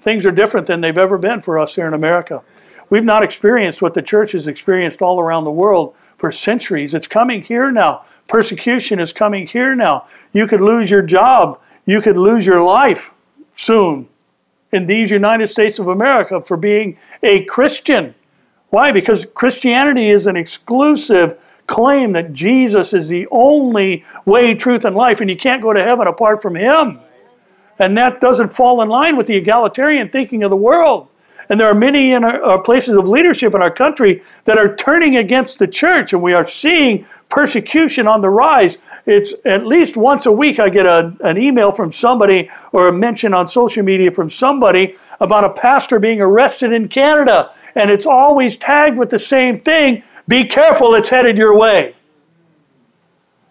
Things 0.00 0.24
are 0.24 0.30
different 0.30 0.66
than 0.66 0.80
they've 0.80 0.96
ever 0.96 1.18
been 1.18 1.42
for 1.42 1.58
us 1.58 1.74
here 1.74 1.86
in 1.86 1.92
America. 1.92 2.42
We've 2.88 3.04
not 3.04 3.22
experienced 3.22 3.82
what 3.82 3.92
the 3.92 4.02
church 4.02 4.32
has 4.32 4.48
experienced 4.48 5.02
all 5.02 5.20
around 5.20 5.44
the 5.44 5.50
world 5.50 5.94
for 6.16 6.32
centuries. 6.32 6.94
It's 6.94 7.06
coming 7.06 7.42
here 7.42 7.70
now. 7.70 8.04
Persecution 8.26 8.98
is 8.98 9.12
coming 9.12 9.46
here 9.46 9.74
now. 9.74 10.06
You 10.32 10.46
could 10.46 10.60
lose 10.60 10.90
your 10.90 11.02
job. 11.02 11.60
You 11.86 12.00
could 12.00 12.16
lose 12.16 12.46
your 12.46 12.62
life 12.62 13.10
soon 13.56 14.08
in 14.72 14.86
these 14.86 15.10
United 15.10 15.50
States 15.50 15.78
of 15.78 15.88
America 15.88 16.40
for 16.40 16.56
being 16.56 16.96
a 17.22 17.44
Christian. 17.44 18.14
Why? 18.70 18.92
Because 18.92 19.26
Christianity 19.34 20.10
is 20.10 20.26
an 20.26 20.36
exclusive 20.36 21.38
claim 21.66 22.12
that 22.12 22.32
Jesus 22.32 22.92
is 22.92 23.08
the 23.08 23.26
only 23.30 24.04
way, 24.24 24.54
truth, 24.54 24.84
and 24.84 24.96
life, 24.96 25.20
and 25.20 25.30
you 25.30 25.36
can't 25.36 25.62
go 25.62 25.72
to 25.72 25.82
heaven 25.82 26.06
apart 26.06 26.42
from 26.42 26.56
Him. 26.56 27.00
And 27.78 27.96
that 27.96 28.20
doesn't 28.20 28.50
fall 28.50 28.82
in 28.82 28.88
line 28.88 29.16
with 29.16 29.26
the 29.26 29.36
egalitarian 29.36 30.10
thinking 30.10 30.42
of 30.42 30.50
the 30.50 30.56
world. 30.56 31.08
And 31.48 31.58
there 31.58 31.68
are 31.68 31.74
many 31.74 32.12
in 32.12 32.22
our, 32.22 32.42
our, 32.42 32.62
places 32.62 32.96
of 32.96 33.08
leadership 33.08 33.54
in 33.54 33.62
our 33.62 33.70
country 33.70 34.22
that 34.44 34.56
are 34.56 34.76
turning 34.76 35.16
against 35.16 35.58
the 35.58 35.66
church, 35.66 36.12
and 36.12 36.22
we 36.22 36.32
are 36.32 36.46
seeing 36.46 37.06
persecution 37.28 38.06
on 38.06 38.20
the 38.20 38.28
rise. 38.28 38.76
It's 39.06 39.32
at 39.44 39.66
least 39.66 39.96
once 39.96 40.26
a 40.26 40.32
week 40.32 40.58
I 40.58 40.68
get 40.68 40.86
a, 40.86 41.14
an 41.20 41.38
email 41.38 41.72
from 41.72 41.92
somebody 41.92 42.50
or 42.72 42.88
a 42.88 42.92
mention 42.92 43.34
on 43.34 43.48
social 43.48 43.82
media 43.82 44.10
from 44.10 44.30
somebody 44.30 44.96
about 45.20 45.44
a 45.44 45.50
pastor 45.50 45.98
being 45.98 46.20
arrested 46.20 46.72
in 46.72 46.88
Canada 46.88 47.52
and 47.74 47.90
it's 47.90 48.06
always 48.06 48.56
tagged 48.56 48.96
with 48.96 49.10
the 49.10 49.18
same 49.18 49.60
thing 49.60 50.02
be 50.30 50.44
careful, 50.44 50.94
it's 50.94 51.08
headed 51.08 51.36
your 51.36 51.56
way. 51.56 51.96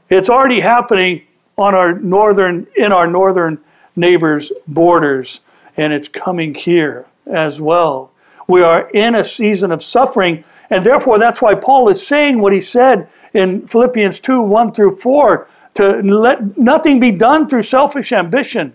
It's 0.09 0.29
already 0.29 0.61
happening 0.61 1.23
on 1.57 1.75
our 1.75 1.91
northern, 1.93 2.67
in 2.77 2.93
our 2.93 3.05
northern 3.05 3.59
neighbors' 3.97 4.49
borders, 4.65 5.41
and 5.75 5.91
it's 5.91 6.07
coming 6.07 6.55
here 6.55 7.05
as 7.27 7.59
well. 7.59 8.11
We 8.47 8.63
are 8.63 8.89
in 8.91 9.13
a 9.13 9.25
season 9.25 9.73
of 9.73 9.83
suffering, 9.83 10.45
and 10.69 10.85
therefore 10.85 11.19
that's 11.19 11.41
why 11.41 11.55
Paul 11.55 11.89
is 11.89 12.05
saying 12.05 12.39
what 12.39 12.53
he 12.53 12.61
said 12.61 13.09
in 13.33 13.67
Philippians 13.67 14.19
2 14.19 14.41
1 14.41 14.73
through 14.73 14.97
4 14.97 15.47
to 15.75 16.01
let 16.01 16.57
nothing 16.57 16.99
be 16.99 17.11
done 17.11 17.47
through 17.47 17.63
selfish 17.63 18.11
ambition 18.11 18.73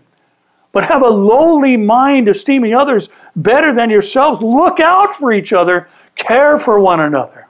but 0.75 0.85
have 0.87 1.03
a 1.03 1.09
lowly 1.09 1.77
mind, 1.77 2.29
esteeming 2.29 2.75
others 2.75 3.09
better 3.37 3.73
than 3.73 3.89
yourselves. 3.89 4.43
Look 4.43 4.81
out 4.81 5.15
for 5.15 5.33
each 5.33 5.53
other, 5.53 5.89
care 6.17 6.59
for 6.59 6.81
one 6.81 6.99
another. 6.99 7.47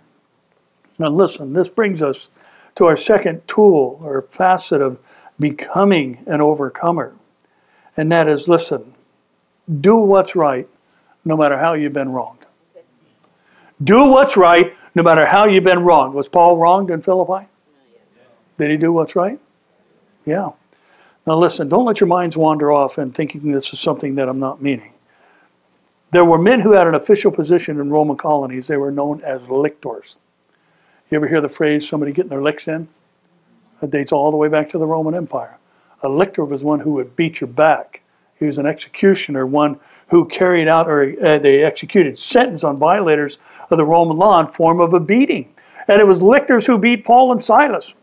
Now, 0.99 1.09
listen, 1.09 1.55
this 1.55 1.69
brings 1.69 2.03
us 2.03 2.29
to 2.77 2.85
our 2.85 2.99
second 2.99 3.41
tool 3.49 3.99
or 4.05 4.27
facet 4.31 4.83
of 4.83 4.99
becoming 5.41 6.23
an 6.27 6.43
overcomer. 6.43 7.15
And 7.97 8.13
that 8.13 8.29
is 8.29 8.47
listen, 8.47 8.93
do 9.81 9.97
what's 9.97 10.37
right 10.37 10.69
no 11.25 11.35
matter 11.35 11.59
how 11.59 11.73
you've 11.73 11.95
been 11.95 12.13
wronged. 12.13 12.44
Do 13.83 14.05
what's 14.05 14.37
right 14.37 14.77
no 14.95 15.03
matter 15.03 15.27
how 15.27 15.47
you've 15.47 15.65
been 15.65 15.81
wronged. 15.81 16.15
Was 16.15 16.29
Paul 16.29 16.57
wronged 16.57 16.91
in 16.91 17.03
Philippi? 17.03 17.47
Did 18.59 18.71
he 18.71 18.77
do 18.77 18.93
what's 18.93 19.17
right? 19.17 19.41
Yeah. 20.25 20.51
Now, 21.27 21.37
listen, 21.37 21.69
don't 21.69 21.85
let 21.85 22.01
your 22.01 22.07
minds 22.07 22.37
wander 22.37 22.71
off 22.71 22.99
and 22.99 23.15
thinking 23.15 23.51
this 23.51 23.73
is 23.73 23.81
something 23.81 24.15
that 24.17 24.29
I'm 24.29 24.39
not 24.39 24.63
meaning. 24.63 24.93
There 26.13 26.25
were 26.25 26.39
men 26.39 26.61
who 26.61 26.73
had 26.73 26.87
an 26.87 26.95
official 26.95 27.33
position 27.33 27.81
in 27.81 27.91
Roman 27.91 28.17
colonies. 28.17 28.69
They 28.69 28.77
were 28.77 28.93
known 28.93 29.23
as 29.23 29.49
lictors. 29.49 30.17
You 31.11 31.17
ever 31.17 31.27
hear 31.27 31.41
the 31.41 31.49
phrase 31.49 31.89
somebody 31.89 32.13
getting 32.13 32.29
their 32.29 32.43
licks 32.43 32.69
in? 32.69 32.89
It 33.83 33.91
dates 33.91 34.13
all 34.13 34.31
the 34.31 34.37
way 34.37 34.49
back 34.49 34.71
to 34.71 34.79
the 34.79 34.87
Roman 34.87 35.15
Empire. 35.15 35.59
A 36.03 36.09
lictor 36.09 36.45
was 36.45 36.63
one 36.63 36.81
who 36.81 36.93
would 36.93 37.17
beat 37.17 37.41
your 37.41 37.49
back. 37.49 38.03
He 38.39 38.45
was 38.45 38.59
an 38.59 38.67
executioner, 38.67 39.47
one 39.47 39.81
who 40.09 40.27
carried 40.27 40.69
out 40.69 40.89
or 40.89 41.15
uh, 41.25 41.39
they 41.39 41.65
executed 41.65 42.19
sentence 42.19 42.63
on 42.63 42.79
violators 42.79 43.39
of 43.71 43.79
the 43.79 43.85
Roman 43.85 44.17
law 44.17 44.41
in 44.41 44.49
form 44.49 44.81
of 44.81 44.95
a 44.95 45.01
beating. 45.01 45.53
And 45.89 46.01
it 46.01 46.07
was 46.07 46.23
lictors 46.23 46.67
who 46.67 46.79
beat 46.79 47.05
Paul 47.05 47.33
and 47.33 47.45
Silas. 47.45 47.95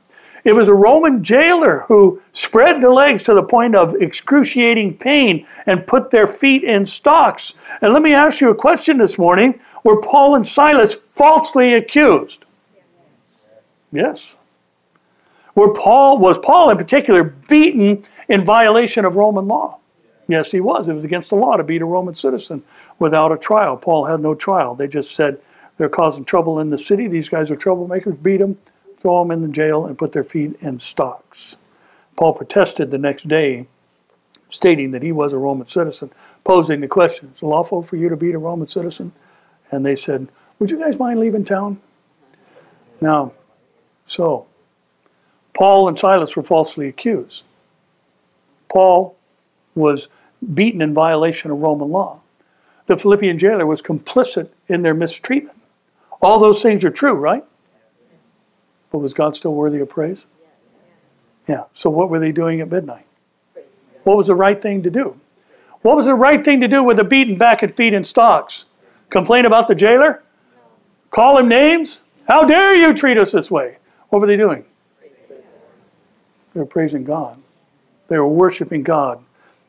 It 0.43 0.53
was 0.53 0.67
a 0.67 0.73
Roman 0.73 1.23
jailer 1.23 1.81
who 1.87 2.21
spread 2.33 2.81
the 2.81 2.89
legs 2.89 3.23
to 3.23 3.33
the 3.33 3.43
point 3.43 3.75
of 3.75 3.95
excruciating 4.01 4.97
pain 4.97 5.45
and 5.67 5.85
put 5.85 6.09
their 6.09 6.25
feet 6.25 6.63
in 6.63 6.85
stocks. 6.85 7.53
And 7.81 7.93
let 7.93 8.01
me 8.01 8.13
ask 8.13 8.41
you 8.41 8.49
a 8.49 8.55
question 8.55 8.97
this 8.97 9.17
morning 9.17 9.59
were 9.83 10.01
Paul 10.01 10.35
and 10.35 10.47
Silas 10.47 10.97
falsely 11.15 11.73
accused? 11.75 12.45
Yes. 13.91 14.35
Were 15.53 15.73
Paul 15.73 16.17
was 16.17 16.37
Paul 16.39 16.69
in 16.69 16.77
particular 16.77 17.23
beaten 17.23 18.05
in 18.29 18.45
violation 18.45 19.05
of 19.05 19.15
Roman 19.15 19.47
law? 19.47 19.77
Yes, 20.27 20.49
he 20.49 20.61
was. 20.61 20.87
It 20.87 20.93
was 20.93 21.03
against 21.03 21.29
the 21.29 21.35
law 21.35 21.57
to 21.57 21.63
beat 21.63 21.81
a 21.81 21.85
Roman 21.85 22.15
citizen 22.15 22.63
without 22.99 23.31
a 23.31 23.37
trial. 23.37 23.75
Paul 23.75 24.05
had 24.05 24.21
no 24.21 24.33
trial. 24.33 24.75
They 24.75 24.87
just 24.87 25.13
said 25.13 25.41
they're 25.81 25.89
causing 25.89 26.23
trouble 26.23 26.59
in 26.59 26.69
the 26.69 26.77
city. 26.77 27.07
These 27.07 27.27
guys 27.27 27.49
are 27.49 27.55
troublemakers. 27.55 28.21
Beat 28.21 28.37
them, 28.37 28.59
throw 28.99 29.23
them 29.23 29.31
in 29.31 29.41
the 29.41 29.47
jail, 29.47 29.87
and 29.87 29.97
put 29.97 30.11
their 30.11 30.23
feet 30.23 30.55
in 30.61 30.79
stocks. 30.79 31.55
Paul 32.15 32.33
protested 32.33 32.91
the 32.91 32.99
next 32.99 33.27
day, 33.27 33.65
stating 34.51 34.91
that 34.91 35.01
he 35.01 35.11
was 35.11 35.33
a 35.33 35.39
Roman 35.39 35.67
citizen, 35.67 36.11
posing 36.43 36.81
the 36.81 36.87
question 36.87 37.33
Is 37.35 37.41
it 37.41 37.47
lawful 37.47 37.81
for 37.81 37.95
you 37.95 38.09
to 38.09 38.15
beat 38.15 38.35
a 38.35 38.37
Roman 38.37 38.67
citizen? 38.67 39.11
And 39.71 39.83
they 39.83 39.95
said, 39.95 40.27
Would 40.59 40.69
you 40.69 40.77
guys 40.77 40.99
mind 40.99 41.19
leaving 41.19 41.45
town? 41.45 41.81
Now, 43.01 43.33
so, 44.05 44.45
Paul 45.55 45.87
and 45.87 45.97
Silas 45.97 46.35
were 46.35 46.43
falsely 46.43 46.89
accused. 46.89 47.41
Paul 48.71 49.17
was 49.73 50.09
beaten 50.53 50.83
in 50.83 50.93
violation 50.93 51.49
of 51.49 51.57
Roman 51.57 51.89
law. 51.89 52.19
The 52.85 52.97
Philippian 52.97 53.39
jailer 53.39 53.65
was 53.65 53.81
complicit 53.81 54.49
in 54.67 54.83
their 54.83 54.93
mistreatment. 54.93 55.57
All 56.21 56.39
those 56.39 56.61
things 56.61 56.85
are 56.85 56.91
true, 56.91 57.13
right? 57.13 57.43
But 58.91 58.99
was 58.99 59.13
God 59.13 59.35
still 59.35 59.53
worthy 59.53 59.79
of 59.79 59.89
praise? 59.89 60.25
Yeah. 61.47 61.63
So 61.73 61.89
what 61.89 62.09
were 62.09 62.19
they 62.19 62.31
doing 62.31 62.61
at 62.61 62.69
midnight? 62.69 63.05
What 64.03 64.17
was 64.17 64.27
the 64.27 64.35
right 64.35 64.61
thing 64.61 64.83
to 64.83 64.89
do? 64.89 65.19
What 65.81 65.95
was 65.95 66.05
the 66.05 66.15
right 66.15 66.43
thing 66.43 66.61
to 66.61 66.67
do 66.67 66.83
with 66.83 66.99
a 66.99 67.03
beaten 67.03 67.37
back 67.37 67.63
and 67.63 67.75
feet 67.75 67.93
in 67.93 68.03
stocks? 68.03 68.65
Complain 69.09 69.45
about 69.45 69.67
the 69.67 69.75
jailer? 69.75 70.23
Call 71.09 71.37
him 71.37 71.49
names? 71.49 71.99
How 72.27 72.43
dare 72.43 72.75
you 72.75 72.93
treat 72.93 73.17
us 73.17 73.31
this 73.31 73.49
way? 73.49 73.77
What 74.09 74.19
were 74.19 74.27
they 74.27 74.37
doing? 74.37 74.65
They 76.53 76.59
were 76.59 76.65
praising 76.65 77.03
God. 77.03 77.37
They 78.07 78.17
were 78.17 78.27
worshiping 78.27 78.83
God 78.83 79.23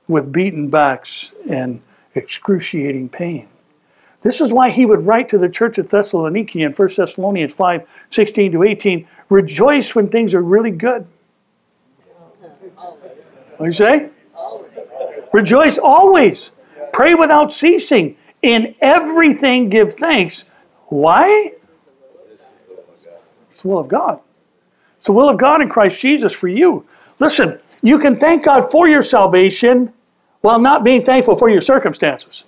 with 0.09 0.33
beaten 0.33 0.69
backs 0.69 1.33
and 1.49 1.81
excruciating 2.15 3.09
pain. 3.09 3.49
This 4.23 4.41
is 4.41 4.53
why 4.53 4.71
he 4.71 4.87
would 4.87 5.05
write 5.05 5.29
to 5.31 5.39
the 5.39 5.49
church 5.49 5.79
at 5.79 5.87
Thessaloniki 5.87 6.65
in 6.65 6.73
1 6.73 6.89
Thessalonians 6.97 7.55
5 7.55 7.89
16 8.11 8.53
to 8.53 8.63
18 8.63 9.09
rejoice 9.29 9.95
when 9.95 10.09
things 10.09 10.35
are 10.35 10.43
really 10.43 10.71
good. 10.71 11.07
What 13.57 13.59
do 13.59 13.65
you 13.67 13.73
say? 13.73 14.11
Rejoice 15.33 15.79
always. 15.79 16.51
Pray 16.93 17.15
without 17.15 17.53
ceasing. 17.53 18.17
In 18.43 18.75
everything 18.81 19.69
give 19.69 19.95
thanks. 19.95 20.45
Why? 20.87 21.53
It's 23.53 23.63
the 23.63 23.69
will 23.69 23.79
of 23.79 23.89
God. 23.89 24.21
It's 24.99 25.07
the 25.07 25.13
will 25.13 25.29
of 25.29 25.39
God 25.39 25.63
in 25.63 25.69
Christ 25.69 26.01
Jesus 26.01 26.33
for 26.33 26.49
you. 26.49 26.87
Listen, 27.19 27.59
you 27.83 27.99
can 27.99 28.19
thank 28.19 28.45
God 28.45 28.71
for 28.71 28.89
your 28.89 29.03
salvation 29.03 29.93
while 30.41 30.59
not 30.59 30.85
being 30.85 31.05
thankful 31.05 31.37
for 31.37 31.49
your 31.49 31.61
circumstances. 31.61 32.45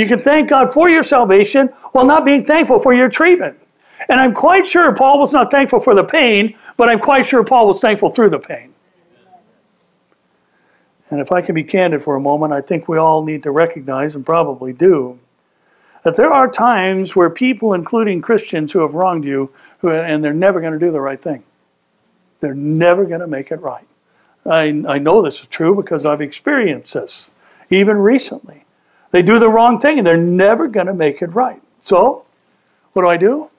You 0.00 0.06
can 0.06 0.22
thank 0.22 0.48
God 0.48 0.72
for 0.72 0.88
your 0.88 1.02
salvation 1.02 1.66
while 1.92 2.06
not 2.06 2.24
being 2.24 2.46
thankful 2.46 2.78
for 2.78 2.94
your 2.94 3.10
treatment. 3.10 3.60
And 4.08 4.18
I'm 4.18 4.32
quite 4.32 4.66
sure 4.66 4.94
Paul 4.94 5.18
was 5.18 5.34
not 5.34 5.50
thankful 5.50 5.78
for 5.78 5.94
the 5.94 6.02
pain, 6.02 6.56
but 6.78 6.88
I'm 6.88 7.00
quite 7.00 7.26
sure 7.26 7.44
Paul 7.44 7.66
was 7.66 7.80
thankful 7.80 8.08
through 8.08 8.30
the 8.30 8.38
pain. 8.38 8.72
And 11.10 11.20
if 11.20 11.30
I 11.30 11.42
can 11.42 11.54
be 11.54 11.62
candid 11.62 12.02
for 12.02 12.16
a 12.16 12.20
moment, 12.20 12.50
I 12.50 12.62
think 12.62 12.88
we 12.88 12.96
all 12.96 13.22
need 13.22 13.42
to 13.42 13.50
recognize, 13.50 14.14
and 14.14 14.24
probably 14.24 14.72
do, 14.72 15.18
that 16.02 16.16
there 16.16 16.32
are 16.32 16.50
times 16.50 17.14
where 17.14 17.28
people, 17.28 17.74
including 17.74 18.22
Christians 18.22 18.72
who 18.72 18.80
have 18.80 18.94
wronged 18.94 19.26
you, 19.26 19.52
who, 19.80 19.90
and 19.90 20.24
they're 20.24 20.32
never 20.32 20.62
going 20.62 20.72
to 20.72 20.78
do 20.78 20.90
the 20.90 21.00
right 21.00 21.22
thing. 21.22 21.42
They're 22.40 22.54
never 22.54 23.04
going 23.04 23.20
to 23.20 23.26
make 23.26 23.50
it 23.50 23.60
right. 23.60 23.86
I, 24.46 24.82
I 24.88 24.96
know 24.96 25.20
this 25.20 25.40
is 25.40 25.46
true 25.48 25.74
because 25.74 26.06
I've 26.06 26.22
experienced 26.22 26.94
this, 26.94 27.28
even 27.68 27.98
recently. 27.98 28.64
They 29.10 29.22
do 29.22 29.38
the 29.38 29.48
wrong 29.48 29.80
thing 29.80 29.98
and 29.98 30.06
they're 30.06 30.16
never 30.16 30.68
going 30.68 30.86
to 30.86 30.94
make 30.94 31.22
it 31.22 31.34
right. 31.34 31.60
So, 31.80 32.24
what 32.92 33.02
do 33.02 33.08
I 33.08 33.16
do? 33.16 33.50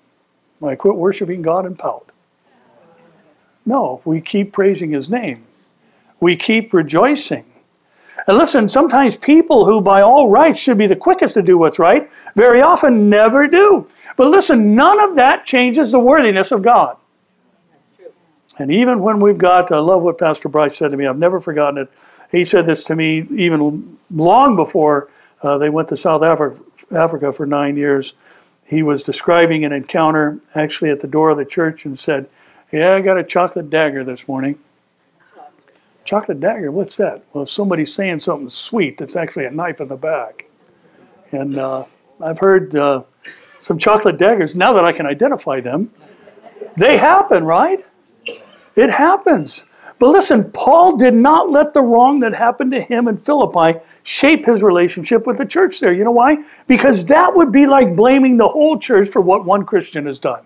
I 0.63 0.75
quit 0.75 0.95
worshiping 0.95 1.41
God 1.41 1.65
and 1.65 1.77
pout. 1.77 2.11
No, 3.65 4.01
we 4.05 4.21
keep 4.21 4.53
praising 4.53 4.91
His 4.91 5.09
name. 5.09 5.43
We 6.19 6.35
keep 6.35 6.73
rejoicing. 6.73 7.45
And 8.27 8.37
listen, 8.37 8.69
sometimes 8.69 9.17
people 9.17 9.65
who 9.65 9.81
by 9.81 10.01
all 10.01 10.29
rights 10.29 10.59
should 10.59 10.77
be 10.77 10.87
the 10.87 10.95
quickest 10.95 11.33
to 11.33 11.41
do 11.41 11.57
what's 11.57 11.79
right, 11.79 12.11
very 12.35 12.61
often 12.61 13.09
never 13.09 13.47
do. 13.47 13.87
But 14.17 14.27
listen, 14.27 14.75
none 14.75 14.99
of 14.99 15.15
that 15.15 15.45
changes 15.45 15.91
the 15.91 15.99
worthiness 15.99 16.51
of 16.51 16.61
God. 16.61 16.97
And 18.59 18.71
even 18.71 19.01
when 19.01 19.19
we've 19.19 19.37
got, 19.37 19.71
I 19.71 19.79
love 19.79 20.03
what 20.03 20.19
Pastor 20.19 20.49
Bryce 20.49 20.77
said 20.77 20.91
to 20.91 20.97
me, 20.97 21.07
I've 21.07 21.17
never 21.17 21.41
forgotten 21.41 21.79
it. 21.79 21.91
He 22.31 22.45
said 22.45 22.65
this 22.65 22.83
to 22.85 22.95
me 22.95 23.25
even 23.35 23.97
long 24.13 24.55
before 24.55 25.09
uh, 25.43 25.57
they 25.57 25.69
went 25.69 25.87
to 25.89 25.97
South 25.97 26.23
Africa, 26.23 26.61
Africa 26.91 27.31
for 27.31 27.45
nine 27.45 27.77
years. 27.77 28.13
He 28.65 28.83
was 28.83 29.03
describing 29.03 29.65
an 29.65 29.73
encounter 29.73 30.39
actually 30.55 30.91
at 30.91 31.01
the 31.01 31.07
door 31.07 31.29
of 31.29 31.37
the 31.37 31.45
church 31.45 31.85
and 31.85 31.97
said, 31.99 32.29
Yeah, 32.71 32.95
I 32.95 33.01
got 33.01 33.17
a 33.17 33.23
chocolate 33.23 33.69
dagger 33.69 34.03
this 34.03 34.27
morning. 34.27 34.57
Chocolate 36.05 36.39
dagger, 36.39 36.71
what's 36.71 36.95
that? 36.97 37.23
Well, 37.33 37.45
somebody's 37.45 37.93
saying 37.93 38.21
something 38.21 38.49
sweet 38.49 38.97
that's 38.97 39.15
actually 39.15 39.45
a 39.45 39.51
knife 39.51 39.81
in 39.81 39.87
the 39.87 39.95
back. 39.95 40.45
And 41.31 41.57
uh, 41.57 41.85
I've 42.19 42.39
heard 42.39 42.75
uh, 42.75 43.03
some 43.61 43.77
chocolate 43.77 44.17
daggers, 44.17 44.55
now 44.55 44.73
that 44.73 44.83
I 44.83 44.91
can 44.91 45.05
identify 45.05 45.61
them, 45.61 45.91
they 46.75 46.97
happen, 46.97 47.43
right? 47.43 47.85
It 48.75 48.89
happens. 48.89 49.65
But 50.01 50.09
listen, 50.09 50.51
Paul 50.53 50.97
did 50.97 51.13
not 51.13 51.51
let 51.51 51.75
the 51.75 51.83
wrong 51.83 52.21
that 52.21 52.33
happened 52.33 52.71
to 52.71 52.81
him 52.81 53.07
in 53.07 53.17
Philippi 53.17 53.79
shape 54.01 54.43
his 54.47 54.63
relationship 54.63 55.27
with 55.27 55.37
the 55.37 55.45
church 55.45 55.79
there. 55.79 55.93
You 55.93 56.03
know 56.03 56.09
why? 56.09 56.43
Because 56.65 57.05
that 57.05 57.35
would 57.35 57.51
be 57.51 57.67
like 57.67 57.95
blaming 57.95 58.35
the 58.35 58.47
whole 58.47 58.79
church 58.79 59.09
for 59.09 59.21
what 59.21 59.45
one 59.45 59.63
Christian 59.63 60.07
has 60.07 60.17
done. 60.17 60.41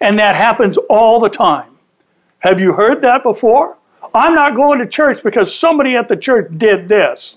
And 0.00 0.18
that 0.18 0.36
happens 0.36 0.78
all 0.88 1.20
the 1.20 1.28
time. 1.28 1.76
Have 2.38 2.60
you 2.60 2.72
heard 2.72 3.02
that 3.02 3.22
before? 3.22 3.76
I'm 4.14 4.34
not 4.34 4.56
going 4.56 4.78
to 4.78 4.88
church 4.88 5.22
because 5.22 5.54
somebody 5.54 5.94
at 5.94 6.08
the 6.08 6.16
church 6.16 6.50
did 6.56 6.88
this. 6.88 7.36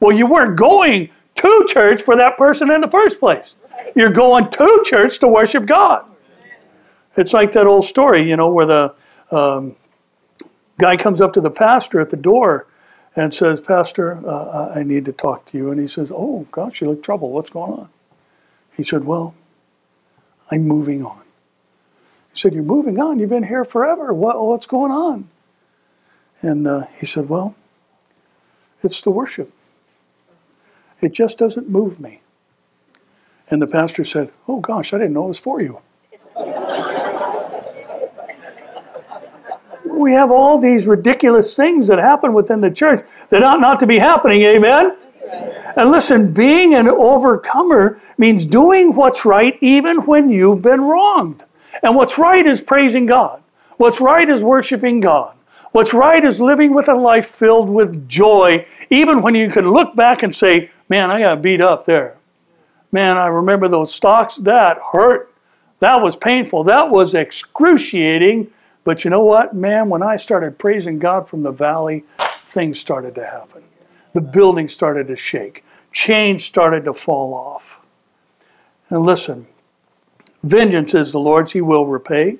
Well, 0.00 0.16
you 0.16 0.26
weren't 0.26 0.56
going 0.56 1.10
to 1.34 1.66
church 1.68 2.00
for 2.00 2.16
that 2.16 2.38
person 2.38 2.70
in 2.70 2.80
the 2.80 2.88
first 2.88 3.20
place. 3.20 3.52
You're 3.94 4.08
going 4.08 4.50
to 4.52 4.82
church 4.86 5.18
to 5.18 5.28
worship 5.28 5.66
God. 5.66 6.06
It's 7.18 7.34
like 7.34 7.52
that 7.52 7.66
old 7.66 7.84
story, 7.84 8.26
you 8.26 8.38
know, 8.38 8.50
where 8.50 8.64
the 8.64 8.94
um, 9.30 9.76
guy 10.80 10.96
comes 10.96 11.20
up 11.20 11.34
to 11.34 11.40
the 11.40 11.50
pastor 11.50 12.00
at 12.00 12.10
the 12.10 12.16
door 12.16 12.66
and 13.16 13.34
says, 13.34 13.60
Pastor, 13.60 14.26
uh, 14.26 14.72
I 14.74 14.82
need 14.82 15.04
to 15.06 15.12
talk 15.12 15.50
to 15.50 15.58
you. 15.58 15.70
And 15.70 15.80
he 15.80 15.88
says, 15.88 16.10
Oh, 16.12 16.46
gosh, 16.52 16.80
you 16.80 16.88
look 16.88 17.02
troubled. 17.02 17.32
What's 17.32 17.50
going 17.50 17.72
on? 17.72 17.88
He 18.76 18.84
said, 18.84 19.04
Well, 19.04 19.34
I'm 20.50 20.66
moving 20.66 21.04
on. 21.04 21.22
He 22.32 22.40
said, 22.40 22.54
You're 22.54 22.62
moving 22.62 22.98
on? 23.00 23.18
You've 23.18 23.30
been 23.30 23.44
here 23.44 23.64
forever. 23.64 24.12
What, 24.12 24.40
what's 24.40 24.66
going 24.66 24.92
on? 24.92 25.28
And 26.42 26.66
uh, 26.66 26.86
he 26.98 27.06
said, 27.06 27.28
Well, 27.28 27.54
it's 28.82 29.00
the 29.00 29.10
worship. 29.10 29.52
It 31.00 31.12
just 31.12 31.38
doesn't 31.38 31.68
move 31.68 31.98
me. 31.98 32.20
And 33.50 33.60
the 33.60 33.66
pastor 33.66 34.04
said, 34.04 34.30
Oh, 34.46 34.60
gosh, 34.60 34.92
I 34.92 34.98
didn't 34.98 35.14
know 35.14 35.24
it 35.24 35.28
was 35.28 35.38
for 35.38 35.60
you. 35.60 35.80
We 40.00 40.12
have 40.12 40.30
all 40.30 40.58
these 40.58 40.86
ridiculous 40.86 41.54
things 41.54 41.86
that 41.88 41.98
happen 41.98 42.32
within 42.32 42.60
the 42.60 42.70
church 42.70 43.06
that 43.28 43.42
ought 43.42 43.60
not 43.60 43.78
to 43.80 43.86
be 43.86 43.98
happening. 43.98 44.42
Amen? 44.42 44.96
And 45.76 45.90
listen, 45.90 46.32
being 46.32 46.74
an 46.74 46.88
overcomer 46.88 48.00
means 48.18 48.44
doing 48.44 48.94
what's 48.94 49.24
right 49.24 49.56
even 49.60 49.98
when 50.06 50.28
you've 50.28 50.62
been 50.62 50.80
wronged. 50.80 51.44
And 51.82 51.94
what's 51.94 52.18
right 52.18 52.46
is 52.46 52.60
praising 52.60 53.06
God. 53.06 53.42
What's 53.76 54.00
right 54.00 54.28
is 54.28 54.42
worshiping 54.42 55.00
God. 55.00 55.34
What's 55.72 55.94
right 55.94 56.24
is 56.24 56.40
living 56.40 56.74
with 56.74 56.88
a 56.88 56.94
life 56.94 57.28
filled 57.28 57.68
with 57.68 58.08
joy, 58.08 58.66
even 58.90 59.22
when 59.22 59.36
you 59.36 59.48
can 59.48 59.70
look 59.70 59.94
back 59.94 60.22
and 60.22 60.34
say, 60.34 60.70
Man, 60.88 61.10
I 61.10 61.20
got 61.20 61.40
beat 61.40 61.60
up 61.60 61.86
there. 61.86 62.16
Man, 62.90 63.16
I 63.16 63.26
remember 63.26 63.68
those 63.68 63.94
stocks. 63.94 64.36
That 64.36 64.78
hurt. 64.92 65.32
That 65.78 66.02
was 66.02 66.16
painful. 66.16 66.64
That 66.64 66.90
was 66.90 67.14
excruciating. 67.14 68.50
But 68.84 69.04
you 69.04 69.10
know 69.10 69.22
what, 69.22 69.54
man? 69.54 69.88
When 69.88 70.02
I 70.02 70.16
started 70.16 70.58
praising 70.58 70.98
God 70.98 71.28
from 71.28 71.42
the 71.42 71.50
valley, 71.50 72.04
things 72.46 72.78
started 72.78 73.14
to 73.16 73.24
happen. 73.24 73.62
The 74.14 74.20
building 74.20 74.68
started 74.68 75.06
to 75.08 75.16
shake, 75.16 75.64
chains 75.92 76.44
started 76.44 76.84
to 76.84 76.94
fall 76.94 77.34
off. 77.34 77.78
And 78.88 79.04
listen, 79.04 79.46
vengeance 80.42 80.94
is 80.94 81.12
the 81.12 81.20
Lord's, 81.20 81.52
He 81.52 81.60
will 81.60 81.86
repay, 81.86 82.38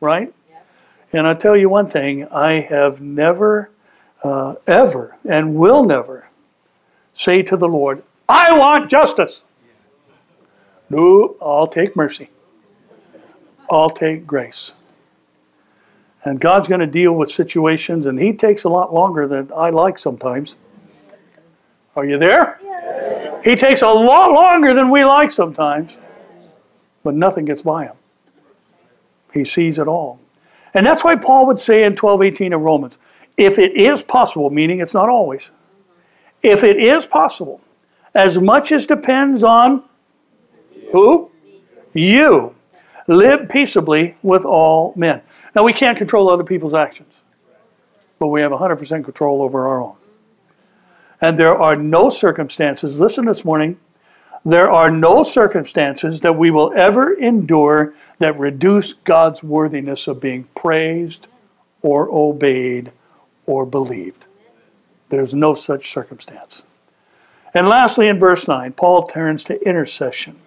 right? 0.00 0.32
And 1.12 1.26
I 1.26 1.34
tell 1.34 1.56
you 1.56 1.68
one 1.68 1.88
thing 1.88 2.26
I 2.28 2.60
have 2.60 3.00
never, 3.00 3.70
uh, 4.22 4.54
ever, 4.66 5.16
and 5.24 5.54
will 5.54 5.84
never 5.84 6.28
say 7.14 7.42
to 7.42 7.56
the 7.56 7.68
Lord, 7.68 8.02
I 8.28 8.52
want 8.52 8.90
justice. 8.90 9.42
No, 10.90 11.36
I'll 11.40 11.66
take 11.66 11.96
mercy. 11.96 12.30
I'll 13.70 13.90
take 13.90 14.26
grace. 14.26 14.72
And 16.24 16.40
God's 16.40 16.68
going 16.68 16.80
to 16.80 16.86
deal 16.86 17.12
with 17.12 17.30
situations, 17.30 18.06
and 18.06 18.18
He 18.18 18.32
takes 18.32 18.64
a 18.64 18.68
lot 18.68 18.94
longer 18.94 19.28
than 19.28 19.50
I 19.54 19.70
like 19.70 19.98
sometimes. 19.98 20.56
Are 21.96 22.04
you 22.04 22.18
there? 22.18 22.58
He 23.44 23.56
takes 23.56 23.82
a 23.82 23.88
lot 23.88 24.32
longer 24.32 24.72
than 24.74 24.90
we 24.90 25.04
like 25.04 25.30
sometimes, 25.30 25.96
but 27.02 27.14
nothing 27.14 27.44
gets 27.44 27.60
by 27.60 27.84
him. 27.84 27.94
He 29.32 29.44
sees 29.44 29.78
it 29.78 29.86
all. 29.86 30.18
And 30.72 30.86
that's 30.86 31.04
why 31.04 31.16
Paul 31.16 31.46
would 31.46 31.60
say 31.60 31.84
in 31.84 31.92
1218 31.92 32.54
of 32.54 32.62
Romans, 32.62 32.98
if 33.36 33.58
it 33.58 33.76
is 33.76 34.00
possible, 34.00 34.48
meaning 34.48 34.80
it's 34.80 34.94
not 34.94 35.08
always, 35.08 35.50
if 36.42 36.64
it 36.64 36.78
is 36.78 37.04
possible, 37.04 37.60
as 38.14 38.38
much 38.38 38.72
as 38.72 38.86
depends 38.86 39.44
on 39.44 39.84
who? 40.90 41.30
You. 41.92 42.54
Live 43.06 43.48
peaceably 43.50 44.16
with 44.22 44.44
all 44.44 44.94
men. 44.96 45.20
Now, 45.54 45.62
we 45.62 45.72
can't 45.72 45.96
control 45.96 46.28
other 46.30 46.44
people's 46.44 46.74
actions, 46.74 47.12
but 48.18 48.28
we 48.28 48.40
have 48.40 48.50
100% 48.50 49.04
control 49.04 49.42
over 49.42 49.66
our 49.66 49.80
own. 49.80 49.96
And 51.20 51.38
there 51.38 51.56
are 51.56 51.76
no 51.76 52.10
circumstances, 52.10 52.98
listen 52.98 53.24
this 53.24 53.44
morning, 53.44 53.78
there 54.44 54.70
are 54.70 54.90
no 54.90 55.22
circumstances 55.22 56.20
that 56.20 56.36
we 56.36 56.50
will 56.50 56.72
ever 56.76 57.14
endure 57.14 57.94
that 58.18 58.38
reduce 58.38 58.92
God's 58.92 59.42
worthiness 59.42 60.06
of 60.06 60.20
being 60.20 60.44
praised 60.54 61.28
or 61.80 62.10
obeyed 62.10 62.92
or 63.46 63.64
believed. 63.64 64.26
There's 65.08 65.32
no 65.32 65.54
such 65.54 65.90
circumstance. 65.90 66.64
And 67.54 67.68
lastly, 67.68 68.08
in 68.08 68.18
verse 68.18 68.46
9, 68.48 68.72
Paul 68.72 69.04
turns 69.06 69.44
to 69.44 69.62
intercession. 69.66 70.40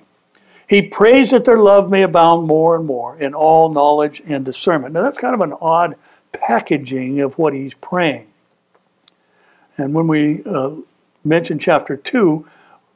He 0.68 0.82
prays 0.82 1.32
that 1.32 1.46
their 1.46 1.60
love 1.60 1.90
may 1.90 2.04
abound 2.04 2.46
more 2.46 2.76
and 2.76 2.86
more 2.86 3.18
in 3.18 3.34
all 3.34 3.70
knowledge 3.70 4.22
and 4.26 4.44
discernment. 4.44 4.94
Now, 4.94 5.04
that's 5.04 5.18
kind 5.18 5.34
of 5.34 5.42
an 5.42 5.54
odd 5.62 5.96
packaging 6.34 7.22
of 7.22 7.38
what 7.38 7.54
he's 7.54 7.74
praying. 7.74 8.28
And 9.78 9.94
when 9.94 10.08
we 10.08 10.44
uh, 10.44 10.72
mentioned 11.24 11.62
chapter 11.62 11.96
2, 11.96 12.46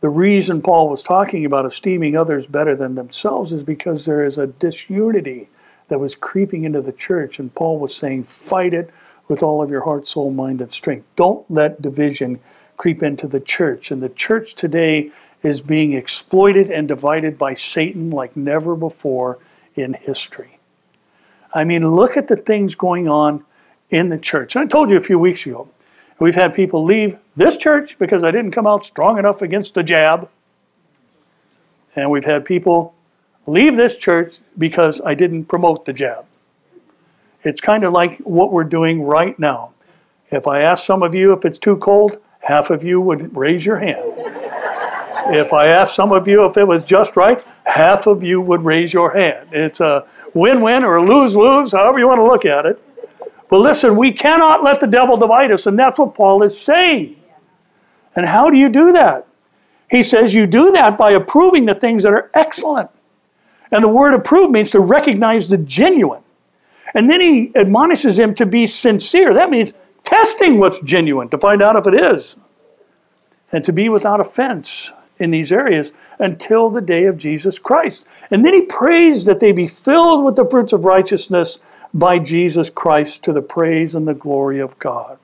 the 0.01 0.09
reason 0.09 0.61
Paul 0.61 0.89
was 0.89 1.03
talking 1.03 1.45
about 1.45 1.65
esteeming 1.65 2.17
others 2.17 2.47
better 2.47 2.75
than 2.75 2.95
themselves 2.95 3.53
is 3.53 3.63
because 3.63 4.03
there 4.03 4.25
is 4.25 4.37
a 4.37 4.47
disunity 4.47 5.47
that 5.87 5.99
was 5.99 6.15
creeping 6.15 6.63
into 6.63 6.81
the 6.81 6.91
church. 6.91 7.39
And 7.39 7.53
Paul 7.53 7.79
was 7.79 7.95
saying, 7.95 8.23
fight 8.25 8.73
it 8.73 8.89
with 9.27 9.43
all 9.43 9.61
of 9.61 9.69
your 9.69 9.83
heart, 9.83 10.07
soul, 10.07 10.31
mind, 10.31 10.59
and 10.59 10.73
strength. 10.73 11.05
Don't 11.15 11.49
let 11.49 11.81
division 11.81 12.39
creep 12.77 13.03
into 13.03 13.27
the 13.27 13.39
church. 13.39 13.91
And 13.91 14.01
the 14.01 14.09
church 14.09 14.55
today 14.55 15.11
is 15.43 15.61
being 15.61 15.93
exploited 15.93 16.69
and 16.69 16.87
divided 16.87 17.37
by 17.37 17.53
Satan 17.53 18.11
like 18.11 18.35
never 18.35 18.75
before 18.75 19.39
in 19.75 19.93
history. 19.93 20.59
I 21.53 21.63
mean, 21.63 21.89
look 21.89 22.17
at 22.17 22.27
the 22.27 22.35
things 22.35 22.75
going 22.75 23.07
on 23.07 23.43
in 23.89 24.09
the 24.09 24.17
church. 24.17 24.55
I 24.55 24.65
told 24.65 24.89
you 24.89 24.97
a 24.97 25.01
few 25.01 25.19
weeks 25.19 25.45
ago, 25.45 25.67
we've 26.19 26.35
had 26.35 26.53
people 26.53 26.83
leave 26.83 27.17
this 27.35 27.57
church 27.57 27.97
because 27.99 28.23
I 28.23 28.31
didn't 28.31 28.51
come 28.51 28.67
out 28.67 28.85
strong 28.85 29.17
enough 29.17 29.41
against 29.41 29.73
the 29.73 29.83
jab. 29.83 30.29
And 31.95 32.09
we've 32.09 32.23
had 32.23 32.45
people 32.45 32.93
leave 33.47 33.75
this 33.75 33.97
church 33.97 34.35
because 34.57 35.01
I 35.03 35.13
didn't 35.13 35.45
promote 35.45 35.85
the 35.85 35.93
jab. 35.93 36.25
It's 37.43 37.59
kind 37.59 37.83
of 37.83 37.91
like 37.91 38.19
what 38.19 38.53
we're 38.53 38.63
doing 38.63 39.01
right 39.01 39.37
now. 39.39 39.71
If 40.29 40.47
I 40.47 40.61
ask 40.61 40.85
some 40.85 41.03
of 41.03 41.13
you 41.13 41.33
if 41.33 41.43
it's 41.43 41.57
too 41.57 41.75
cold, 41.77 42.19
half 42.39 42.69
of 42.69 42.83
you 42.83 43.01
would 43.01 43.35
raise 43.35 43.65
your 43.65 43.79
hand. 43.79 44.40
If 45.35 45.53
I 45.53 45.67
asked 45.67 45.95
some 45.95 46.11
of 46.11 46.27
you 46.27 46.45
if 46.45 46.57
it 46.57 46.67
was 46.67 46.83
just 46.83 47.15
right, 47.15 47.43
half 47.65 48.07
of 48.07 48.23
you 48.23 48.41
would 48.41 48.63
raise 48.63 48.93
your 48.93 49.11
hand. 49.11 49.49
It's 49.51 49.79
a 49.79 50.05
win 50.33 50.61
win 50.61 50.83
or 50.83 51.05
lose 51.05 51.35
lose, 51.35 51.71
however 51.71 51.99
you 51.99 52.07
want 52.07 52.19
to 52.19 52.25
look 52.25 52.45
at 52.45 52.65
it. 52.65 52.81
But 53.49 53.59
listen, 53.59 53.97
we 53.97 54.11
cannot 54.11 54.63
let 54.63 54.79
the 54.79 54.87
devil 54.87 55.17
divide 55.17 55.51
us, 55.51 55.67
and 55.67 55.77
that's 55.77 55.99
what 55.99 56.15
Paul 56.15 56.43
is 56.43 56.59
saying. 56.59 57.17
And 58.15 58.25
how 58.25 58.49
do 58.49 58.57
you 58.57 58.69
do 58.69 58.93
that? 58.93 59.27
He 59.89 60.03
says 60.03 60.33
you 60.33 60.47
do 60.47 60.71
that 60.71 60.97
by 60.97 61.11
approving 61.11 61.65
the 61.65 61.75
things 61.75 62.03
that 62.03 62.13
are 62.13 62.31
excellent. 62.33 62.89
And 63.71 63.83
the 63.83 63.89
word 63.89 64.13
approve 64.13 64.51
means 64.51 64.71
to 64.71 64.79
recognize 64.79 65.49
the 65.49 65.57
genuine. 65.57 66.23
And 66.93 67.09
then 67.09 67.21
he 67.21 67.51
admonishes 67.55 68.17
him 68.17 68.33
to 68.35 68.45
be 68.45 68.67
sincere. 68.67 69.33
That 69.33 69.49
means 69.49 69.73
testing 70.03 70.57
what's 70.59 70.79
genuine 70.81 71.29
to 71.29 71.37
find 71.37 71.61
out 71.61 71.75
if 71.75 71.87
it 71.87 71.93
is. 71.93 72.35
And 73.51 73.63
to 73.65 73.73
be 73.73 73.89
without 73.89 74.19
offense 74.19 74.91
in 75.21 75.31
these 75.31 75.51
areas 75.51 75.93
until 76.19 76.69
the 76.69 76.81
day 76.81 77.05
of 77.05 77.17
Jesus 77.17 77.59
Christ. 77.59 78.05
And 78.31 78.43
then 78.43 78.53
he 78.53 78.63
prays 78.63 79.23
that 79.25 79.39
they 79.39 79.51
be 79.51 79.67
filled 79.67 80.25
with 80.25 80.35
the 80.35 80.49
fruits 80.49 80.73
of 80.73 80.83
righteousness 80.83 81.59
by 81.93 82.17
Jesus 82.17 82.69
Christ 82.69 83.23
to 83.23 83.33
the 83.33 83.41
praise 83.41 83.93
and 83.93 84.07
the 84.07 84.13
glory 84.13 84.59
of 84.59 84.77
God. 84.79 85.19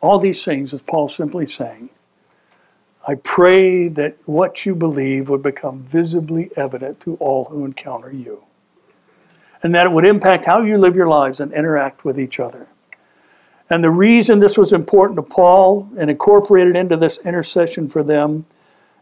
All 0.00 0.18
these 0.18 0.44
things 0.44 0.72
is 0.72 0.80
Paul 0.80 1.08
simply 1.08 1.46
saying, 1.46 1.90
I 3.06 3.14
pray 3.14 3.88
that 3.88 4.16
what 4.26 4.66
you 4.66 4.74
believe 4.74 5.28
would 5.28 5.42
become 5.42 5.86
visibly 5.90 6.50
evident 6.56 7.00
to 7.02 7.14
all 7.16 7.44
who 7.44 7.64
encounter 7.64 8.12
you. 8.12 8.42
And 9.62 9.74
that 9.76 9.86
it 9.86 9.92
would 9.92 10.04
impact 10.04 10.44
how 10.44 10.62
you 10.62 10.76
live 10.76 10.96
your 10.96 11.08
lives 11.08 11.38
and 11.38 11.52
interact 11.52 12.04
with 12.04 12.18
each 12.18 12.40
other. 12.40 12.66
And 13.70 13.82
the 13.82 13.90
reason 13.90 14.38
this 14.40 14.58
was 14.58 14.72
important 14.72 15.16
to 15.16 15.22
Paul 15.22 15.88
and 15.96 16.10
incorporated 16.10 16.76
into 16.76 16.96
this 16.96 17.18
intercession 17.18 17.88
for 17.88 18.02
them 18.02 18.44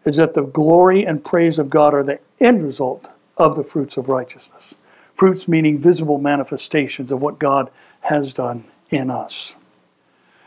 is 0.05 0.16
that 0.16 0.34
the 0.34 0.42
glory 0.42 1.07
and 1.07 1.24
praise 1.24 1.59
of 1.59 1.70
God 1.70 1.94
are 1.94 2.03
the 2.03 2.20
end 2.40 2.62
result 2.62 3.11
of 3.36 3.57
the 3.57 3.64
fruits 3.64 3.96
of 3.96 4.09
righteousness. 4.09 4.74
Fruits 5.14 5.46
meaning 5.46 5.78
visible 5.78 6.18
manifestations 6.18 7.12
of 7.12 7.20
what 7.20 7.38
God 7.38 7.70
has 8.01 8.32
done 8.32 8.64
in 8.90 9.11
us. 9.11 9.57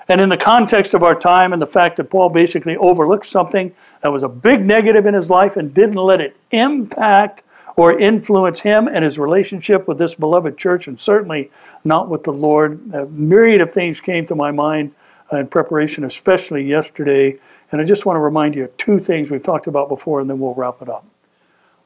And 0.08 0.20
in 0.20 0.30
the 0.30 0.38
context 0.38 0.94
of 0.94 1.04
our 1.04 1.18
time 1.18 1.54
and 1.54 1.62
the 1.62 1.68
fact 1.68 1.98
that 1.98 2.10
Paul 2.10 2.30
basically 2.30 2.76
overlooked 2.76 3.26
something 3.26 3.74
that 4.02 4.12
was 4.12 4.24
a 4.24 4.28
big 4.28 4.66
negative 4.66 5.06
in 5.06 5.14
his 5.14 5.30
life 5.30 5.56
and 5.56 5.74
didn't 5.74 5.96
let 5.96 6.20
it 6.20 6.36
impact 6.52 7.44
or 7.76 7.98
influence 7.98 8.60
him 8.60 8.88
and 8.88 9.04
his 9.04 9.18
relationship 9.18 9.88
with 9.88 9.98
this 9.98 10.14
beloved 10.14 10.58
church, 10.58 10.88
and 10.88 11.00
certainly 11.00 11.50
not 11.84 12.10
with 12.10 12.24
the 12.24 12.34
Lord, 12.34 12.80
a 12.94 13.06
myriad 13.06 13.62
of 13.62 13.74
things 13.74 14.00
came 14.00 14.26
to 14.28 14.36
my 14.36 14.52
mind 14.52 14.94
in 15.32 15.48
preparation, 15.48 16.04
especially 16.04 16.64
yesterday. 16.64 17.40
And 17.74 17.82
I 17.82 17.86
just 17.86 18.06
want 18.06 18.18
to 18.18 18.20
remind 18.22 18.54
you 18.54 18.66
of 18.66 18.78
two 18.78 19.00
things 19.00 19.32
we've 19.32 19.42
talked 19.42 19.66
about 19.66 19.90
before, 19.90 20.22
and 20.22 20.30
then 20.30 20.38
we'll 20.38 20.54
wrap 20.54 20.84
it 20.84 20.90
up. 20.90 21.08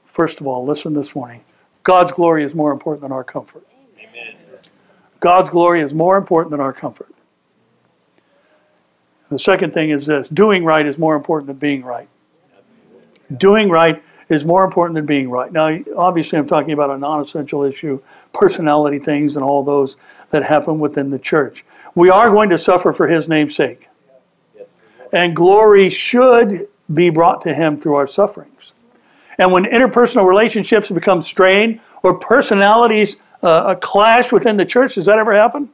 First 0.06 0.42
of 0.42 0.46
all, 0.46 0.66
listen 0.66 0.94
this 0.94 1.16
morning. 1.16 1.46
God's 1.84 2.12
glory 2.12 2.44
is 2.44 2.54
more 2.54 2.74
important 2.74 3.04
than 3.04 3.14
our 3.14 3.24
comfort. 3.24 3.66
Amen. 3.98 4.36
God's 5.22 5.50
glory 5.50 5.82
is 5.82 5.94
more 5.94 6.18
important 6.18 6.52
than 6.52 6.60
our 6.60 6.74
comfort. 6.74 7.16
The 9.32 9.40
second 9.40 9.74
thing 9.74 9.92
is 9.92 10.06
this 10.06 10.28
doing 10.28 10.66
right 10.66 10.86
is 10.86 10.98
more 10.98 11.16
important 11.16 11.48
than 11.48 11.56
being 11.56 11.86
right. 11.86 12.10
Doing 13.38 13.70
right 13.70 14.04
is 14.28 14.44
more 14.44 14.66
important 14.66 14.96
than 14.96 15.06
being 15.06 15.30
right. 15.30 15.54
Now, 15.54 15.80
obviously, 15.96 16.38
I'm 16.38 16.48
talking 16.48 16.74
about 16.74 16.90
a 16.90 16.98
non 16.98 17.24
essential 17.24 17.64
issue, 17.64 18.02
personality 18.34 19.00
things, 19.00 19.38
and 19.38 19.46
all 19.46 19.64
those 19.64 19.96
that 20.32 20.44
happen 20.44 20.80
within 20.80 21.12
the 21.12 21.20
church. 21.20 21.64
We 21.96 22.10
are 22.10 22.30
going 22.30 22.50
to 22.50 22.58
suffer 22.58 22.92
for 22.92 23.08
His 23.08 23.30
name's 23.30 23.56
sake. 23.56 23.88
And 25.18 25.36
glory 25.36 25.90
should 25.90 26.68
be 26.94 27.10
brought 27.10 27.42
to 27.42 27.52
Him 27.52 27.80
through 27.80 27.96
our 27.96 28.06
sufferings. 28.06 28.74
And 29.40 29.52
when 29.52 29.64
interpersonal 29.64 30.28
relationships 30.28 30.90
become 30.90 31.24
strained 31.24 31.80
or 32.04 32.14
personalities 32.20 33.18
uh, 33.42 33.74
clash 33.82 34.32
within 34.32 34.58
the 34.58 34.66
church, 34.66 34.94
does 34.94 35.08
that 35.08 35.18
ever 35.18 35.34
happen? 35.34 35.70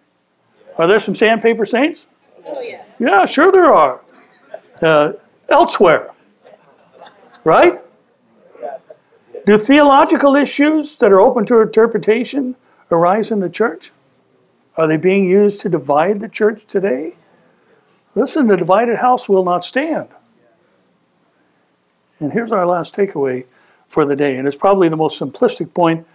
Are 0.77 0.87
there 0.87 0.97
some 0.97 1.13
sandpaper 1.13 1.65
saints? 1.65 2.05
Oh, 2.45 2.61
yeah. 2.61 2.85
Yeah, 2.99 3.25
sure 3.25 3.51
there 3.51 3.73
are. 3.73 3.99
Uh, 4.81 5.11
elsewhere. 5.49 6.11
Right? 7.43 7.81
Do 9.45 9.57
theological 9.57 10.37
issues 10.37 10.95
that 10.95 11.11
are 11.11 11.19
open 11.19 11.45
to 11.47 11.59
interpretation 11.59 12.55
arise 12.89 13.29
in 13.29 13.41
the 13.41 13.49
church? 13.49 13.91
Are 14.77 14.87
they 14.87 14.95
being 14.95 15.27
used 15.27 15.59
to 15.61 15.69
divide 15.69 16.21
the 16.21 16.29
church 16.29 16.63
today? 16.65 17.15
Listen, 18.15 18.47
the 18.47 18.57
divided 18.57 18.97
house 18.97 19.27
will 19.27 19.43
not 19.43 19.65
stand. 19.65 20.09
And 22.19 22.31
here's 22.31 22.51
our 22.51 22.65
last 22.65 22.95
takeaway 22.95 23.45
for 23.87 24.05
the 24.05 24.15
day. 24.15 24.37
And 24.37 24.47
it's 24.47 24.55
probably 24.55 24.89
the 24.89 24.95
most 24.95 25.19
simplistic 25.19 25.73
point 25.73 26.07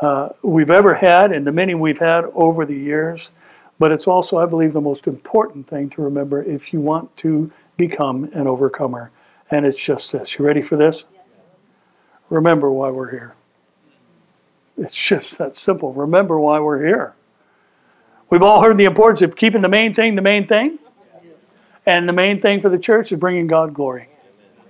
uh, 0.00 0.30
we've 0.42 0.70
ever 0.70 0.94
had 0.94 1.32
and 1.32 1.46
the 1.46 1.52
many 1.52 1.74
we've 1.74 1.98
had 1.98 2.24
over 2.34 2.64
the 2.64 2.74
years. 2.74 3.30
But 3.78 3.92
it's 3.92 4.06
also, 4.06 4.38
I 4.38 4.46
believe, 4.46 4.72
the 4.72 4.80
most 4.80 5.06
important 5.06 5.68
thing 5.68 5.90
to 5.90 6.02
remember 6.02 6.42
if 6.42 6.72
you 6.72 6.80
want 6.80 7.16
to 7.18 7.50
become 7.76 8.24
an 8.32 8.46
overcomer. 8.46 9.10
And 9.50 9.66
it's 9.66 9.82
just 9.82 10.12
this. 10.12 10.38
You 10.38 10.44
ready 10.44 10.62
for 10.62 10.76
this? 10.76 11.04
Remember 12.30 12.70
why 12.70 12.90
we're 12.90 13.10
here. 13.10 13.34
It's 14.78 14.94
just 14.94 15.38
that 15.38 15.56
simple. 15.56 15.92
Remember 15.92 16.40
why 16.40 16.58
we're 16.60 16.84
here. 16.84 17.14
We've 18.30 18.42
all 18.42 18.62
heard 18.62 18.78
the 18.78 18.86
importance 18.86 19.20
of 19.20 19.36
keeping 19.36 19.60
the 19.60 19.68
main 19.68 19.94
thing 19.94 20.14
the 20.14 20.22
main 20.22 20.46
thing. 20.46 20.78
And 21.86 22.08
the 22.08 22.12
main 22.12 22.40
thing 22.40 22.60
for 22.60 22.68
the 22.68 22.78
church 22.78 23.12
is 23.12 23.18
bringing 23.18 23.46
God 23.46 23.74
glory. 23.74 24.08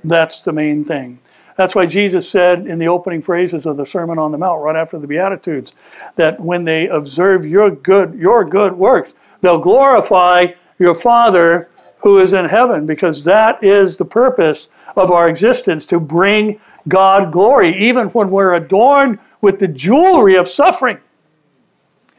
That's 0.04 0.42
the 0.42 0.52
main 0.52 0.84
thing. 0.84 1.18
That's 1.56 1.74
why 1.74 1.84
Jesus 1.86 2.28
said 2.28 2.66
in 2.66 2.78
the 2.78 2.88
opening 2.88 3.20
phrases 3.20 3.66
of 3.66 3.76
the 3.76 3.84
Sermon 3.84 4.18
on 4.18 4.32
the 4.32 4.38
Mount, 4.38 4.62
right 4.62 4.76
after 4.76 4.98
the 4.98 5.06
Beatitudes, 5.06 5.74
that 6.16 6.40
when 6.40 6.64
they 6.64 6.88
observe 6.88 7.44
your 7.44 7.70
good, 7.70 8.14
your 8.14 8.44
good 8.44 8.72
works, 8.72 9.12
they'll 9.42 9.58
glorify 9.58 10.46
your 10.78 10.94
Father 10.94 11.68
who 11.98 12.18
is 12.18 12.32
in 12.32 12.46
heaven, 12.46 12.84
because 12.84 13.22
that 13.22 13.62
is 13.62 13.96
the 13.96 14.04
purpose 14.04 14.68
of 14.96 15.12
our 15.12 15.28
existence 15.28 15.86
to 15.86 16.00
bring 16.00 16.60
God 16.88 17.32
glory, 17.32 17.76
even 17.76 18.08
when 18.08 18.30
we're 18.30 18.54
adorned 18.54 19.20
with 19.40 19.60
the 19.60 19.68
jewelry 19.68 20.34
of 20.34 20.48
suffering 20.48 20.98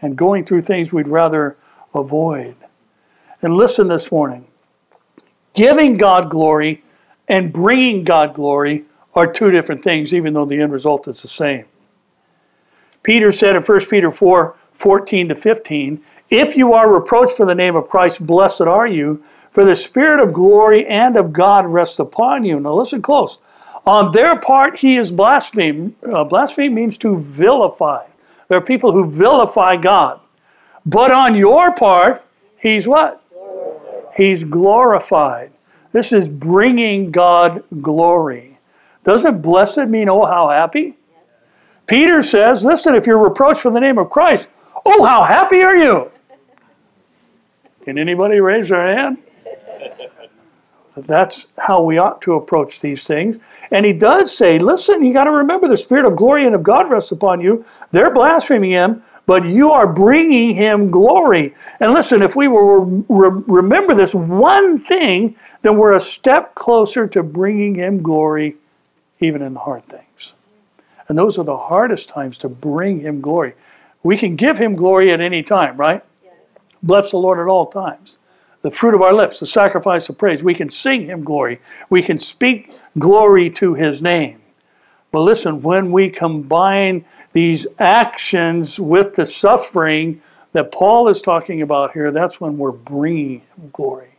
and 0.01 0.15
going 0.15 0.45
through 0.45 0.61
things 0.61 0.93
we'd 0.93 1.07
rather 1.07 1.57
avoid. 1.93 2.55
And 3.41 3.57
listen 3.57 3.89
this 3.89 4.09
morning 4.09 4.45
giving 5.53 5.97
God 5.97 6.29
glory 6.29 6.83
and 7.27 7.53
bringing 7.53 8.03
God 8.03 8.33
glory 8.33 8.85
are 9.15 9.31
two 9.31 9.51
different 9.51 9.83
things, 9.83 10.13
even 10.13 10.33
though 10.33 10.45
the 10.45 10.59
end 10.59 10.71
result 10.71 11.07
is 11.07 11.21
the 11.21 11.27
same. 11.27 11.65
Peter 13.03 13.31
said 13.31 13.55
in 13.55 13.63
1 13.63 13.85
Peter 13.85 14.11
4 14.11 14.55
14 14.73 15.29
to 15.29 15.35
15, 15.35 16.03
If 16.29 16.57
you 16.57 16.73
are 16.73 16.91
reproached 16.91 17.37
for 17.37 17.45
the 17.45 17.55
name 17.55 17.75
of 17.75 17.89
Christ, 17.89 18.25
blessed 18.25 18.61
are 18.61 18.87
you, 18.87 19.23
for 19.51 19.63
the 19.63 19.75
Spirit 19.75 20.19
of 20.19 20.33
glory 20.33 20.85
and 20.87 21.15
of 21.15 21.31
God 21.31 21.67
rests 21.67 21.99
upon 21.99 22.43
you. 22.43 22.59
Now 22.59 22.73
listen 22.73 23.01
close. 23.01 23.37
On 23.85 24.11
their 24.11 24.39
part, 24.39 24.77
he 24.77 24.97
is 24.97 25.11
blasphemed. 25.11 25.95
Uh, 26.03 26.23
blaspheme 26.23 26.73
means 26.73 26.97
to 26.99 27.19
vilify. 27.19 28.05
There 28.47 28.57
are 28.57 28.61
people 28.61 28.91
who 28.91 29.09
vilify 29.09 29.75
God. 29.75 30.19
But 30.85 31.11
on 31.11 31.35
your 31.35 31.73
part, 31.73 32.23
he's 32.57 32.87
what? 32.87 33.22
He's 34.15 34.43
glorified. 34.43 35.51
This 35.91 36.11
is 36.11 36.27
bringing 36.27 37.11
God 37.11 37.63
glory. 37.81 38.57
Doesn't 39.03 39.41
blessed 39.41 39.87
mean, 39.87 40.09
oh, 40.09 40.25
how 40.25 40.49
happy? 40.49 40.95
Peter 41.85 42.21
says, 42.21 42.63
listen, 42.63 42.95
if 42.95 43.05
you're 43.05 43.17
reproached 43.17 43.61
for 43.61 43.71
the 43.71 43.79
name 43.79 43.97
of 43.97 44.09
Christ, 44.09 44.47
oh, 44.85 45.03
how 45.03 45.23
happy 45.23 45.61
are 45.61 45.75
you? 45.75 46.11
Can 47.83 47.99
anybody 47.99 48.39
raise 48.39 48.69
their 48.69 48.95
hand? 48.95 49.17
That's 50.95 51.47
how 51.57 51.81
we 51.81 51.97
ought 51.97 52.21
to 52.21 52.35
approach 52.35 52.79
these 52.79 53.05
things. 53.05 53.37
And 53.71 53.85
he 53.85 53.93
does 53.93 54.35
say, 54.35 54.59
listen, 54.59 55.03
you 55.03 55.11
got 55.11 55.23
to 55.23 55.31
remember 55.31 55.67
the 55.67 55.75
Spirit 55.75 56.05
of 56.05 56.15
glory 56.15 56.45
and 56.45 56.53
of 56.53 56.61
God 56.61 56.89
rests 56.89 57.11
upon 57.11 57.41
you. 57.41 57.65
They're 57.91 58.13
blaspheming 58.13 58.71
him, 58.71 59.03
but 59.25 59.45
you 59.45 59.71
are 59.71 59.87
bringing 59.87 60.53
him 60.53 60.91
glory. 60.91 61.55
And 61.79 61.93
listen, 61.93 62.21
if 62.21 62.35
we 62.35 62.47
will 62.47 62.85
re- 63.07 63.43
remember 63.47 63.95
this 63.95 64.13
one 64.13 64.83
thing, 64.83 65.35
then 65.61 65.77
we're 65.77 65.93
a 65.93 65.99
step 65.99 66.55
closer 66.55 67.07
to 67.07 67.23
bringing 67.23 67.75
him 67.75 68.01
glory, 68.01 68.55
even 69.19 69.41
in 69.41 69.53
the 69.53 69.59
hard 69.59 69.85
things. 69.87 70.33
And 71.07 71.17
those 71.17 71.37
are 71.37 71.43
the 71.43 71.57
hardest 71.57 72.09
times 72.09 72.37
to 72.39 72.49
bring 72.49 72.99
him 72.99 73.21
glory. 73.21 73.53
We 74.03 74.17
can 74.17 74.35
give 74.35 74.57
him 74.57 74.75
glory 74.75 75.11
at 75.13 75.21
any 75.21 75.43
time, 75.43 75.77
right? 75.77 76.03
Bless 76.81 77.11
the 77.11 77.17
Lord 77.17 77.39
at 77.39 77.47
all 77.47 77.67
times 77.67 78.17
the 78.63 78.71
fruit 78.71 78.95
of 78.95 79.01
our 79.01 79.13
lips, 79.13 79.39
the 79.39 79.45
sacrifice 79.45 80.09
of 80.09 80.17
praise. 80.17 80.41
We 80.41 80.55
can 80.55 80.71
sing 80.71 81.05
him 81.05 81.23
glory. 81.23 81.59
We 81.89 82.01
can 82.01 82.19
speak 82.19 82.71
glory 82.97 83.49
to 83.51 83.73
his 83.73 84.01
name. 84.01 84.41
But 85.13 85.21
listen, 85.21 85.61
when 85.61 85.91
we 85.91 86.09
combine 86.09 87.05
these 87.33 87.67
actions 87.77 88.79
with 88.79 89.13
the 89.13 89.27
suffering 89.27 90.23
that 90.53 90.71
Paul 90.71 91.07
is 91.07 91.21
talking 91.21 91.61
about 91.61 91.93
here, 91.93 92.09
that's 92.09 92.41
when 92.41 92.57
we're 92.57 92.71
bringing 92.71 93.43
glory. 93.71 94.15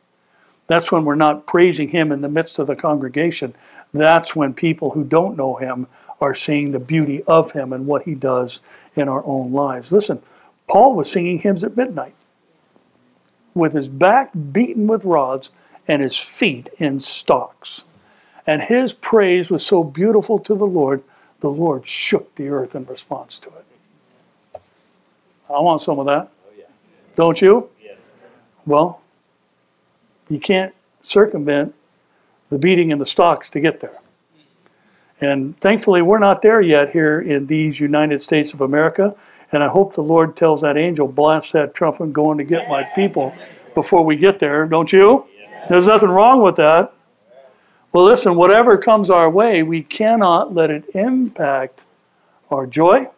That's 0.69 0.93
when 0.93 1.05
we're 1.05 1.17
not 1.17 1.47
praising 1.49 1.89
him 1.89 2.13
in 2.13 2.21
the 2.21 2.29
midst 2.29 2.61
of 2.61 2.69
the 2.69 2.77
congregation. 2.77 3.57
That's 3.93 4.37
when 4.37 4.55
people 4.55 4.91
who 4.91 5.03
don't 5.03 5.37
know 5.37 5.57
him 5.57 5.89
are 6.21 6.35
seeing 6.35 6.71
the 6.71 6.79
beauty 6.79 7.25
of 7.25 7.51
him 7.51 7.73
and 7.73 7.89
what 7.89 8.05
he 8.05 8.15
does 8.15 8.61
in 8.95 9.09
our 9.09 9.27
own 9.27 9.53
lives. 9.53 9.91
Listen, 9.91 10.23
Paul 10.69 10.95
was 10.95 11.11
singing 11.11 11.41
hymns 11.41 11.65
at 11.65 11.77
midnight 11.77 12.15
with 13.53 13.73
his 13.73 13.89
back 13.89 14.31
beaten 14.53 14.87
with 14.87 15.05
rods 15.05 15.51
and 15.89 16.01
his 16.01 16.17
feet 16.17 16.71
in 16.79 17.01
stocks. 17.01 17.83
And 18.47 18.63
his 18.63 18.93
praise 18.93 19.51
was 19.51 19.65
so 19.65 19.83
beautiful 19.83 20.39
to 20.41 20.55
the 20.55 20.67
Lord, 20.67 21.03
the 21.41 21.51
Lord 21.51 21.89
shook 21.89 22.35
the 22.35 22.49
earth 22.49 22.75
in 22.75 22.85
response 22.87 23.39
to 23.39 23.49
it. 23.49 24.61
I 25.49 25.61
want 25.61 25.83
some 25.83 25.99
of 25.99 26.07
that. 26.07 26.31
Oh. 26.47 26.65
Don't 27.17 27.41
you? 27.41 27.71
Well, 28.67 29.01
you 30.29 30.41
can't 30.41 30.75
circumvent 31.03 31.75
the 32.51 32.59
beating 32.59 32.91
in 32.91 32.99
the 32.99 33.07
stocks 33.07 33.51
to 33.51 33.61
get 33.61 33.81
there. 33.81 33.99
And 35.21 35.59
thankfully, 35.61 36.03
we're 36.03 36.19
not 36.19 36.43
there 36.43 36.61
yet 36.61 36.91
here 36.91 37.21
in 37.21 37.47
these 37.47 37.79
United 37.79 38.23
States 38.23 38.53
of 38.53 38.61
America. 38.61 39.15
And 39.53 39.63
I 39.63 39.69
hope 39.69 39.95
the 39.95 40.03
Lord 40.03 40.37
tells 40.37 40.63
that 40.63 40.77
angel, 40.77 41.07
blast 41.07 41.53
that 41.53 41.75
trumpet, 41.75 42.13
going 42.13 42.39
to 42.39 42.45
get 42.45 42.69
my 42.69 42.83
people 42.83 43.35
before 43.75 44.05
we 44.05 44.17
get 44.17 44.39
there, 44.39 44.67
don't 44.67 44.93
you? 44.93 45.27
There's 45.69 45.87
nothing 45.87 46.09
wrong 46.09 46.43
with 46.43 46.57
that. 46.57 46.93
Well, 47.95 48.05
listen, 48.05 48.35
whatever 48.35 48.77
comes 48.77 49.09
our 49.09 49.31
way, 49.31 49.63
we 49.63 49.85
cannot 49.85 50.53
let 50.53 50.69
it 50.69 50.85
impact 50.97 51.81
our 52.51 52.67
joy, 52.67 53.09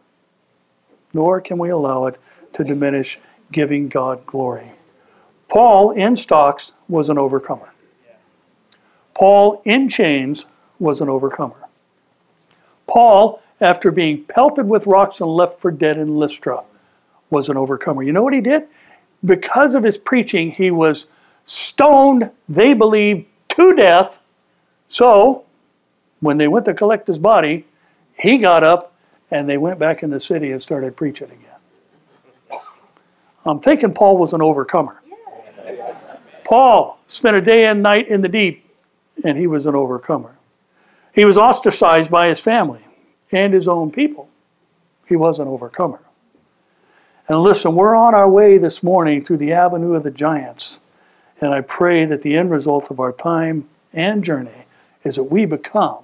nor 1.14 1.40
can 1.40 1.56
we 1.56 1.70
allow 1.70 2.04
it 2.06 2.18
to 2.52 2.62
diminish 2.62 3.18
giving 3.50 3.88
God 3.88 4.26
glory. 4.26 4.70
Paul 5.48 5.92
in 5.92 6.14
stocks 6.14 6.72
was 6.88 7.08
an 7.08 7.16
overcomer. 7.16 7.72
Paul 9.14 9.62
in 9.64 9.88
chains 9.88 10.44
was 10.78 11.00
an 11.00 11.08
overcomer. 11.08 11.56
Paul 12.86 13.40
after 13.62 13.90
being 13.90 14.24
pelted 14.24 14.68
with 14.68 14.86
rocks 14.86 15.20
and 15.20 15.30
left 15.30 15.58
for 15.58 15.70
dead 15.70 15.96
in 15.96 16.16
Lystra, 16.16 16.62
was 17.30 17.48
an 17.48 17.56
overcomer. 17.56 18.02
You 18.02 18.12
know 18.12 18.22
what 18.22 18.34
he 18.34 18.42
did? 18.42 18.68
Because 19.24 19.74
of 19.74 19.82
his 19.82 19.96
preaching, 19.96 20.50
he 20.50 20.70
was 20.70 21.06
stoned, 21.46 22.30
they 22.48 22.74
believe, 22.74 23.26
to 23.48 23.74
death. 23.74 24.18
So, 24.88 25.44
when 26.20 26.38
they 26.38 26.48
went 26.48 26.64
to 26.66 26.74
collect 26.74 27.06
his 27.06 27.18
body, 27.18 27.66
he 28.18 28.38
got 28.38 28.64
up 28.64 28.94
and 29.30 29.48
they 29.48 29.58
went 29.58 29.78
back 29.78 30.02
in 30.02 30.10
the 30.10 30.20
city 30.20 30.52
and 30.52 30.62
started 30.62 30.96
preaching 30.96 31.28
again. 31.28 32.60
I'm 33.44 33.60
thinking 33.60 33.94
Paul 33.94 34.18
was 34.18 34.32
an 34.32 34.42
overcomer. 34.42 35.00
Paul 36.44 36.98
spent 37.08 37.36
a 37.36 37.40
day 37.40 37.66
and 37.66 37.82
night 37.82 38.08
in 38.08 38.20
the 38.20 38.28
deep, 38.28 38.64
and 39.24 39.36
he 39.36 39.46
was 39.46 39.66
an 39.66 39.74
overcomer. 39.74 40.36
He 41.12 41.24
was 41.24 41.38
ostracized 41.38 42.10
by 42.10 42.28
his 42.28 42.40
family 42.40 42.84
and 43.32 43.52
his 43.52 43.68
own 43.68 43.90
people. 43.90 44.28
He 45.06 45.16
was 45.16 45.38
an 45.38 45.48
overcomer. 45.48 46.00
And 47.28 47.40
listen, 47.40 47.74
we're 47.74 47.96
on 47.96 48.14
our 48.14 48.28
way 48.28 48.58
this 48.58 48.82
morning 48.82 49.24
through 49.24 49.38
the 49.38 49.52
avenue 49.52 49.94
of 49.94 50.04
the 50.04 50.10
giants. 50.10 50.78
And 51.40 51.52
I 51.52 51.60
pray 51.60 52.04
that 52.04 52.22
the 52.22 52.36
end 52.36 52.50
result 52.50 52.90
of 52.90 53.00
our 53.00 53.12
time 53.12 53.68
and 53.92 54.22
journey 54.22 54.65
is 55.06 55.16
that 55.16 55.24
we 55.24 55.46
become 55.46 55.98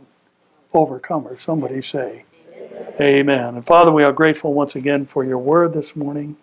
overcomers. 0.72 1.42
Somebody 1.42 1.82
say, 1.82 2.24
Amen. 2.55 2.94
Amen. 3.00 3.55
And 3.57 3.66
Father, 3.66 3.90
we 3.90 4.05
are 4.05 4.12
grateful 4.12 4.55
once 4.55 4.76
again 4.76 5.07
for 5.07 5.24
your 5.24 5.38
word 5.38 5.72
this 5.72 5.96
morning. 5.96 6.36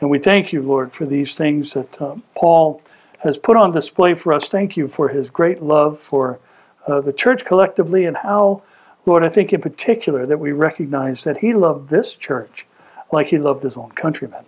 And 0.00 0.10
we 0.10 0.18
thank 0.18 0.52
you, 0.52 0.62
Lord, 0.62 0.92
for 0.92 1.06
these 1.06 1.34
things 1.34 1.72
that 1.72 2.00
uh, 2.00 2.16
Paul 2.34 2.82
has 3.20 3.38
put 3.38 3.56
on 3.56 3.72
display 3.72 4.14
for 4.14 4.32
us. 4.32 4.48
Thank 4.48 4.76
you 4.76 4.88
for 4.88 5.08
his 5.08 5.30
great 5.30 5.62
love 5.62 5.98
for 5.98 6.38
uh, 6.86 7.00
the 7.00 7.12
church 7.12 7.44
collectively 7.44 8.04
and 8.04 8.16
how 8.16 8.62
Lord, 9.06 9.24
I 9.24 9.30
think 9.30 9.52
in 9.52 9.60
particular 9.60 10.26
that 10.26 10.38
we 10.38 10.52
recognize 10.52 11.24
that 11.24 11.38
he 11.38 11.54
loved 11.54 11.88
this 11.88 12.14
church 12.14 12.66
like 13.10 13.28
he 13.28 13.38
loved 13.38 13.62
his 13.62 13.76
own 13.76 13.90
countrymen. 13.92 14.44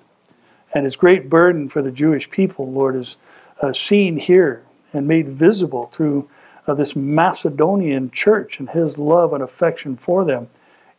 And 0.74 0.84
his 0.84 0.96
great 0.96 1.30
burden 1.30 1.68
for 1.68 1.82
the 1.82 1.90
Jewish 1.90 2.30
people, 2.30 2.70
Lord, 2.70 2.96
is 2.96 3.16
uh, 3.60 3.72
seen 3.72 4.18
here 4.18 4.62
and 4.92 5.08
made 5.08 5.28
visible 5.28 5.86
through 5.86 6.28
uh, 6.66 6.74
this 6.74 6.94
Macedonian 6.94 8.10
church 8.10 8.58
and 8.58 8.70
his 8.70 8.98
love 8.98 9.32
and 9.32 9.42
affection 9.42 9.96
for 9.96 10.24
them, 10.24 10.48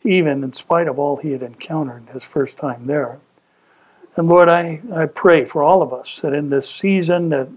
even 0.04 0.44
in 0.44 0.54
spite 0.54 0.88
of 0.88 1.00
all 1.00 1.18
he 1.18 1.32
had 1.32 1.42
encountered 1.42 2.10
his 2.14 2.26
first 2.26 2.58
time 2.58 2.88
there. 2.88 3.20
And 4.16 4.28
Lord, 4.28 4.50
I, 4.50 4.82
I 4.94 5.06
pray 5.06 5.46
for 5.46 5.64
all 5.64 5.82
of 5.82 5.94
us 5.94 6.22
that 6.22 6.34
in 6.34 6.50
this 6.50 6.70
season 6.70 7.30
that, 7.30 7.48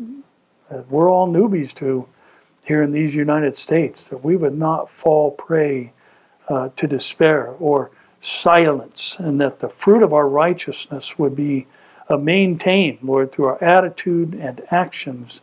that 0.70 0.90
we're 0.90 1.10
all 1.10 1.28
newbies 1.28 1.74
to, 1.74 2.06
here 2.64 2.82
in 2.82 2.92
these 2.92 3.14
United 3.14 3.56
States, 3.56 4.08
that 4.08 4.24
we 4.24 4.36
would 4.36 4.56
not 4.56 4.90
fall 4.90 5.30
prey 5.30 5.92
uh, 6.48 6.70
to 6.76 6.86
despair 6.86 7.54
or 7.58 7.90
silence, 8.20 9.16
and 9.18 9.40
that 9.40 9.60
the 9.60 9.68
fruit 9.68 10.02
of 10.02 10.12
our 10.12 10.28
righteousness 10.28 11.18
would 11.18 11.36
be 11.36 11.66
uh, 12.08 12.16
maintained, 12.16 12.98
Lord, 13.02 13.32
through 13.32 13.46
our 13.46 13.62
attitude 13.62 14.34
and 14.34 14.62
actions 14.70 15.40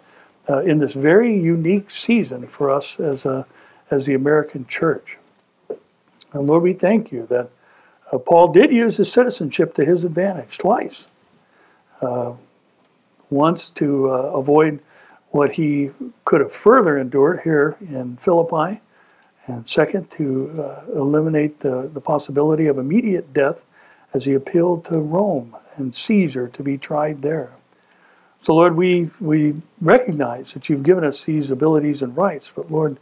uh, 0.50 0.60
in 0.60 0.80
this 0.80 0.94
very 0.94 1.34
unique 1.40 1.90
season 1.90 2.48
for 2.48 2.70
us 2.70 3.00
as, 3.00 3.26
a, 3.26 3.46
as 3.90 4.06
the 4.06 4.14
American 4.14 4.66
church. 4.68 5.18
And 6.34 6.48
Lord, 6.48 6.64
we 6.64 6.74
thank 6.74 7.12
you 7.12 7.26
that 7.28 7.50
uh, 8.12 8.18
Paul 8.18 8.52
did 8.52 8.72
use 8.72 8.98
his 8.98 9.12
citizenship 9.12 9.74
to 9.76 9.86
his 9.86 10.04
advantage 10.04 10.58
twice. 10.58 11.08
Uh, 12.02 12.34
once 13.30 13.70
to 13.72 14.12
uh, 14.12 14.14
avoid 14.14 14.80
what 15.32 15.54
he 15.54 15.90
could 16.26 16.42
have 16.42 16.54
further 16.54 16.98
endured 16.98 17.42
here 17.44 17.76
in 17.82 18.18
Philippi, 18.18 18.82
and 19.48 19.68
second, 19.68 20.10
to 20.12 20.52
uh, 20.62 20.92
eliminate 20.96 21.62
the, 21.62 21.90
the 21.92 22.00
possibility 22.00 22.68
of 22.68 22.78
immediate 22.78 23.34
death 23.34 23.58
as 24.14 24.26
he 24.26 24.34
appealed 24.34 24.86
to 24.86 25.00
Rome 25.00 25.56
and 25.76 25.96
Caesar 25.96 26.48
to 26.50 26.64
be 26.64 26.78
tried 26.78 27.24
there. 27.24 27.52
So, 28.44 28.56
Lord, 28.56 28.76
we, 28.76 29.10
we 29.22 29.56
recognize 29.80 30.52
that 30.54 30.68
you've 30.68 30.84
given 30.84 31.06
us 31.06 31.24
these 31.24 31.50
abilities 31.50 32.02
and 32.02 32.16
rights, 32.16 32.52
but 32.54 32.70
Lord, 32.70 32.98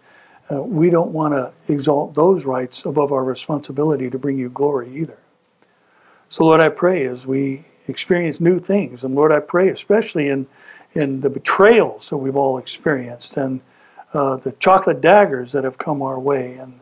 uh, 0.52 0.62
we 0.62 0.92
don't 0.92 1.10
want 1.10 1.34
to 1.34 1.52
exalt 1.68 2.14
those 2.14 2.46
rights 2.46 2.86
above 2.86 3.12
our 3.12 3.24
responsibility 3.24 4.08
to 4.12 4.20
bring 4.20 4.38
you 4.38 4.50
glory 4.50 4.96
either. 4.96 5.18
So, 6.30 6.46
Lord, 6.46 6.62
I 6.62 6.70
pray 6.70 7.08
as 7.08 7.26
we 7.26 7.66
experience 7.88 8.39
new 8.39 8.60
things, 8.60 9.04
and 9.04 9.16
Lord, 9.16 9.32
I 9.32 9.39
pray 9.39 9.70
especially 9.70 10.30
in, 10.30 10.46
in 10.94 11.22
the 11.22 11.30
betrayals 11.30 12.10
that 12.10 12.18
we've 12.18 12.36
all 12.36 12.60
experienced 12.60 13.36
and 13.36 13.62
uh, 14.14 14.36
the 14.36 14.52
chocolate 14.54 15.02
daggers 15.02 15.54
that 15.54 15.64
have 15.64 15.80
come 15.80 16.04
our 16.04 16.20
way, 16.20 16.54
and 16.54 16.82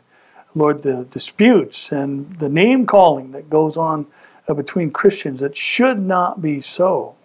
Lord, 0.53 0.83
the 0.83 1.07
disputes 1.11 1.93
and 1.93 2.37
the 2.39 2.49
name 2.49 2.85
calling 2.85 3.31
that 3.31 3.49
goes 3.49 3.77
on 3.77 4.05
uh, 4.49 4.53
between 4.53 4.91
Christians 4.91 5.39
that 5.39 5.55
should 5.55 6.01
not 6.01 6.41
be 6.41 6.59
so. 6.59 7.15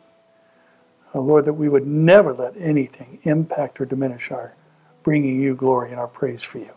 Uh, 1.14 1.20
Lord, 1.20 1.44
that 1.44 1.52
we 1.52 1.68
would 1.68 1.86
never 1.86 2.34
let 2.34 2.56
anything 2.56 3.20
impact 3.22 3.80
or 3.80 3.84
diminish 3.84 4.30
our 4.30 4.54
bringing 5.04 5.40
you 5.40 5.54
glory 5.54 5.90
and 5.90 6.00
our 6.00 6.08
praise 6.08 6.42
for 6.42 6.58
you. 6.58 6.70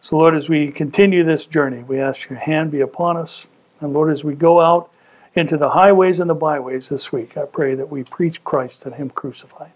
So, 0.00 0.16
Lord, 0.18 0.34
as 0.34 0.48
we 0.48 0.70
continue 0.70 1.22
this 1.22 1.46
journey, 1.46 1.82
we 1.82 2.00
ask 2.00 2.28
your 2.28 2.38
hand 2.38 2.70
be 2.72 2.80
upon 2.80 3.16
us. 3.16 3.46
And 3.80 3.92
Lord, 3.92 4.10
as 4.10 4.24
we 4.24 4.34
go 4.34 4.60
out 4.60 4.90
into 5.34 5.56
the 5.56 5.70
highways 5.70 6.20
and 6.20 6.28
the 6.28 6.34
byways 6.34 6.88
this 6.88 7.12
week, 7.12 7.36
I 7.36 7.44
pray 7.44 7.74
that 7.74 7.90
we 7.90 8.04
preach 8.04 8.42
Christ 8.44 8.84
and 8.84 8.94
Him 8.94 9.10
crucified. 9.10 9.72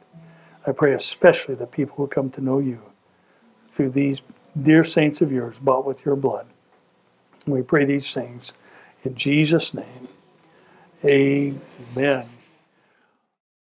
I 0.67 0.73
pray 0.73 0.93
especially 0.93 1.55
that 1.57 1.71
people 1.71 1.97
will 1.97 2.09
come 2.09 2.31
to 2.31 2.41
know 2.41 2.59
you 2.59 2.81
through 3.67 3.91
these 3.91 4.23
dear 4.61 4.85
saints 4.85 5.21
of 5.21 5.33
yours 5.33 5.57
bought 5.61 5.87
with 5.87 6.05
your 6.05 6.17
blood. 6.17 6.47
We 7.47 7.63
pray 7.63 7.85
these 7.85 8.13
things 8.13 8.53
in 9.05 9.15
Jesus' 9.15 9.73
name. 9.73 10.09
Amen. 11.05 12.29